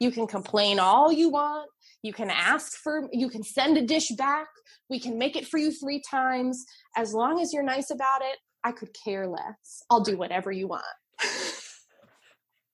you 0.00 0.10
can 0.10 0.26
complain 0.26 0.78
all 0.78 1.12
you 1.12 1.28
want 1.28 1.68
you 2.02 2.12
can 2.12 2.30
ask 2.30 2.72
for 2.78 3.08
you 3.12 3.28
can 3.28 3.42
send 3.42 3.76
a 3.76 3.82
dish 3.82 4.10
back 4.10 4.48
we 4.88 4.98
can 4.98 5.18
make 5.18 5.36
it 5.36 5.46
for 5.46 5.58
you 5.58 5.72
three 5.72 6.02
times. 6.10 6.66
As 6.96 7.14
long 7.14 7.40
as 7.40 7.52
you're 7.52 7.62
nice 7.62 7.90
about 7.90 8.22
it 8.22 8.38
i 8.64 8.72
could 8.72 8.90
care 9.04 9.26
less. 9.26 9.82
I'll 9.90 10.02
do 10.02 10.16
whatever 10.16 10.52
you 10.52 10.68
want. 10.68 10.84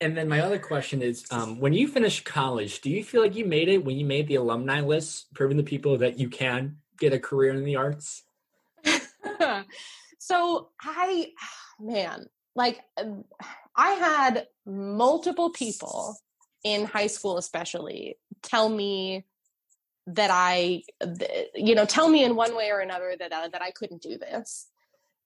And 0.01 0.17
then 0.17 0.29
my 0.29 0.41
other 0.41 0.61
question 0.61 1.03
is, 1.03 1.25
um, 1.33 1.59
when 1.59 1.73
you 1.73 1.89
finished 1.89 2.25
college, 2.25 2.81
do 2.83 2.91
you 2.91 3.03
feel 3.03 3.21
like 3.21 3.35
you 3.35 3.45
made 3.45 3.69
it 3.69 3.85
when 3.85 3.97
you 3.97 4.05
made 4.05 4.29
the 4.29 4.37
alumni 4.37 4.81
list, 4.81 5.35
proving 5.35 5.57
to 5.57 5.65
people 5.65 5.99
that 5.99 6.21
you 6.21 6.29
can 6.29 6.77
get 6.99 7.13
a 7.13 7.19
career 7.19 7.55
in 7.55 7.65
the 7.65 7.77
arts? 7.77 8.25
so 10.19 10.69
I, 10.81 11.33
man, 11.81 12.27
like 12.55 12.81
um, 12.97 13.25
I 13.77 13.91
had 13.91 14.49
multiple 14.67 15.51
people 15.51 16.17
in 16.65 16.85
high 16.85 17.07
school, 17.07 17.39
especially, 17.39 18.17
tell 18.43 18.69
me 18.69 19.25
that 20.09 20.31
I, 20.33 20.83
you 21.55 21.75
know, 21.75 21.85
tell 21.85 22.09
me 22.09 22.25
in 22.25 22.35
one 22.35 22.57
way 22.57 22.71
or 22.71 22.81
another 22.81 23.15
that 23.19 23.33
uh, 23.33 23.49
that 23.49 23.63
I 23.63 23.71
couldn't 23.71 24.03
do 24.03 24.19
this. 24.19 24.69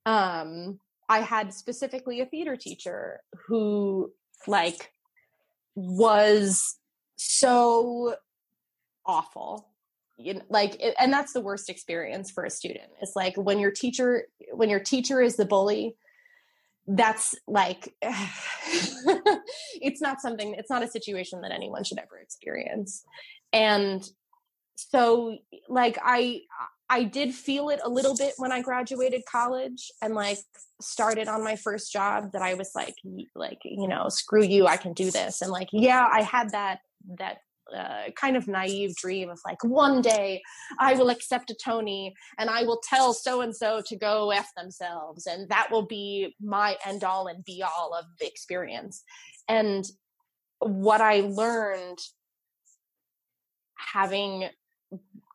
Um, 0.05 0.81
I 1.09 1.21
had 1.21 1.55
specifically 1.55 2.21
a 2.21 2.27
theater 2.27 2.57
teacher 2.57 3.21
who, 3.47 4.13
like, 4.47 4.93
was 5.75 6.77
so 7.17 8.17
awful 9.07 9.72
you 10.17 10.35
know, 10.35 10.43
like 10.49 10.81
it, 10.81 10.95
and 10.99 11.13
that's 11.13 11.33
the 11.33 11.41
worst 11.41 11.69
experience 11.69 12.31
for 12.31 12.45
a 12.45 12.51
student. 12.51 12.91
It's 13.01 13.17
like 13.17 13.37
when 13.37 13.59
your 13.59 13.71
teacher 13.71 14.25
when 14.53 14.69
your 14.69 14.81
teacher 14.81 15.21
is 15.21 15.37
the 15.37 15.45
bully 15.45 15.97
that's 16.87 17.35
like 17.47 17.95
it's 19.81 20.01
not 20.01 20.21
something 20.21 20.55
it's 20.55 20.71
not 20.71 20.83
a 20.83 20.89
situation 20.89 21.41
that 21.43 21.53
anyone 21.53 21.85
should 21.85 21.99
ever 21.99 22.19
experience. 22.19 23.05
And 23.53 24.03
so 24.77 25.37
like 25.69 25.99
i 26.03 26.41
i 26.89 27.05
did 27.05 27.35
feel 27.35 27.69
it 27.69 27.81
a 27.85 27.89
little 27.89 28.17
bit 28.17 28.33
when 28.39 28.51
i 28.53 28.61
graduated 28.61 29.23
college 29.31 29.91
and 30.01 30.15
like 30.15 30.39
started 30.81 31.29
on 31.29 31.45
my 31.45 31.57
first 31.57 31.93
job 31.93 32.33
that 32.33 32.43
i 32.43 32.55
was 32.55 32.71
like 32.75 32.95
like 33.35 33.59
you 33.65 33.87
know 33.87 34.09
screw 34.09 34.43
you 34.43 34.67
i 34.67 34.77
can 34.77 34.93
do 34.93 35.11
this. 35.11 35.43
And 35.43 35.51
like 35.51 35.69
yeah 35.73 36.09
i 36.11 36.23
had 36.23 36.51
that 36.51 36.81
that 37.19 37.39
uh, 37.77 38.11
kind 38.17 38.37
of 38.37 38.49
naive 38.49 38.95
dream 38.97 39.31
of 39.31 39.41
like 39.45 39.63
one 39.65 40.03
day 40.03 40.43
I 40.79 40.95
will 40.95 41.11
accept 41.11 41.51
a 41.51 41.55
Tony 41.55 42.15
and 42.39 42.51
I 42.51 42.65
will 42.65 42.81
tell 42.89 43.13
so 43.13 43.41
and 43.41 43.55
so 43.55 43.83
to 43.87 43.97
go 43.97 44.31
f 44.31 44.49
themselves 44.57 45.27
and 45.27 45.49
that 45.49 45.69
will 45.71 45.87
be 45.87 46.35
my 46.41 46.77
end 46.85 47.05
all 47.05 47.29
and 47.29 47.45
be 47.45 47.63
all 47.63 47.95
of 47.95 48.05
the 48.21 48.27
experience. 48.27 49.03
And 49.49 49.85
what 50.59 51.01
I 51.01 51.21
learned 51.21 51.99
having 53.77 54.49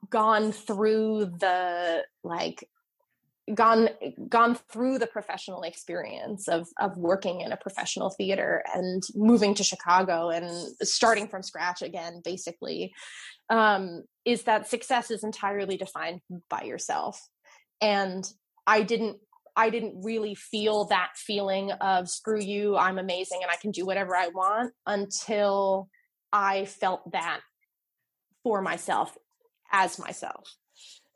gone 0.09 0.51
through 0.51 1.25
the 1.39 2.03
like 2.23 2.67
gone 3.53 3.89
gone 4.27 4.57
through 4.71 4.99
the 4.99 5.07
professional 5.07 5.63
experience 5.63 6.47
of 6.47 6.67
of 6.79 6.97
working 6.97 7.41
in 7.41 7.51
a 7.51 7.57
professional 7.57 8.09
theater 8.09 8.63
and 8.73 9.03
moving 9.15 9.53
to 9.55 9.63
Chicago 9.63 10.29
and 10.29 10.49
starting 10.81 11.27
from 11.27 11.41
scratch 11.41 11.81
again 11.81 12.21
basically 12.23 12.93
um 13.49 14.03
is 14.25 14.43
that 14.43 14.67
success 14.67 15.09
is 15.11 15.23
entirely 15.23 15.77
defined 15.77 16.19
by 16.49 16.63
yourself. 16.63 17.21
And 17.81 18.25
I 18.65 18.81
didn't 18.83 19.17
I 19.55 19.69
didn't 19.69 20.03
really 20.03 20.35
feel 20.35 20.85
that 20.85 21.11
feeling 21.15 21.71
of 21.71 22.09
screw 22.09 22.41
you 22.41 22.75
I'm 22.75 22.97
amazing 22.97 23.39
and 23.41 23.51
I 23.51 23.55
can 23.55 23.71
do 23.71 23.85
whatever 23.85 24.15
I 24.15 24.27
want 24.27 24.73
until 24.85 25.87
I 26.33 26.65
felt 26.65 27.13
that 27.13 27.39
for 28.43 28.61
myself 28.61 29.17
as 29.71 29.97
myself 29.97 30.53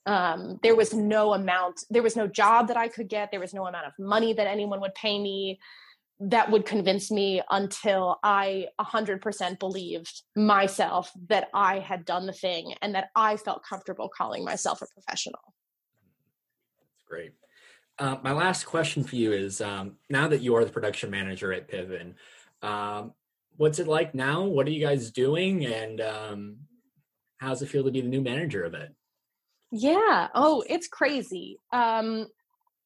um, 0.06 0.60
there 0.64 0.76
was 0.76 0.93
no 0.93 1.34
amount 1.34 1.82
there 1.89 2.04
was 2.04 2.16
no 2.16 2.28
job 2.28 2.68
that 2.68 2.78
i 2.78 2.88
could 2.88 3.08
get 3.08 3.30
there 3.32 3.39
was 3.39 3.54
no 3.54 3.66
amount 3.66 3.86
of 3.86 3.93
money 3.99 4.34
that 4.34 4.47
anyone 4.47 4.82
would 4.82 4.95
pay 4.95 5.20
me 5.20 5.60
that 6.20 6.52
would 6.52 6.66
convince 6.66 7.12
me 7.12 7.41
until 7.49 8.18
i 8.24 8.68
100% 8.80 9.60
believed 9.60 10.22
myself 10.36 11.12
that 11.28 11.49
i 11.54 11.80
had 11.80 12.06
done 12.06 12.26
the 12.26 12.34
thing 12.34 12.74
and 12.82 12.95
that 12.95 13.10
i 13.16 13.38
felt 13.38 13.64
comfortable 13.64 14.10
calling 14.10 14.43
myself 14.43 14.82
a 14.82 14.88
professional 14.93 15.54
That's 16.93 17.08
great. 17.08 17.34
Uh, 17.99 18.18
my 18.24 18.32
last 18.32 18.64
question 18.66 19.04
for 19.04 19.16
you 19.16 19.32
is 19.32 19.62
um, 19.62 19.93
now 20.10 20.28
that 20.28 20.41
you 20.41 20.56
are 20.56 20.66
the 20.66 20.72
production 20.72 21.12
manager 21.12 21.54
at 21.54 21.70
Piven, 21.70 22.16
um, 22.64 23.14
what's 23.58 23.78
it 23.78 23.88
like 23.88 24.16
now? 24.16 24.43
What 24.43 24.66
are 24.68 24.72
you 24.72 24.84
guys 24.84 25.12
doing? 25.12 25.66
And 25.66 26.02
um, 26.02 26.58
how 27.38 27.49
does 27.49 27.62
it 27.62 27.70
feel 27.70 27.84
to 27.84 27.91
be 27.91 28.02
the 28.02 28.08
new 28.08 28.22
manager 28.22 28.64
of 28.64 28.74
it? 28.74 28.95
Yeah. 29.72 30.28
Oh, 30.36 30.63
it's 30.67 30.88
crazy. 30.88 31.57
Um 31.72 32.28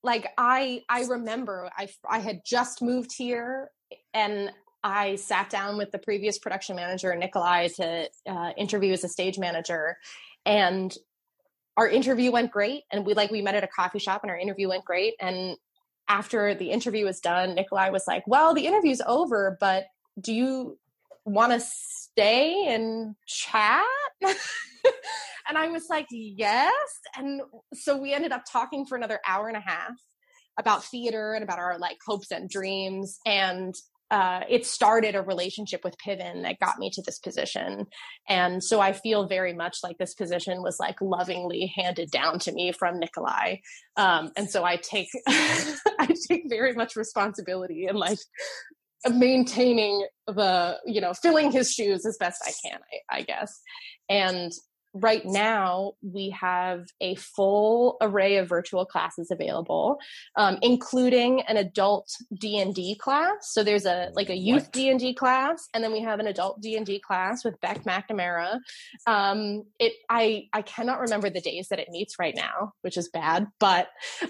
like 0.04 0.28
I 0.38 0.84
I 0.88 1.04
remember 1.06 1.70
I 1.78 1.90
I 2.08 2.20
had 2.20 2.42
just 2.46 2.82
moved 2.82 3.12
here 3.18 3.72
and 4.14 4.52
I 4.84 5.16
sat 5.16 5.50
down 5.50 5.78
with 5.78 5.92
the 5.92 5.98
previous 5.98 6.38
production 6.38 6.76
manager 6.76 7.14
Nikolai 7.16 7.70
to 7.70 8.08
uh, 8.28 8.52
interview 8.56 8.94
as 8.94 9.04
a 9.04 9.10
stage 9.10 9.40
manager 9.40 9.98
and 10.46 10.96
our 11.76 11.90
interview 11.90 12.32
went 12.32 12.52
great 12.52 12.84
and 12.92 13.04
we 13.06 13.16
like 13.16 13.32
we 13.32 13.42
met 13.42 13.56
at 13.56 13.64
a 13.64 13.68
coffee 13.68 14.00
shop 14.00 14.22
and 14.24 14.30
our 14.30 14.38
interview 14.38 14.70
went 14.70 14.86
great 14.86 15.16
and 15.20 15.58
after 16.08 16.54
the 16.54 16.70
interview 16.70 17.04
was 17.04 17.20
done 17.20 17.56
Nikolai 17.56 17.90
was 17.90 18.06
like, 18.08 18.24
"Well, 18.28 18.54
the 18.54 18.68
interview's 18.68 19.02
over, 19.08 19.58
but 19.60 19.86
do 20.22 20.34
you 20.34 20.78
want 21.26 21.52
to 21.52 21.60
stay 21.60 22.68
and 22.68 23.16
chat?" 23.26 23.84
and 25.48 25.58
I 25.58 25.68
was 25.68 25.86
like, 25.90 26.08
yes. 26.10 26.72
And 27.16 27.42
so 27.74 27.98
we 27.98 28.14
ended 28.14 28.32
up 28.32 28.44
talking 28.52 28.86
for 28.86 28.98
another 28.98 29.20
hour 29.28 29.48
and 29.48 29.58
a 29.58 29.62
half 29.62 29.94
about 30.58 30.84
theater 30.84 31.34
and 31.34 31.44
about 31.44 31.60
our 31.60 31.78
like 31.78 31.98
hopes 32.06 32.32
and 32.32 32.50
dreams. 32.50 33.20
And 33.26 33.76
uh, 34.12 34.42
it 34.48 34.66
started 34.66 35.16
a 35.16 35.22
relationship 35.22 35.84
with 35.84 35.96
Piven 35.98 36.44
that 36.44 36.60
got 36.60 36.78
me 36.78 36.92
to 36.92 37.02
this 37.02 37.18
position. 37.18 37.88
And 38.30 38.64
so 38.64 38.80
I 38.80 38.94
feel 38.94 39.28
very 39.28 39.54
much 39.54 39.78
like 39.84 39.98
this 39.98 40.14
position 40.14 40.62
was 40.62 40.78
like 40.80 41.02
lovingly 41.02 41.74
handed 41.76 42.12
down 42.12 42.40
to 42.40 42.52
me 42.52 42.72
from 42.72 43.00
Nikolai. 43.00 43.58
Um, 43.98 44.32
and 44.38 44.50
so 44.50 44.64
I 44.64 44.78
take, 44.78 45.10
I 45.28 46.16
take 46.30 46.44
very 46.48 46.74
much 46.74 46.96
responsibility 46.96 47.88
in 47.88 47.96
like 47.96 48.20
maintaining 49.10 50.08
the, 50.28 50.78
you 50.86 51.02
know, 51.02 51.14
filling 51.14 51.52
his 51.52 51.74
shoes 51.74 52.06
as 52.06 52.18
best 52.18 52.42
I 52.46 52.52
can, 52.64 52.80
I, 53.12 53.18
I 53.18 53.22
guess. 53.24 53.60
And 54.08 54.52
right 54.96 55.26
now 55.26 55.92
we 56.02 56.30
have 56.30 56.86
a 57.02 57.16
full 57.16 57.98
array 58.02 58.38
of 58.38 58.48
virtual 58.48 58.86
classes 58.86 59.30
available 59.30 59.98
um, 60.38 60.58
including 60.62 61.42
an 61.42 61.58
adult 61.58 62.10
d&d 62.40 62.96
class 62.96 63.52
so 63.52 63.64
there's 63.64 63.86
a 63.86 64.10
like 64.14 64.30
a 64.30 64.36
youth 64.36 64.64
What? 64.64 64.72
d&d 64.72 65.14
class 65.16 65.68
and 65.74 65.84
then 65.84 65.92
we 65.92 66.02
have 66.02 66.20
an 66.20 66.28
adult 66.28 66.62
d&d 66.62 67.00
class 67.00 67.44
with 67.44 67.60
beck 67.60 67.84
mcnamara 67.84 68.60
um, 69.06 69.64
it 69.80 69.94
i 70.10 70.46
i 70.54 70.62
cannot 70.62 71.02
remember 71.02 71.30
the 71.30 71.42
days 71.42 71.68
that 71.70 71.80
it 71.80 71.90
meets 71.90 72.18
right 72.18 72.36
now 72.36 72.72
which 72.82 72.98
is 72.98 73.10
bad 73.10 73.48
but 73.60 73.90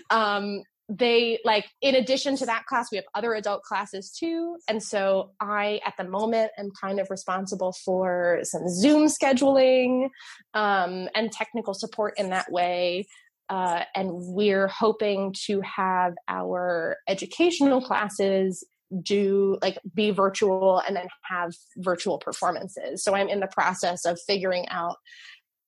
um, 0.10 0.64
they 0.88 1.40
like 1.44 1.66
in 1.82 1.96
addition 1.96 2.36
to 2.38 2.46
that 2.46 2.66
class 2.68 2.92
we 2.92 2.98
have 2.98 3.06
other 3.16 3.34
adult 3.34 3.64
classes 3.64 4.12
too. 4.12 4.58
And 4.68 4.82
so 4.82 5.32
i 5.40 5.80
at 5.86 5.96
the 5.98 6.04
moment 6.04 6.52
am 6.58 6.72
kind 6.80 7.00
of 7.00 7.10
responsible 7.10 7.74
for 7.84 8.40
some 8.44 8.68
zoom 8.70 9.08
scheduling 9.08 10.10
um, 10.54 11.10
and 11.16 11.32
technical 11.32 11.74
support 11.74 12.14
in 12.18 12.30
that 12.30 12.52
way. 12.52 13.08
Uh, 13.50 13.84
and 13.96 14.10
we're 14.12 14.68
hoping 14.68 15.34
to 15.46 15.62
have 15.62 16.14
our 16.28 16.98
educational 17.08 17.80
classes 17.80 18.64
do 19.02 19.58
like 19.62 19.80
be 19.94 20.12
virtual 20.12 20.82
and 20.88 20.96
then 20.96 21.08
have 21.24 21.54
virtual 21.78 22.20
performances. 22.20 23.04
So 23.04 23.16
i'm 23.16 23.28
in 23.28 23.40
the 23.40 23.48
process 23.48 24.06
of 24.06 24.20
figuring 24.28 24.68
out 24.70 24.98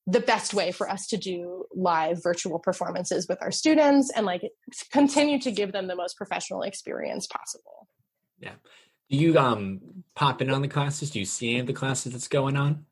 the 0.07 0.21
best 0.21 0.53
way 0.53 0.71
for 0.71 0.89
us 0.89 1.05
to 1.07 1.17
do 1.17 1.65
live 1.75 2.23
virtual 2.23 2.57
performances 2.57 3.27
with 3.27 3.37
our 3.41 3.51
students 3.51 4.09
and 4.15 4.25
like 4.25 4.41
continue 4.91 5.39
to 5.39 5.51
give 5.51 5.73
them 5.73 5.87
the 5.87 5.95
most 5.95 6.17
professional 6.17 6.61
experience 6.61 7.27
possible. 7.27 7.87
Yeah. 8.39 8.53
Do 9.09 9.17
you 9.17 9.37
um 9.37 9.81
pop 10.15 10.41
in 10.41 10.49
on 10.49 10.61
the 10.61 10.67
classes? 10.67 11.11
Do 11.11 11.19
you 11.19 11.25
see 11.25 11.51
any 11.51 11.59
of 11.59 11.67
the 11.67 11.73
classes 11.73 12.13
that's 12.13 12.27
going 12.27 12.55
on? 12.55 12.85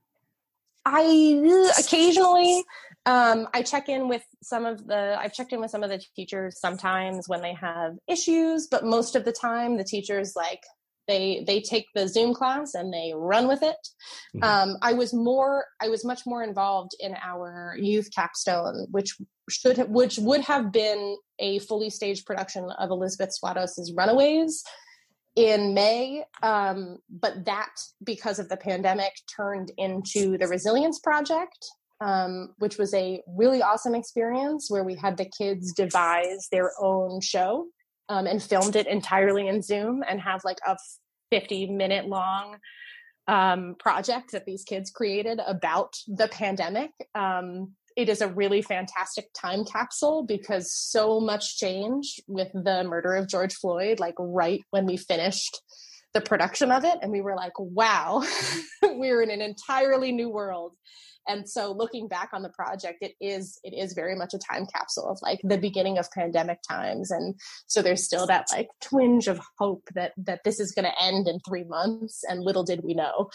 I 0.86 1.72
occasionally 1.80 2.64
um, 3.08 3.48
I 3.54 3.62
check 3.62 3.88
in 3.88 4.08
with 4.08 4.24
some 4.42 4.66
of 4.66 4.88
the 4.88 5.16
I've 5.20 5.34
checked 5.34 5.54
in 5.54 5.62
with 5.62 5.72
some 5.72 5.84
of 5.84 5.90
the 5.90 6.02
teachers 6.16 6.60
sometimes 6.60 7.30
when 7.30 7.42
they 7.42 7.54
have 7.54 7.94
issues, 8.08 8.68
but 8.68 8.84
most 8.84 9.16
of 9.16 9.26
the 9.26 9.32
time 9.32 9.78
the 9.78 9.84
teachers 9.84 10.36
like 10.36 10.64
they 11.08 11.44
they 11.46 11.62
take 11.62 11.88
the 11.94 12.08
zoom 12.08 12.34
class 12.34 12.74
and 12.74 12.94
they 12.94 13.14
run 13.16 13.48
with 13.48 13.64
it. 13.64 13.76
Mm-hmm. 14.36 14.44
um, 14.44 14.78
i 14.82 14.94
was 14.94 15.14
more 15.14 15.66
i 15.82 15.88
was 15.88 16.06
much 16.06 16.22
more 16.26 16.44
involved 16.44 16.92
in 17.00 17.16
our 17.24 17.76
youth 17.80 18.10
capstone 18.16 18.88
which 18.92 19.16
should 19.50 19.78
have, 19.78 19.90
which 19.90 20.18
would 20.18 20.42
have 20.42 20.72
been 20.72 21.16
a 21.40 21.60
fully 21.60 21.90
staged 21.90 22.26
production 22.26 22.70
of 22.80 22.90
elizabeth 22.90 23.32
swados's 23.32 23.94
runaways 23.96 24.64
in 25.36 25.74
may. 25.74 26.24
Um, 26.44 27.00
but 27.10 27.44
that 27.44 27.72
because 28.02 28.40
of 28.40 28.48
the 28.48 28.56
pandemic 28.56 29.12
turned 29.36 29.70
into 29.78 30.38
the 30.38 30.48
resilience 30.48 31.00
project 31.00 31.58
um, 32.02 32.54
which 32.58 32.78
was 32.78 32.94
a 32.94 33.22
really 33.28 33.62
awesome 33.62 33.96
experience 33.96 34.70
where 34.70 34.84
we 34.84 34.96
had 34.96 35.18
the 35.18 35.30
kids 35.38 35.74
devise 35.74 36.48
their 36.52 36.72
own 36.80 37.22
show 37.22 37.68
um, 38.10 38.28
and 38.28 38.42
filmed 38.42 38.76
it 38.76 38.88
entirely 38.88 39.48
in 39.48 39.62
Zoom 39.62 40.04
and 40.08 40.22
have 40.22 40.44
like 40.44 40.60
a 40.66 40.78
50 41.32 41.72
minute 41.72 42.08
long 42.08 42.58
um, 43.28 43.76
project 43.80 44.32
that 44.32 44.46
these 44.46 44.64
kids 44.64 44.92
created 44.92 45.40
about 45.46 45.96
the 46.08 46.28
pandemic. 46.28 46.92
Um, 47.16 47.74
it 47.96 48.10
is 48.10 48.22
a 48.22 48.28
really 48.28 48.62
fantastic 48.62 49.28
time 49.34 49.64
capsule 49.64 50.24
because 50.24 50.72
so 50.72 51.20
much 51.20 51.58
changed 51.58 52.22
with 52.28 52.52
the 52.54 52.84
murder 52.84 53.14
of 53.14 53.30
George 53.30 53.56
Floyd, 53.56 54.00
like 54.00 54.16
right 54.20 54.62
when 54.72 54.86
we 54.86 54.98
finished 54.98 55.62
the 56.14 56.22
production 56.22 56.72
of 56.72 56.84
it. 56.84 56.98
And 57.02 57.12
we 57.12 57.22
were 57.22 57.36
like, 57.36 57.54
wow, 57.58 58.24
we're 58.84 59.22
in 59.22 59.32
an 59.32 59.42
entirely 59.42 60.12
new 60.12 60.30
world 60.30 60.74
and 61.28 61.50
so 61.50 61.72
looking 61.72 62.08
back 62.08 62.30
on 62.34 62.44
the 62.44 62.50
project 62.50 63.00
it 63.02 63.14
is 63.20 63.60
it 63.64 63.74
is 63.74 63.94
very 63.94 64.16
much 64.16 64.34
a 64.34 64.40
time 64.40 64.66
capsule 64.74 65.10
of 65.10 65.18
like 65.22 65.40
the 65.44 65.58
beginning 65.58 65.98
of 65.98 66.12
pandemic 66.12 66.60
times. 66.68 67.12
And 67.12 67.36
so 67.68 67.82
there's 67.82 68.04
still 68.04 68.28
that 68.28 68.48
like 68.52 68.70
twinge 68.82 69.28
of 69.28 69.40
hope 69.58 69.88
that 69.96 70.14
that 70.18 70.44
this 70.44 70.60
is 70.60 70.72
going 70.72 70.86
to 70.86 71.04
end 71.04 71.28
in 71.28 71.40
three 71.40 71.64
months 71.64 72.24
and 72.28 72.44
little 72.44 72.64
did 72.64 72.82
we 72.84 72.94
know. 72.94 73.30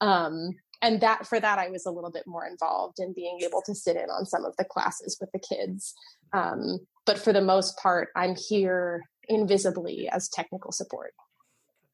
Um 0.00 0.50
and 0.82 1.00
that 1.00 1.26
for 1.26 1.40
that 1.40 1.58
i 1.58 1.70
was 1.70 1.86
a 1.86 1.90
little 1.90 2.10
bit 2.10 2.24
more 2.26 2.46
involved 2.46 2.98
in 2.98 3.14
being 3.14 3.40
able 3.42 3.62
to 3.64 3.74
sit 3.74 3.96
in 3.96 4.10
on 4.10 4.26
some 4.26 4.44
of 4.44 4.54
the 4.58 4.64
classes 4.64 5.16
with 5.20 5.30
the 5.32 5.38
kids. 5.38 5.94
Um, 6.32 6.80
but 7.06 7.18
for 7.18 7.32
the 7.32 7.40
most 7.40 7.78
part 7.78 8.08
i'm 8.16 8.34
here 8.36 9.02
invisibly 9.28 10.08
as 10.08 10.28
technical 10.28 10.72
support. 10.72 11.12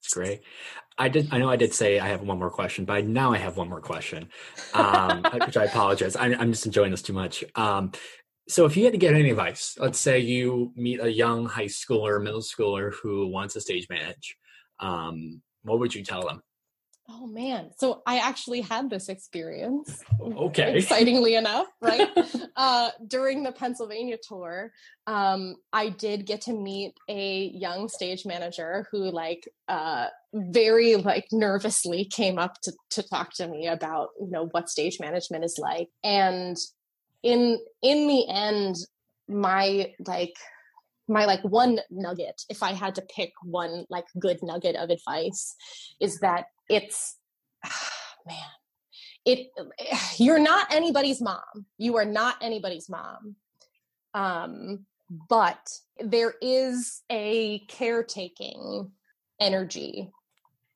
That's 0.02 0.14
great. 0.14 0.42
I 0.98 1.08
did. 1.08 1.28
I 1.30 1.38
know 1.38 1.48
I 1.48 1.56
did 1.56 1.72
say 1.72 1.98
I 1.98 2.08
have 2.08 2.22
one 2.22 2.38
more 2.38 2.50
question, 2.50 2.84
but 2.84 3.06
now 3.06 3.32
I 3.32 3.38
have 3.38 3.56
one 3.56 3.68
more 3.68 3.80
question, 3.80 4.28
um, 4.74 5.24
which 5.46 5.56
I 5.56 5.64
apologize. 5.64 6.16
I, 6.16 6.28
am 6.28 6.52
just 6.52 6.66
enjoying 6.66 6.90
this 6.90 7.02
too 7.02 7.12
much. 7.12 7.44
Um, 7.54 7.92
so, 8.48 8.66
if 8.66 8.76
you 8.76 8.84
had 8.84 8.92
to 8.92 8.98
get 8.98 9.14
any 9.14 9.30
advice, 9.30 9.76
let's 9.78 9.98
say 9.98 10.18
you 10.18 10.72
meet 10.76 11.00
a 11.00 11.10
young 11.10 11.46
high 11.46 11.66
schooler, 11.66 12.22
middle 12.22 12.40
schooler 12.40 12.92
who 13.02 13.28
wants 13.28 13.54
to 13.54 13.60
stage 13.60 13.86
manage, 13.88 14.36
um, 14.80 15.40
what 15.62 15.78
would 15.78 15.94
you 15.94 16.04
tell 16.04 16.26
them? 16.26 16.42
Oh 17.08 17.26
man. 17.26 17.70
So 17.78 18.02
I 18.06 18.18
actually 18.18 18.60
had 18.60 18.88
this 18.88 19.08
experience. 19.08 20.00
Okay. 20.20 20.76
Excitingly 20.78 21.34
enough, 21.34 21.66
right? 21.82 22.08
uh, 22.56 22.90
during 23.06 23.42
the 23.42 23.52
Pennsylvania 23.52 24.18
tour, 24.26 24.72
um, 25.06 25.56
I 25.72 25.88
did 25.88 26.26
get 26.26 26.42
to 26.42 26.52
meet 26.52 26.94
a 27.08 27.50
young 27.54 27.88
stage 27.88 28.24
manager 28.24 28.86
who 28.92 29.10
like 29.10 29.48
uh, 29.68 30.06
very 30.32 30.94
like 30.96 31.26
nervously 31.32 32.04
came 32.04 32.38
up 32.38 32.60
to, 32.62 32.72
to 32.90 33.02
talk 33.02 33.34
to 33.34 33.48
me 33.48 33.66
about, 33.66 34.10
you 34.20 34.30
know, 34.30 34.46
what 34.52 34.70
stage 34.70 34.98
management 35.00 35.44
is 35.44 35.58
like. 35.58 35.88
And 36.04 36.56
in 37.24 37.58
in 37.82 38.06
the 38.06 38.28
end, 38.28 38.76
my 39.28 39.92
like 40.06 40.34
my 41.08 41.24
like 41.24 41.42
one 41.42 41.80
nugget 41.90 42.42
if 42.48 42.62
i 42.62 42.72
had 42.72 42.94
to 42.94 43.02
pick 43.14 43.32
one 43.42 43.84
like 43.90 44.04
good 44.20 44.38
nugget 44.40 44.76
of 44.76 44.88
advice 44.88 45.56
is 46.00 46.20
that 46.20 46.46
it's 46.68 47.16
man 48.26 48.36
it 49.24 49.48
you're 50.18 50.38
not 50.38 50.72
anybody's 50.72 51.20
mom. 51.20 51.66
You 51.78 51.96
are 51.96 52.04
not 52.04 52.36
anybody's 52.40 52.88
mom. 52.88 53.36
Um 54.14 54.86
but 55.28 55.68
there 55.98 56.34
is 56.40 57.02
a 57.10 57.60
caretaking 57.68 58.90
energy 59.40 60.10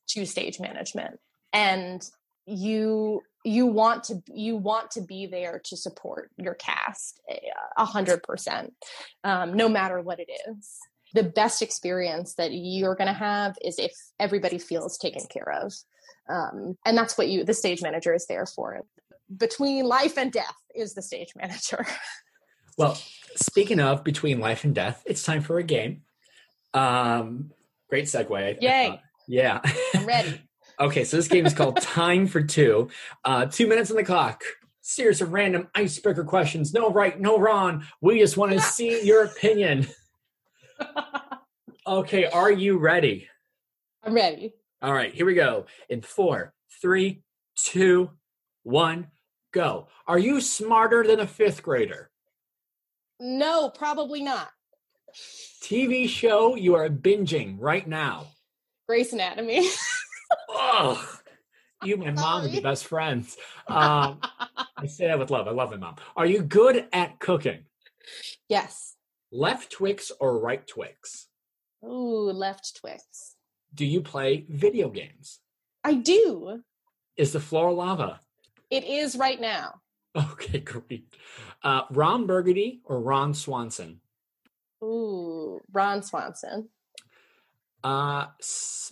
to 0.09 0.27
stage 0.27 0.61
management 0.61 1.19
and 1.53 2.09
you 2.47 3.23
you 3.45 3.67
want 3.67 4.05
to 4.05 4.23
you 4.29 4.57
want 4.57 4.91
to 4.91 5.01
be 5.01 5.27
there 5.27 5.61
to 5.65 5.77
support 5.77 6.31
your 6.37 6.55
cast 6.55 7.21
eh, 7.29 7.39
a 7.77 7.85
hundred 7.85 8.23
percent 8.23 8.75
um, 9.25 9.55
no 9.55 9.69
matter 9.69 10.01
what 10.01 10.21
it 10.21 10.29
is 10.49 10.79
the 11.17 11.23
best 11.23 11.63
experience 11.63 12.35
that 12.35 12.53
you're 12.53 12.95
going 12.95 13.09
to 13.09 13.13
have 13.13 13.57
is 13.65 13.79
if 13.79 13.93
everybody 14.21 14.59
feels 14.59 14.99
taken 14.99 15.23
care 15.31 15.51
of. 15.63 15.73
Um, 16.29 16.77
and 16.85 16.97
that's 16.97 17.17
what 17.17 17.29
you 17.29 17.43
the 17.43 17.55
stage 17.55 17.83
manager 17.83 18.13
is 18.13 18.27
there 18.27 18.47
for. 18.47 18.81
Between 19.35 19.87
life 19.87 20.19
and 20.19 20.31
death 20.31 20.55
is 20.75 20.95
the 20.95 21.03
stage 21.03 21.33
manager. 21.35 21.85
Well 22.79 22.99
speaking 23.37 23.81
of 23.81 24.05
between 24.05 24.39
life 24.39 24.65
and 24.65 24.75
death 24.75 25.03
it's 25.07 25.23
time 25.23 25.41
for 25.41 25.57
a 25.57 25.63
game. 25.63 26.03
Um, 26.75 27.51
great 27.89 28.05
segue 28.05 28.61
yay. 28.61 29.01
Yeah. 29.27 29.61
I'm 29.95 30.07
ready. 30.07 30.43
Okay 30.79 31.05
so 31.05 31.17
this 31.17 31.27
game 31.27 31.47
is 31.47 31.55
called 31.55 31.81
time 31.81 32.27
for 32.27 32.43
two. 32.43 32.91
Uh, 33.25 33.47
two 33.47 33.67
minutes 33.67 33.91
on 33.91 33.97
the 33.97 34.05
clock. 34.05 34.43
Series 34.83 35.23
of 35.23 35.33
random 35.33 35.69
icebreaker 35.75 36.23
questions. 36.23 36.75
No 36.75 36.91
right 36.91 37.19
no 37.19 37.39
wrong. 37.39 37.83
We 38.03 38.19
just 38.19 38.37
want 38.37 38.53
to 38.53 38.61
see 38.61 39.03
your 39.07 39.25
opinion 39.25 39.89
okay, 41.87 42.27
are 42.27 42.51
you 42.51 42.79
ready? 42.79 43.29
I'm 44.03 44.15
ready. 44.15 44.53
All 44.83 44.93
right, 44.93 45.13
here 45.13 45.27
we 45.27 45.35
go. 45.35 45.67
In 45.89 46.03
four, 46.03 46.55
three, 46.81 47.23
two, 47.57 48.11
one, 48.63 49.09
go. 49.53 49.89
Are 50.07 50.19
you 50.19 50.41
smarter 50.41 51.05
than 51.07 51.21
a 51.21 51.27
fifth 51.27 51.63
grader? 51.63 52.11
No, 53.19 53.71
probably 53.71 54.23
not. 54.23 54.49
TV 55.63 56.09
show 56.09 56.55
you 56.57 56.75
are 56.75 56.89
binging 56.89 57.57
right 57.59 57.87
now. 57.87 58.27
Grey's 58.87 59.13
Anatomy. 59.13 59.69
oh, 60.51 61.19
you 61.83 61.95
and 62.05 62.17
my 62.17 62.23
mom 62.23 62.45
are 62.45 62.49
the 62.49 62.61
best 62.61 62.87
friends. 62.87 63.37
Um, 63.69 64.21
I 64.77 64.87
say 64.87 65.09
that 65.09 65.19
with 65.19 65.33
love. 65.33 65.49
I 65.49 65.51
love 65.51 65.73
my 65.73 65.77
mom. 65.77 65.97
Are 66.15 66.25
you 66.25 66.41
good 66.41 66.87
at 66.93 67.19
cooking? 67.19 67.65
Yes. 68.49 68.96
Left 69.33 69.71
Twix 69.73 70.13
or 70.21 70.39
right 70.39 70.67
Twix? 70.67 71.29
Ooh, 71.85 72.31
left 72.31 72.77
Twix. 72.81 73.35
Do 73.75 73.85
you 73.85 74.01
play 74.01 74.47
video 74.49 74.89
games? 74.89 75.41
I 75.85 75.95
do. 75.95 76.63
Is 77.17 77.33
the 77.33 77.41
floor 77.41 77.73
lava? 77.73 78.21
It 78.71 78.85
is 78.85 79.17
right 79.17 79.41
now. 79.41 79.81
Okay, 80.17 80.59
great. 80.65 81.15
Uh, 81.63 81.83
Ron 81.91 82.27
Burgundy 82.27 82.81
or 82.85 83.01
Ron 83.01 83.35
Swanson? 83.35 84.01
Ooh, 84.83 85.61
Ron 85.73 86.03
Swanson. 86.03 86.69
Uh, 87.83 88.27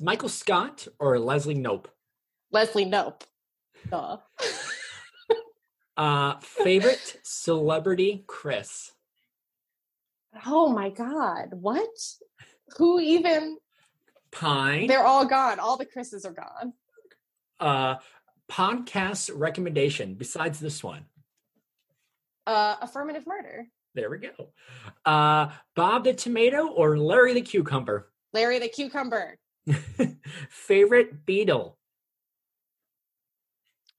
Michael 0.01 0.29
Scott 0.29 0.87
or 0.99 1.19
Leslie 1.19 1.55
Knope? 1.55 1.87
Leslie 2.53 2.87
Knope. 2.87 3.23
Duh. 3.91 4.19
uh, 5.97 6.39
favorite 6.41 7.19
celebrity 7.23 8.25
Chris? 8.27 8.93
Oh 10.47 10.69
my 10.69 10.91
God. 10.91 11.49
What? 11.53 11.89
Who 12.79 13.01
even? 13.01 13.57
Pine. 14.33 14.87
They're 14.87 15.07
all 15.07 15.25
gone. 15.27 15.59
All 15.61 15.77
the 15.77 15.87
Chris's 15.87 16.25
are 16.25 16.33
gone. 16.33 16.73
Uh, 17.61 17.97
podcast 18.51 19.31
recommendation 19.35 20.15
besides 20.15 20.59
this 20.61 20.83
one? 20.83 21.05
Uh, 22.47 22.77
affirmative 22.83 23.27
murder. 23.27 23.67
There 23.95 24.11
we 24.11 24.19
go. 24.19 24.31
Uh, 25.05 25.51
Bob 25.77 26.05
the 26.05 26.15
tomato 26.15 26.67
or 26.67 26.99
Larry 26.99 27.33
the 27.35 27.43
cucumber? 27.43 28.11
Larry 28.33 28.59
the 28.59 28.69
cucumber. 28.69 29.39
Favorite 30.51 31.25
beetle? 31.25 31.79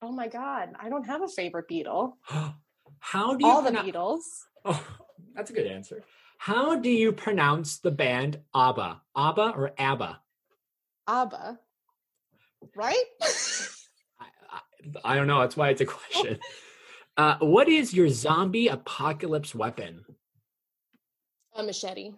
Oh 0.02 0.12
my 0.12 0.28
god, 0.28 0.74
I 0.78 0.90
don't 0.90 1.04
have 1.06 1.22
a 1.22 1.28
favorite 1.28 1.66
beetle. 1.66 2.18
How 2.98 3.34
do 3.34 3.46
you 3.46 3.50
All 3.50 3.62
the 3.62 3.70
pronou- 3.70 3.92
Beatles. 3.92 4.20
Oh, 4.68 4.84
that's 5.34 5.50
a 5.50 5.52
good 5.52 5.68
answer. 5.68 6.02
How 6.38 6.76
do 6.76 6.90
you 6.90 7.12
pronounce 7.12 7.78
the 7.78 7.90
band 7.90 8.40
ABBA? 8.54 9.00
ABBA 9.16 9.52
or 9.56 9.72
ABBA? 9.78 10.20
ABBA. 11.08 11.58
Right? 12.74 13.04
I, 13.22 14.26
I, 14.50 14.60
I 15.04 15.16
don't 15.16 15.26
know. 15.26 15.40
That's 15.40 15.56
why 15.56 15.70
it's 15.70 15.80
a 15.80 15.86
question. 15.86 16.38
Uh, 17.18 17.38
what 17.40 17.66
is 17.66 17.94
your 17.94 18.10
zombie 18.10 18.68
apocalypse 18.68 19.54
weapon? 19.54 20.04
a 21.54 21.62
machete. 21.62 22.12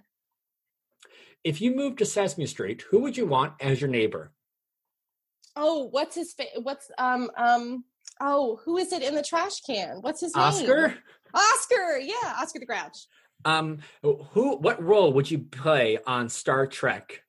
If 1.44 1.60
you 1.60 1.74
moved 1.74 1.98
to 1.98 2.04
Sesame 2.04 2.46
Street, 2.46 2.82
who 2.90 3.00
would 3.02 3.16
you 3.16 3.26
want 3.26 3.52
as 3.60 3.80
your 3.80 3.90
neighbor? 3.90 4.32
Oh, 5.54 5.84
what's 5.90 6.16
his 6.16 6.32
fa- 6.32 6.60
what's 6.62 6.90
um 6.98 7.30
um 7.36 7.84
oh, 8.20 8.58
who 8.64 8.76
is 8.76 8.92
it 8.92 9.02
in 9.02 9.14
the 9.14 9.22
trash 9.22 9.60
can? 9.60 9.98
What's 10.00 10.20
his 10.20 10.34
name? 10.34 10.44
Oscar? 10.44 10.94
Oscar, 11.32 11.98
yeah, 12.00 12.34
Oscar 12.40 12.58
the 12.58 12.66
Grouch. 12.66 13.06
Um, 13.44 13.78
who? 14.02 14.56
What 14.56 14.82
role 14.82 15.12
would 15.12 15.30
you 15.30 15.38
play 15.38 15.98
on 16.06 16.28
Star 16.28 16.66
Trek? 16.66 17.22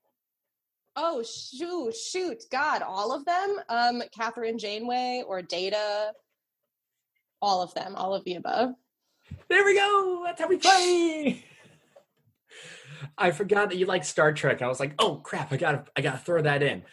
Oh 0.95 1.23
shoot, 1.23 1.95
shoot, 1.95 2.43
God, 2.51 2.81
all 2.81 3.13
of 3.13 3.23
them. 3.25 3.57
Um, 3.69 4.01
Kathryn 4.17 4.59
Janeway 4.59 5.23
or 5.25 5.41
Data. 5.41 6.11
All 7.41 7.61
of 7.61 7.73
them, 7.73 7.95
all 7.95 8.13
of 8.13 8.23
the 8.25 8.35
above. 8.35 8.71
There 9.47 9.63
we 9.63 9.75
go. 9.75 10.23
That's 10.25 10.41
how 10.41 10.47
we 10.47 10.57
play. 10.57 11.45
I 13.17 13.31
forgot 13.31 13.69
that 13.69 13.77
you 13.77 13.85
like 13.85 14.03
Star 14.03 14.33
Trek. 14.33 14.61
I 14.61 14.67
was 14.67 14.79
like, 14.79 14.93
oh 14.99 15.17
crap! 15.17 15.53
I 15.53 15.57
gotta, 15.57 15.85
I 15.95 16.01
gotta 16.01 16.17
throw 16.17 16.41
that 16.41 16.63
in. 16.63 16.83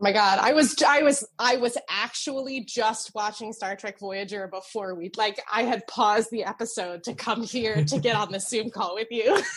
Oh 0.00 0.02
my 0.02 0.12
God, 0.12 0.38
I 0.38 0.54
was, 0.54 0.74
I 0.80 1.02
was, 1.02 1.28
I 1.38 1.58
was 1.58 1.76
actually 1.90 2.64
just 2.64 3.14
watching 3.14 3.52
Star 3.52 3.76
Trek 3.76 3.98
Voyager 3.98 4.48
before 4.48 4.94
we 4.94 5.10
like. 5.18 5.38
I 5.52 5.64
had 5.64 5.86
paused 5.86 6.30
the 6.30 6.44
episode 6.44 7.04
to 7.04 7.12
come 7.12 7.42
here 7.42 7.84
to 7.84 7.98
get 7.98 8.16
on 8.16 8.32
the 8.32 8.40
Zoom 8.40 8.70
call 8.70 8.94
with 8.94 9.08
you. 9.10 9.42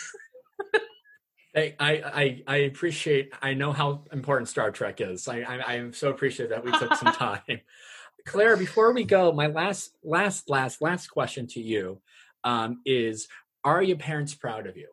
Hey, 1.56 1.76
I, 1.78 1.92
I, 2.02 2.42
I 2.48 2.56
appreciate. 2.56 3.32
I 3.40 3.54
know 3.54 3.72
how 3.72 4.02
important 4.12 4.48
Star 4.48 4.72
Trek 4.72 5.00
is. 5.00 5.28
I, 5.28 5.42
I, 5.42 5.58
I 5.58 5.74
am 5.74 5.92
so 5.92 6.10
appreciative 6.10 6.50
that 6.50 6.64
we 6.64 6.76
took 6.76 6.96
some 6.96 7.12
time. 7.14 7.60
Claire, 8.26 8.56
before 8.56 8.92
we 8.92 9.04
go, 9.04 9.30
my 9.30 9.46
last, 9.46 9.94
last, 10.02 10.50
last, 10.50 10.82
last 10.82 11.06
question 11.06 11.46
to 11.46 11.60
you 11.60 12.00
um, 12.42 12.80
is: 12.84 13.28
Are 13.62 13.80
your 13.80 13.98
parents 13.98 14.34
proud 14.34 14.66
of 14.66 14.76
you? 14.76 14.88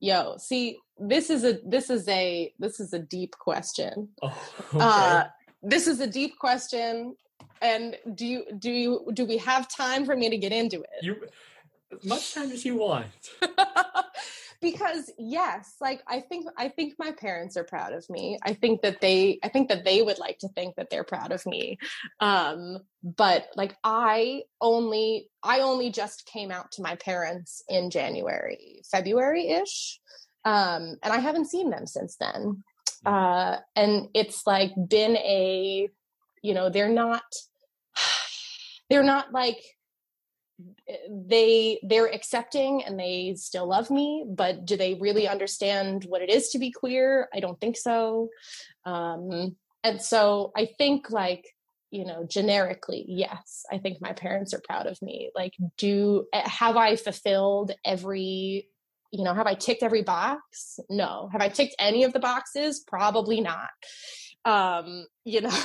Yo, 0.00 0.36
see, 0.38 0.78
this 1.08 1.30
is 1.30 1.44
a 1.44 1.58
this 1.64 1.90
is 1.90 2.08
a 2.08 2.52
this 2.58 2.80
is 2.80 2.92
a 2.92 2.98
deep 2.98 3.36
question. 3.38 4.08
Oh, 4.22 4.52
okay. 4.74 4.84
Uh, 4.84 5.24
this 5.62 5.86
is 5.86 6.00
a 6.00 6.06
deep 6.06 6.38
question, 6.38 7.16
and 7.60 7.96
do 8.14 8.26
you 8.26 8.44
do 8.58 8.70
you 8.70 9.10
do 9.12 9.24
we 9.24 9.38
have 9.38 9.68
time 9.68 10.04
for 10.04 10.16
me 10.16 10.30
to 10.30 10.36
get 10.36 10.52
into 10.52 10.80
it? 10.80 11.02
you 11.02 11.16
as 11.92 12.04
much 12.04 12.34
time 12.34 12.50
as 12.50 12.64
you 12.64 12.76
want. 12.76 13.06
because 14.62 15.10
yes 15.18 15.74
like 15.80 16.00
i 16.06 16.20
think 16.20 16.46
i 16.56 16.68
think 16.68 16.94
my 16.98 17.10
parents 17.10 17.56
are 17.56 17.64
proud 17.64 17.92
of 17.92 18.08
me 18.08 18.38
i 18.44 18.54
think 18.54 18.80
that 18.80 19.00
they 19.00 19.38
i 19.42 19.48
think 19.48 19.68
that 19.68 19.84
they 19.84 20.00
would 20.00 20.18
like 20.18 20.38
to 20.38 20.48
think 20.50 20.76
that 20.76 20.88
they're 20.88 21.04
proud 21.04 21.32
of 21.32 21.44
me 21.44 21.76
um 22.20 22.78
but 23.02 23.48
like 23.56 23.76
i 23.82 24.40
only 24.60 25.28
i 25.42 25.60
only 25.60 25.90
just 25.90 26.24
came 26.26 26.52
out 26.52 26.70
to 26.70 26.80
my 26.80 26.94
parents 26.96 27.62
in 27.68 27.90
january 27.90 28.80
february-ish 28.90 30.00
um 30.44 30.96
and 31.02 31.12
i 31.12 31.18
haven't 31.18 31.46
seen 31.46 31.70
them 31.70 31.86
since 31.86 32.16
then. 32.16 32.62
Uh 33.04 33.56
and 33.74 34.08
it's 34.14 34.46
like 34.46 34.72
been 34.88 35.16
a 35.16 35.88
you 36.42 36.54
know 36.54 36.70
they're 36.70 36.88
not 36.88 37.22
they're 38.90 39.02
not 39.02 39.32
like 39.32 39.60
they 41.08 41.80
they're 41.82 42.12
accepting 42.12 42.84
and 42.84 42.98
they 42.98 43.34
still 43.36 43.66
love 43.66 43.90
me 43.90 44.24
but 44.28 44.64
do 44.64 44.76
they 44.76 44.94
really 44.94 45.26
understand 45.26 46.04
what 46.04 46.22
it 46.22 46.30
is 46.30 46.50
to 46.50 46.58
be 46.58 46.70
queer? 46.70 47.28
I 47.34 47.40
don't 47.40 47.60
think 47.60 47.76
so. 47.76 48.28
Um 48.84 49.56
and 49.84 50.00
so 50.00 50.52
i 50.56 50.68
think 50.78 51.10
like 51.10 51.44
you 51.90 52.04
know 52.04 52.24
generically 52.24 53.04
yes 53.08 53.64
i 53.70 53.78
think 53.78 54.00
my 54.00 54.12
parents 54.12 54.54
are 54.54 54.62
proud 54.64 54.86
of 54.86 55.00
me. 55.02 55.30
Like 55.34 55.54
do 55.76 56.26
eh, 56.32 56.48
have 56.48 56.76
i 56.76 56.96
fulfilled 56.96 57.72
every 57.84 58.68
you 59.12 59.22
know 59.22 59.34
have 59.34 59.46
i 59.46 59.54
ticked 59.54 59.82
every 59.82 60.02
box? 60.02 60.80
No. 60.90 61.28
Have 61.32 61.42
i 61.42 61.48
ticked 61.48 61.76
any 61.78 62.04
of 62.04 62.12
the 62.12 62.18
boxes? 62.18 62.82
Probably 62.86 63.40
not. 63.40 63.70
Um 64.44 65.06
you 65.24 65.42
know 65.42 65.56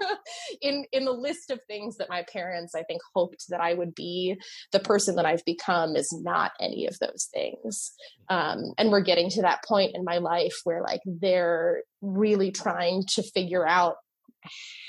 in 0.62 0.84
in 0.92 1.04
the 1.04 1.12
list 1.12 1.50
of 1.50 1.58
things 1.66 1.96
that 1.96 2.08
my 2.08 2.24
parents 2.32 2.74
i 2.74 2.84
think 2.84 3.00
hoped 3.14 3.46
that 3.48 3.60
i 3.60 3.74
would 3.74 3.96
be 3.96 4.36
the 4.70 4.78
person 4.78 5.16
that 5.16 5.26
i've 5.26 5.44
become 5.44 5.96
is 5.96 6.16
not 6.22 6.52
any 6.60 6.86
of 6.86 6.96
those 7.00 7.28
things. 7.34 7.92
Um 8.28 8.72
and 8.78 8.90
we're 8.90 9.00
getting 9.00 9.30
to 9.30 9.42
that 9.42 9.64
point 9.66 9.92
in 9.94 10.04
my 10.04 10.18
life 10.18 10.56
where 10.64 10.82
like 10.82 11.00
they're 11.04 11.82
really 12.00 12.52
trying 12.52 13.04
to 13.14 13.22
figure 13.22 13.66
out 13.66 13.96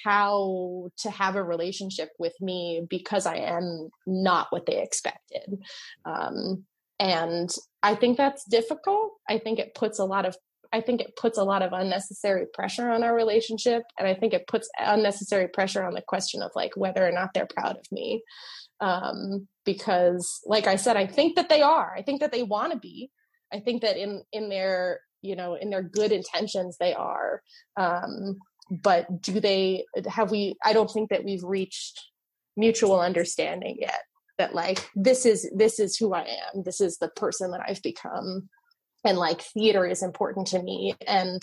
how 0.03 0.89
to 0.99 1.09
have 1.09 1.35
a 1.35 1.43
relationship 1.43 2.09
with 2.19 2.33
me 2.39 2.85
because 2.88 3.25
i 3.25 3.38
am 3.38 3.89
not 4.05 4.47
what 4.51 4.65
they 4.65 4.81
expected. 4.81 5.59
Um 6.05 6.65
and 6.99 7.49
i 7.83 7.93
think 7.95 8.17
that's 8.17 8.43
difficult 8.45 9.11
i 9.29 9.37
think 9.37 9.59
it 9.59 9.75
puts 9.75 9.99
a 9.99 10.05
lot 10.05 10.25
of 10.25 10.35
I 10.73 10.81
think 10.81 11.01
it 11.01 11.15
puts 11.15 11.37
a 11.37 11.43
lot 11.43 11.61
of 11.61 11.73
unnecessary 11.73 12.45
pressure 12.53 12.89
on 12.89 13.03
our 13.03 13.15
relationship. 13.15 13.83
And 13.97 14.07
I 14.07 14.13
think 14.13 14.33
it 14.33 14.47
puts 14.47 14.69
unnecessary 14.77 15.47
pressure 15.47 15.83
on 15.83 15.93
the 15.93 16.01
question 16.01 16.41
of 16.41 16.51
like 16.55 16.75
whether 16.75 17.07
or 17.07 17.11
not 17.11 17.29
they're 17.33 17.47
proud 17.47 17.77
of 17.77 17.85
me. 17.91 18.23
Um, 18.79 19.47
because 19.65 20.39
like 20.45 20.67
I 20.67 20.75
said, 20.75 20.97
I 20.97 21.07
think 21.07 21.35
that 21.35 21.49
they 21.49 21.61
are. 21.61 21.93
I 21.95 22.01
think 22.01 22.21
that 22.21 22.31
they 22.31 22.43
want 22.43 22.73
to 22.73 22.79
be. 22.79 23.11
I 23.51 23.59
think 23.59 23.81
that 23.81 23.97
in 23.97 24.23
in 24.31 24.49
their, 24.49 24.99
you 25.21 25.35
know, 25.35 25.55
in 25.55 25.69
their 25.69 25.83
good 25.83 26.11
intentions 26.11 26.77
they 26.77 26.93
are. 26.93 27.41
Um, 27.75 28.37
but 28.69 29.21
do 29.21 29.39
they 29.39 29.85
have 30.07 30.31
we 30.31 30.55
I 30.63 30.73
don't 30.73 30.91
think 30.91 31.09
that 31.09 31.23
we've 31.23 31.43
reached 31.43 32.01
mutual 32.55 32.99
understanding 32.99 33.77
yet 33.79 34.01
that 34.38 34.55
like 34.55 34.89
this 34.95 35.25
is 35.25 35.49
this 35.55 35.79
is 35.79 35.97
who 35.97 36.13
I 36.13 36.21
am. 36.21 36.63
This 36.63 36.81
is 36.81 36.97
the 36.97 37.09
person 37.09 37.51
that 37.51 37.61
I've 37.67 37.81
become. 37.81 38.49
And 39.05 39.17
like 39.17 39.41
theater 39.41 39.85
is 39.85 40.03
important 40.03 40.47
to 40.47 40.61
me. 40.61 40.95
And 41.05 41.41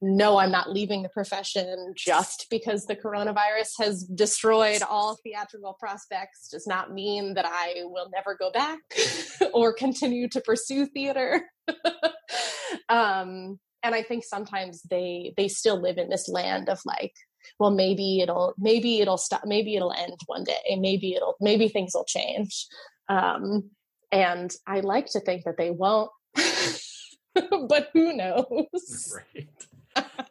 no 0.00 0.38
i'm 0.38 0.50
not 0.50 0.70
leaving 0.70 1.02
the 1.02 1.08
profession 1.08 1.92
just 1.96 2.46
because 2.50 2.86
the 2.86 2.94
coronavirus 2.94 3.70
has 3.78 4.04
destroyed 4.04 4.80
all 4.88 5.18
theatrical 5.24 5.76
prospects 5.80 6.48
does 6.50 6.66
not 6.66 6.92
mean 6.92 7.34
that 7.34 7.44
i 7.46 7.74
will 7.84 8.08
never 8.14 8.36
go 8.36 8.50
back 8.52 8.78
or 9.52 9.72
continue 9.72 10.28
to 10.28 10.40
pursue 10.40 10.86
theater. 10.86 11.42
Um 12.90 13.58
and 13.82 13.94
i 13.94 14.02
think 14.02 14.24
sometimes 14.24 14.82
they 14.82 15.32
they 15.36 15.48
still 15.48 15.80
live 15.80 15.98
in 15.98 16.08
this 16.08 16.28
land 16.28 16.68
of 16.68 16.80
like 16.84 17.14
well 17.58 17.70
maybe 17.70 18.20
it'll 18.20 18.54
maybe 18.58 19.00
it'll 19.00 19.18
stop 19.18 19.42
maybe 19.44 19.76
it'll 19.76 19.92
end 19.92 20.16
one 20.26 20.44
day 20.44 20.76
maybe 20.78 21.14
it'll 21.14 21.36
maybe 21.40 21.68
things 21.68 21.92
will 21.94 22.04
change 22.04 22.66
um 23.08 23.70
and 24.12 24.54
i 24.66 24.80
like 24.80 25.06
to 25.06 25.20
think 25.20 25.44
that 25.44 25.56
they 25.56 25.70
won't 25.70 26.10
but 27.68 27.90
who 27.92 28.12
knows? 28.12 29.14
Right. 29.36 29.48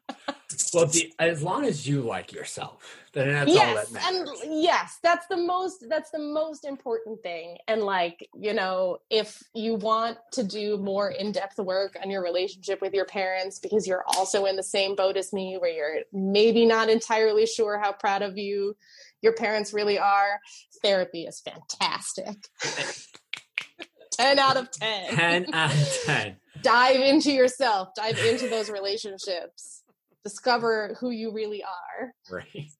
well, 0.74 0.86
the, 0.86 1.14
as 1.20 1.44
long 1.44 1.66
as 1.66 1.88
you 1.88 2.02
like 2.02 2.32
yourself, 2.32 3.06
then 3.14 3.32
that's 3.32 3.52
yes, 3.52 3.68
all 3.68 3.76
that 3.76 3.92
matters. 3.92 4.42
and 4.42 4.62
yes, 4.62 5.00
that's 5.02 5.28
the 5.28 5.38
most 5.38 5.86
that's 5.90 6.12
the 6.12 6.20
most 6.20 6.66
important 6.66 7.22
thing. 7.22 7.58
And 7.68 7.82
like, 7.82 8.28
you 8.34 8.54
know, 8.54 9.00
if 9.10 9.42
you 9.54 9.76
want 9.76 10.18
to 10.34 10.44
do 10.44 10.78
more 10.78 11.10
in-depth 11.10 11.60
work 11.60 11.98
on 12.02 12.10
your 12.10 12.24
relationship 12.24 12.82
with 12.82 12.94
your 12.94 13.06
parents 13.06 13.60
because 13.60 13.88
you're 13.88 14.04
also 14.16 14.46
in 14.46 14.56
the 14.56 14.64
same 14.64 14.96
boat 14.96 15.18
as 15.18 15.34
me 15.34 15.58
where 15.60 15.72
you're 15.72 16.04
maybe 16.14 16.66
not 16.66 16.90
entirely 16.90 17.46
sure 17.46 17.80
how 17.80 17.92
proud 17.92 18.22
of 18.22 18.38
you 18.38 18.76
your 19.22 19.34
parents 19.34 19.74
really 19.74 19.98
are, 19.98 20.40
therapy 20.82 21.24
is 21.24 21.42
fantastic. 21.42 22.36
10 24.12 24.40
out 24.40 24.58
of 24.58 24.72
10. 24.72 25.16
10 25.16 25.54
out 25.54 25.74
of 25.74 26.00
10. 26.06 26.38
dive 26.62 27.00
into 27.00 27.32
yourself, 27.32 27.90
dive 27.96 28.18
into 28.20 28.48
those 28.48 28.70
relationships, 28.70 29.84
discover 30.24 30.96
who 31.00 31.10
you 31.12 31.32
really 31.32 31.64
are. 31.64 32.14
Right. 32.30 32.72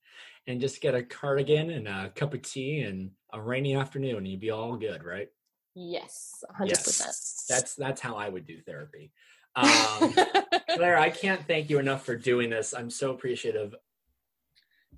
And 0.48 0.62
just 0.62 0.82
get 0.82 0.96
a 0.96 1.04
cardigan 1.04 1.72
and 1.72 1.88
a 1.88 2.10
cup 2.16 2.34
of 2.34 2.42
tea 2.42 2.82
and 2.82 3.12
a 3.34 3.42
rainy 3.42 3.76
afternoon, 3.76 4.18
and 4.18 4.28
you'd 4.28 4.40
be 4.40 4.50
all 4.52 4.78
good, 4.78 5.04
right? 5.04 5.28
Yes, 5.76 6.34
100%. 6.60 6.70
Yes. 6.70 7.46
That's 7.50 7.76
that's 7.76 8.02
how 8.02 8.16
I 8.16 8.30
would 8.30 8.46
do 8.48 8.62
therapy. 8.62 9.12
Um, 9.56 10.14
Claire, 10.72 10.98
I 10.98 11.10
can't 11.10 11.46
thank 11.46 11.70
you 11.70 11.80
enough 11.80 12.06
for 12.06 12.16
doing 12.16 12.50
this. 12.50 12.74
I'm 12.74 12.90
so 12.90 13.12
appreciative. 13.12 13.76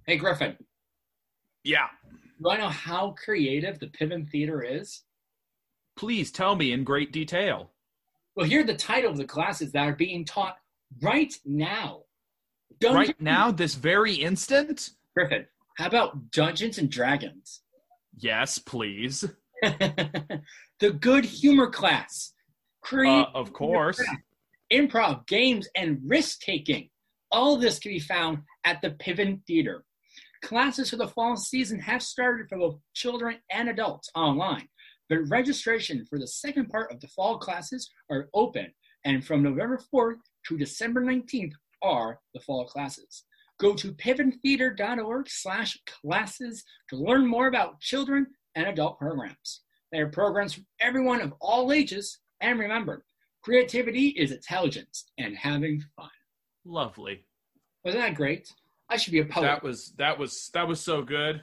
Hey, 0.06 0.18
Griffin, 0.18 0.56
Yeah. 1.64 1.88
do 2.42 2.50
I 2.50 2.58
know 2.58 2.70
how 2.70 3.16
creative 3.24 3.80
the 3.80 3.88
Piven 3.88 4.30
Theater 4.30 4.62
is? 4.62 5.02
Please 5.98 6.32
tell 6.32 6.56
me 6.56 6.72
in 6.72 6.84
great 6.84 7.12
detail. 7.12 7.72
Well, 8.36 8.46
here 8.46 8.62
are 8.62 8.66
the 8.66 8.76
title 8.76 9.12
of 9.12 9.18
the 9.18 9.26
classes 9.26 9.72
that 9.74 9.86
are 9.88 9.96
being 9.96 10.24
taught 10.24 10.58
right 11.02 11.34
now. 11.46 12.04
Right 12.84 13.20
now, 13.20 13.52
this 13.52 13.76
very 13.76 14.14
instant? 14.14 14.92
Griffin, 15.16 15.46
how 15.78 15.88
about 15.88 16.32
Dungeons 16.32 16.78
and 16.78 16.90
Dragons? 16.90 17.62
Yes, 18.18 18.58
please. 18.58 19.26
the 19.62 20.92
good 21.00 21.26
humor 21.26 21.70
class. 21.70 22.34
Create 22.82 23.28
uh, 23.28 23.32
of 23.34 23.54
course. 23.54 24.02
Improv, 24.72 25.28
games, 25.28 25.68
and 25.76 26.00
risk 26.06 26.40
taking. 26.42 26.90
All 27.32 27.58
this 27.58 27.80
can 27.80 27.92
be 27.92 28.00
found 28.00 28.40
at 28.64 28.82
the 28.82 28.92
Piven 28.92 29.42
Theater. 29.46 29.84
Classes 30.42 30.90
for 30.90 30.96
the 30.96 31.08
fall 31.08 31.36
season 31.36 31.80
have 31.80 32.02
started 32.02 32.48
for 32.48 32.58
both 32.58 32.80
children 32.94 33.38
and 33.52 33.70
adults 33.70 34.10
online, 34.16 34.68
but 35.10 35.28
registration 35.28 36.06
for 36.10 36.18
the 36.18 36.28
second 36.28 36.70
part 36.70 36.92
of 36.92 37.02
the 37.02 37.08
fall 37.10 37.38
classes 37.38 37.92
are 38.10 38.30
open, 38.34 38.68
and 39.06 39.26
from 39.26 39.44
November 39.44 39.80
4th 39.94 40.20
to 40.48 40.58
December 40.58 41.02
19th 41.02 41.54
are 41.82 42.20
the 42.34 42.40
fall 42.40 42.66
classes. 42.66 43.24
Go 43.60 43.74
to 43.76 43.92
piventheater.org 43.94 45.30
slash 45.30 45.78
classes 45.86 46.64
to 46.90 46.96
learn 46.96 47.28
more 47.28 47.48
about 47.48 47.80
children 47.82 48.28
and 48.56 48.68
adult 48.68 48.98
programs. 48.98 49.62
There 49.92 50.06
are 50.06 50.10
programs 50.10 50.54
for 50.54 50.62
everyone 50.80 51.22
of 51.22 51.34
all 51.42 51.72
ages, 51.72 52.20
and 52.42 52.60
remember, 52.60 53.04
creativity 53.42 54.10
is 54.10 54.32
intelligence 54.32 55.06
and 55.18 55.36
having 55.36 55.84
fun. 55.96 56.10
Lovely. 56.66 57.26
Wasn't 57.84 58.04
that 58.04 58.16
great? 58.16 58.54
I 58.90 58.98
should 58.98 59.14
be 59.14 59.20
a 59.20 59.26
poet. 59.26 59.44
That 59.46 59.64
was 59.64 59.94
that 59.98 60.18
was 60.18 60.50
that 60.54 60.68
was 60.68 60.80
so 60.80 61.02
good. 61.02 61.42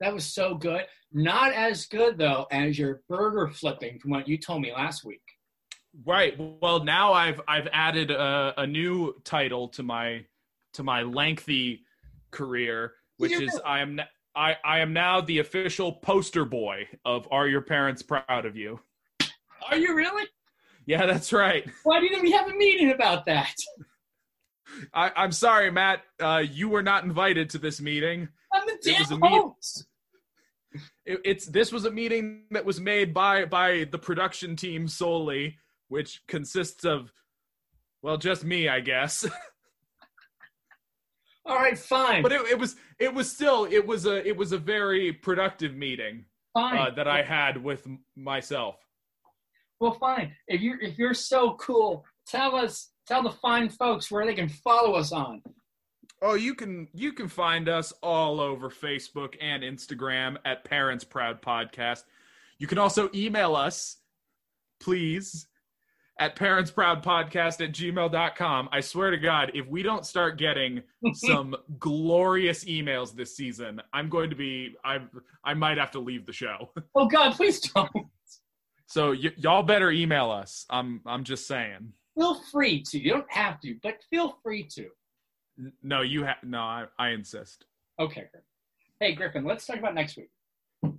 That 0.00 0.14
was 0.14 0.24
so 0.24 0.54
good. 0.54 0.86
Not 1.12 1.52
as 1.52 1.86
good 1.86 2.16
though 2.16 2.46
as 2.50 2.78
your 2.78 3.02
burger 3.08 3.48
flipping 3.48 3.98
from 3.98 4.12
what 4.12 4.28
you 4.28 4.38
told 4.38 4.62
me 4.62 4.72
last 4.72 5.04
week. 5.04 5.22
Right. 6.04 6.34
Well, 6.38 6.84
now 6.84 7.12
I've 7.12 7.40
I've 7.48 7.68
added 7.72 8.10
a, 8.10 8.54
a 8.58 8.66
new 8.66 9.14
title 9.24 9.68
to 9.68 9.82
my 9.82 10.24
to 10.74 10.82
my 10.82 11.02
lengthy 11.02 11.84
career, 12.30 12.94
which 13.16 13.32
is 13.32 13.60
I 13.64 13.80
am 13.80 14.00
I 14.34 14.56
I 14.64 14.80
am 14.80 14.92
now 14.92 15.20
the 15.20 15.40
official 15.40 15.92
poster 15.92 16.44
boy 16.44 16.86
of 17.04 17.26
Are 17.30 17.48
Your 17.48 17.60
Parents 17.60 18.02
Proud 18.02 18.46
of 18.46 18.56
You? 18.56 18.80
Are 19.68 19.76
you 19.76 19.94
really? 19.94 20.26
Yeah, 20.86 21.06
that's 21.06 21.32
right. 21.32 21.68
Why 21.82 22.00
didn't 22.00 22.22
we 22.22 22.32
have 22.32 22.48
a 22.48 22.54
meeting 22.54 22.92
about 22.92 23.26
that? 23.26 23.54
I, 24.94 25.10
I'm 25.16 25.32
sorry, 25.32 25.70
Matt. 25.70 26.02
Uh, 26.20 26.42
you 26.48 26.68
were 26.68 26.82
not 26.82 27.04
invited 27.04 27.50
to 27.50 27.58
this 27.58 27.80
meeting. 27.80 28.28
I'm 28.52 28.66
the 28.66 28.78
damn 28.82 28.94
it 28.94 29.00
was 29.00 29.10
a 29.10 29.26
host. 29.26 29.86
it, 31.04 31.20
it's 31.24 31.46
this 31.46 31.72
was 31.72 31.84
a 31.84 31.90
meeting 31.90 32.44
that 32.52 32.64
was 32.64 32.80
made 32.80 33.12
by 33.12 33.44
by 33.44 33.88
the 33.90 33.98
production 33.98 34.56
team 34.56 34.88
solely, 34.88 35.58
which 35.90 36.22
consists 36.26 36.84
of, 36.84 37.12
well, 38.00 38.16
just 38.16 38.44
me, 38.44 38.68
I 38.68 38.80
guess. 38.80 39.26
All 41.46 41.56
right, 41.56 41.76
fine. 41.76 42.22
But 42.22 42.32
it, 42.32 42.42
it, 42.42 42.58
was 42.58 42.76
it 42.98 43.12
was 43.12 43.30
still 43.30 43.64
it 43.64 43.84
was 43.84 44.06
a 44.06 44.26
it 44.26 44.36
was 44.36 44.52
a 44.52 44.58
very 44.58 45.12
productive 45.12 45.74
meeting 45.74 46.24
uh, 46.54 46.90
that 46.90 47.08
I 47.08 47.22
had 47.22 47.62
with 47.62 47.86
myself. 48.16 48.76
Well, 49.80 49.92
fine. 49.92 50.32
If 50.46 50.60
you 50.60 50.76
if 50.80 50.96
you're 50.96 51.14
so 51.14 51.54
cool, 51.54 52.04
tell 52.26 52.54
us 52.54 52.90
tell 53.06 53.22
the 53.22 53.30
fine 53.30 53.68
folks 53.68 54.10
where 54.10 54.24
they 54.24 54.34
can 54.34 54.48
follow 54.48 54.94
us 54.94 55.12
on. 55.12 55.42
Oh, 56.22 56.34
you 56.34 56.54
can 56.54 56.86
you 56.92 57.12
can 57.12 57.28
find 57.28 57.68
us 57.68 57.92
all 58.02 58.40
over 58.40 58.70
Facebook 58.70 59.34
and 59.40 59.62
Instagram 59.62 60.36
at 60.44 60.64
Parents 60.64 61.04
Proud 61.04 61.42
Podcast. 61.42 62.04
You 62.58 62.66
can 62.66 62.78
also 62.78 63.08
email 63.14 63.56
us, 63.56 63.96
please, 64.78 65.46
at 66.20 66.36
parentsproudpodcast 66.36 67.64
at 67.64 67.72
gmail.com. 67.72 68.68
I 68.70 68.80
swear 68.80 69.10
to 69.10 69.16
God, 69.16 69.50
if 69.54 69.66
we 69.66 69.82
don't 69.82 70.04
start 70.04 70.38
getting 70.38 70.82
some 71.14 71.56
glorious 71.78 72.64
emails 72.64 73.12
this 73.14 73.34
season, 73.34 73.80
I'm 73.92 74.08
going 74.08 74.30
to 74.30 74.36
be 74.36 74.76
I 74.84 74.98
I 75.42 75.54
might 75.54 75.78
have 75.78 75.90
to 75.92 75.98
leave 75.98 76.26
the 76.26 76.32
show. 76.32 76.70
Oh 76.94 77.06
God, 77.06 77.34
please 77.34 77.60
don't. 77.60 77.90
So 78.86 79.10
y- 79.12 79.32
y'all 79.36 79.62
better 79.62 79.90
email 79.90 80.30
us. 80.30 80.66
I'm 80.68 81.00
I'm 81.06 81.24
just 81.24 81.46
saying. 81.46 81.92
Feel 82.18 82.40
free 82.52 82.82
to. 82.90 82.98
You 82.98 83.12
don't 83.12 83.32
have 83.32 83.60
to, 83.60 83.76
but 83.82 83.94
feel 84.10 84.36
free 84.42 84.64
to. 84.74 84.88
No, 85.82 86.02
you 86.02 86.24
have. 86.24 86.36
No, 86.42 86.58
I, 86.60 86.84
I 86.98 87.10
insist. 87.10 87.64
Okay. 87.98 88.24
Hey, 88.98 89.14
Griffin. 89.14 89.44
Let's 89.44 89.64
talk 89.66 89.78
about 89.78 89.94
next 89.94 90.16
week. 90.16 90.30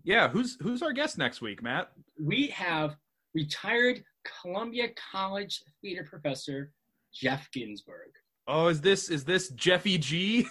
Yeah, 0.04 0.30
who's 0.30 0.58
who's 0.62 0.82
our 0.82 0.94
guest 0.94 1.18
next 1.18 1.42
week, 1.42 1.62
Matt? 1.62 1.92
We 2.20 2.48
have 2.48 2.96
retired 3.36 4.04
Columbia 4.42 4.90
College 5.12 5.64
theater 5.82 6.06
professor 6.10 6.72
Jeff 7.14 7.50
Ginsburg. 7.52 8.10
Oh, 8.48 8.68
is 8.68 8.82
this 8.82 9.10
is 9.10 9.24
this 9.24 9.50
Jeffy 9.50 9.98
G? 9.98 10.48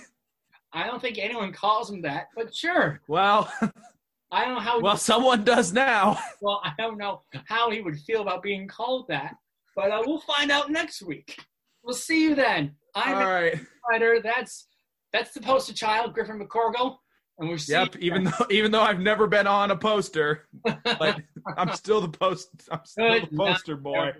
I 0.73 0.87
don't 0.87 1.01
think 1.01 1.19
anyone 1.19 1.53
calls 1.53 1.91
him 1.91 2.03
that, 2.03 2.29
but 2.37 2.55
sure. 2.55 3.01
Well, 3.09 3.53
I 4.33 4.45
don't 4.45 4.55
know 4.55 4.61
how. 4.61 4.81
Well, 4.81 4.97
someone 4.97 5.45
does 5.45 5.73
now. 5.73 6.19
Well, 6.43 6.63
I 6.65 6.73
don't 6.79 6.97
know 6.97 7.23
how 7.47 7.71
he 7.71 7.83
would 7.83 7.99
feel 8.01 8.23
about 8.23 8.43
being 8.43 8.67
called 8.67 9.07
that, 9.09 9.35
but 9.77 9.91
uh, 9.91 10.03
we'll 10.07 10.21
find 10.21 10.51
out 10.51 10.71
next 10.71 11.03
week. 11.03 11.39
We'll 11.83 11.95
see 11.95 12.23
you 12.23 12.35
then. 12.35 12.75
I'm 12.95 13.17
All 13.17 13.31
right. 13.31 13.61
Writer. 13.91 14.21
That's 14.23 14.67
that's 15.13 15.33
the 15.33 15.41
poster 15.41 15.75
child, 15.75 16.15
Griffin 16.15 16.41
McCorkle. 16.41 16.97
And 17.41 17.61
see 17.61 17.73
yep. 17.73 17.97
Even 17.99 18.25
though 18.25 18.47
even 18.51 18.71
though 18.71 18.83
I've 18.83 19.01
never 19.01 19.27
been 19.27 19.47
on 19.47 19.71
a 19.71 19.77
poster, 19.77 20.47
but 20.63 21.21
I'm 21.57 21.73
still 21.75 22.01
the 22.01 22.09
post. 22.09 22.51
I'm 22.71 22.81
still 22.85 23.21
Good 23.21 23.31
the 23.31 23.37
poster 23.37 23.77
boy. 23.77 24.13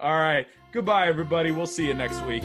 All 0.00 0.18
right. 0.18 0.46
Goodbye, 0.72 1.06
everybody. 1.06 1.52
We'll 1.52 1.66
see 1.66 1.86
you 1.86 1.94
next 1.94 2.20
week. 2.26 2.42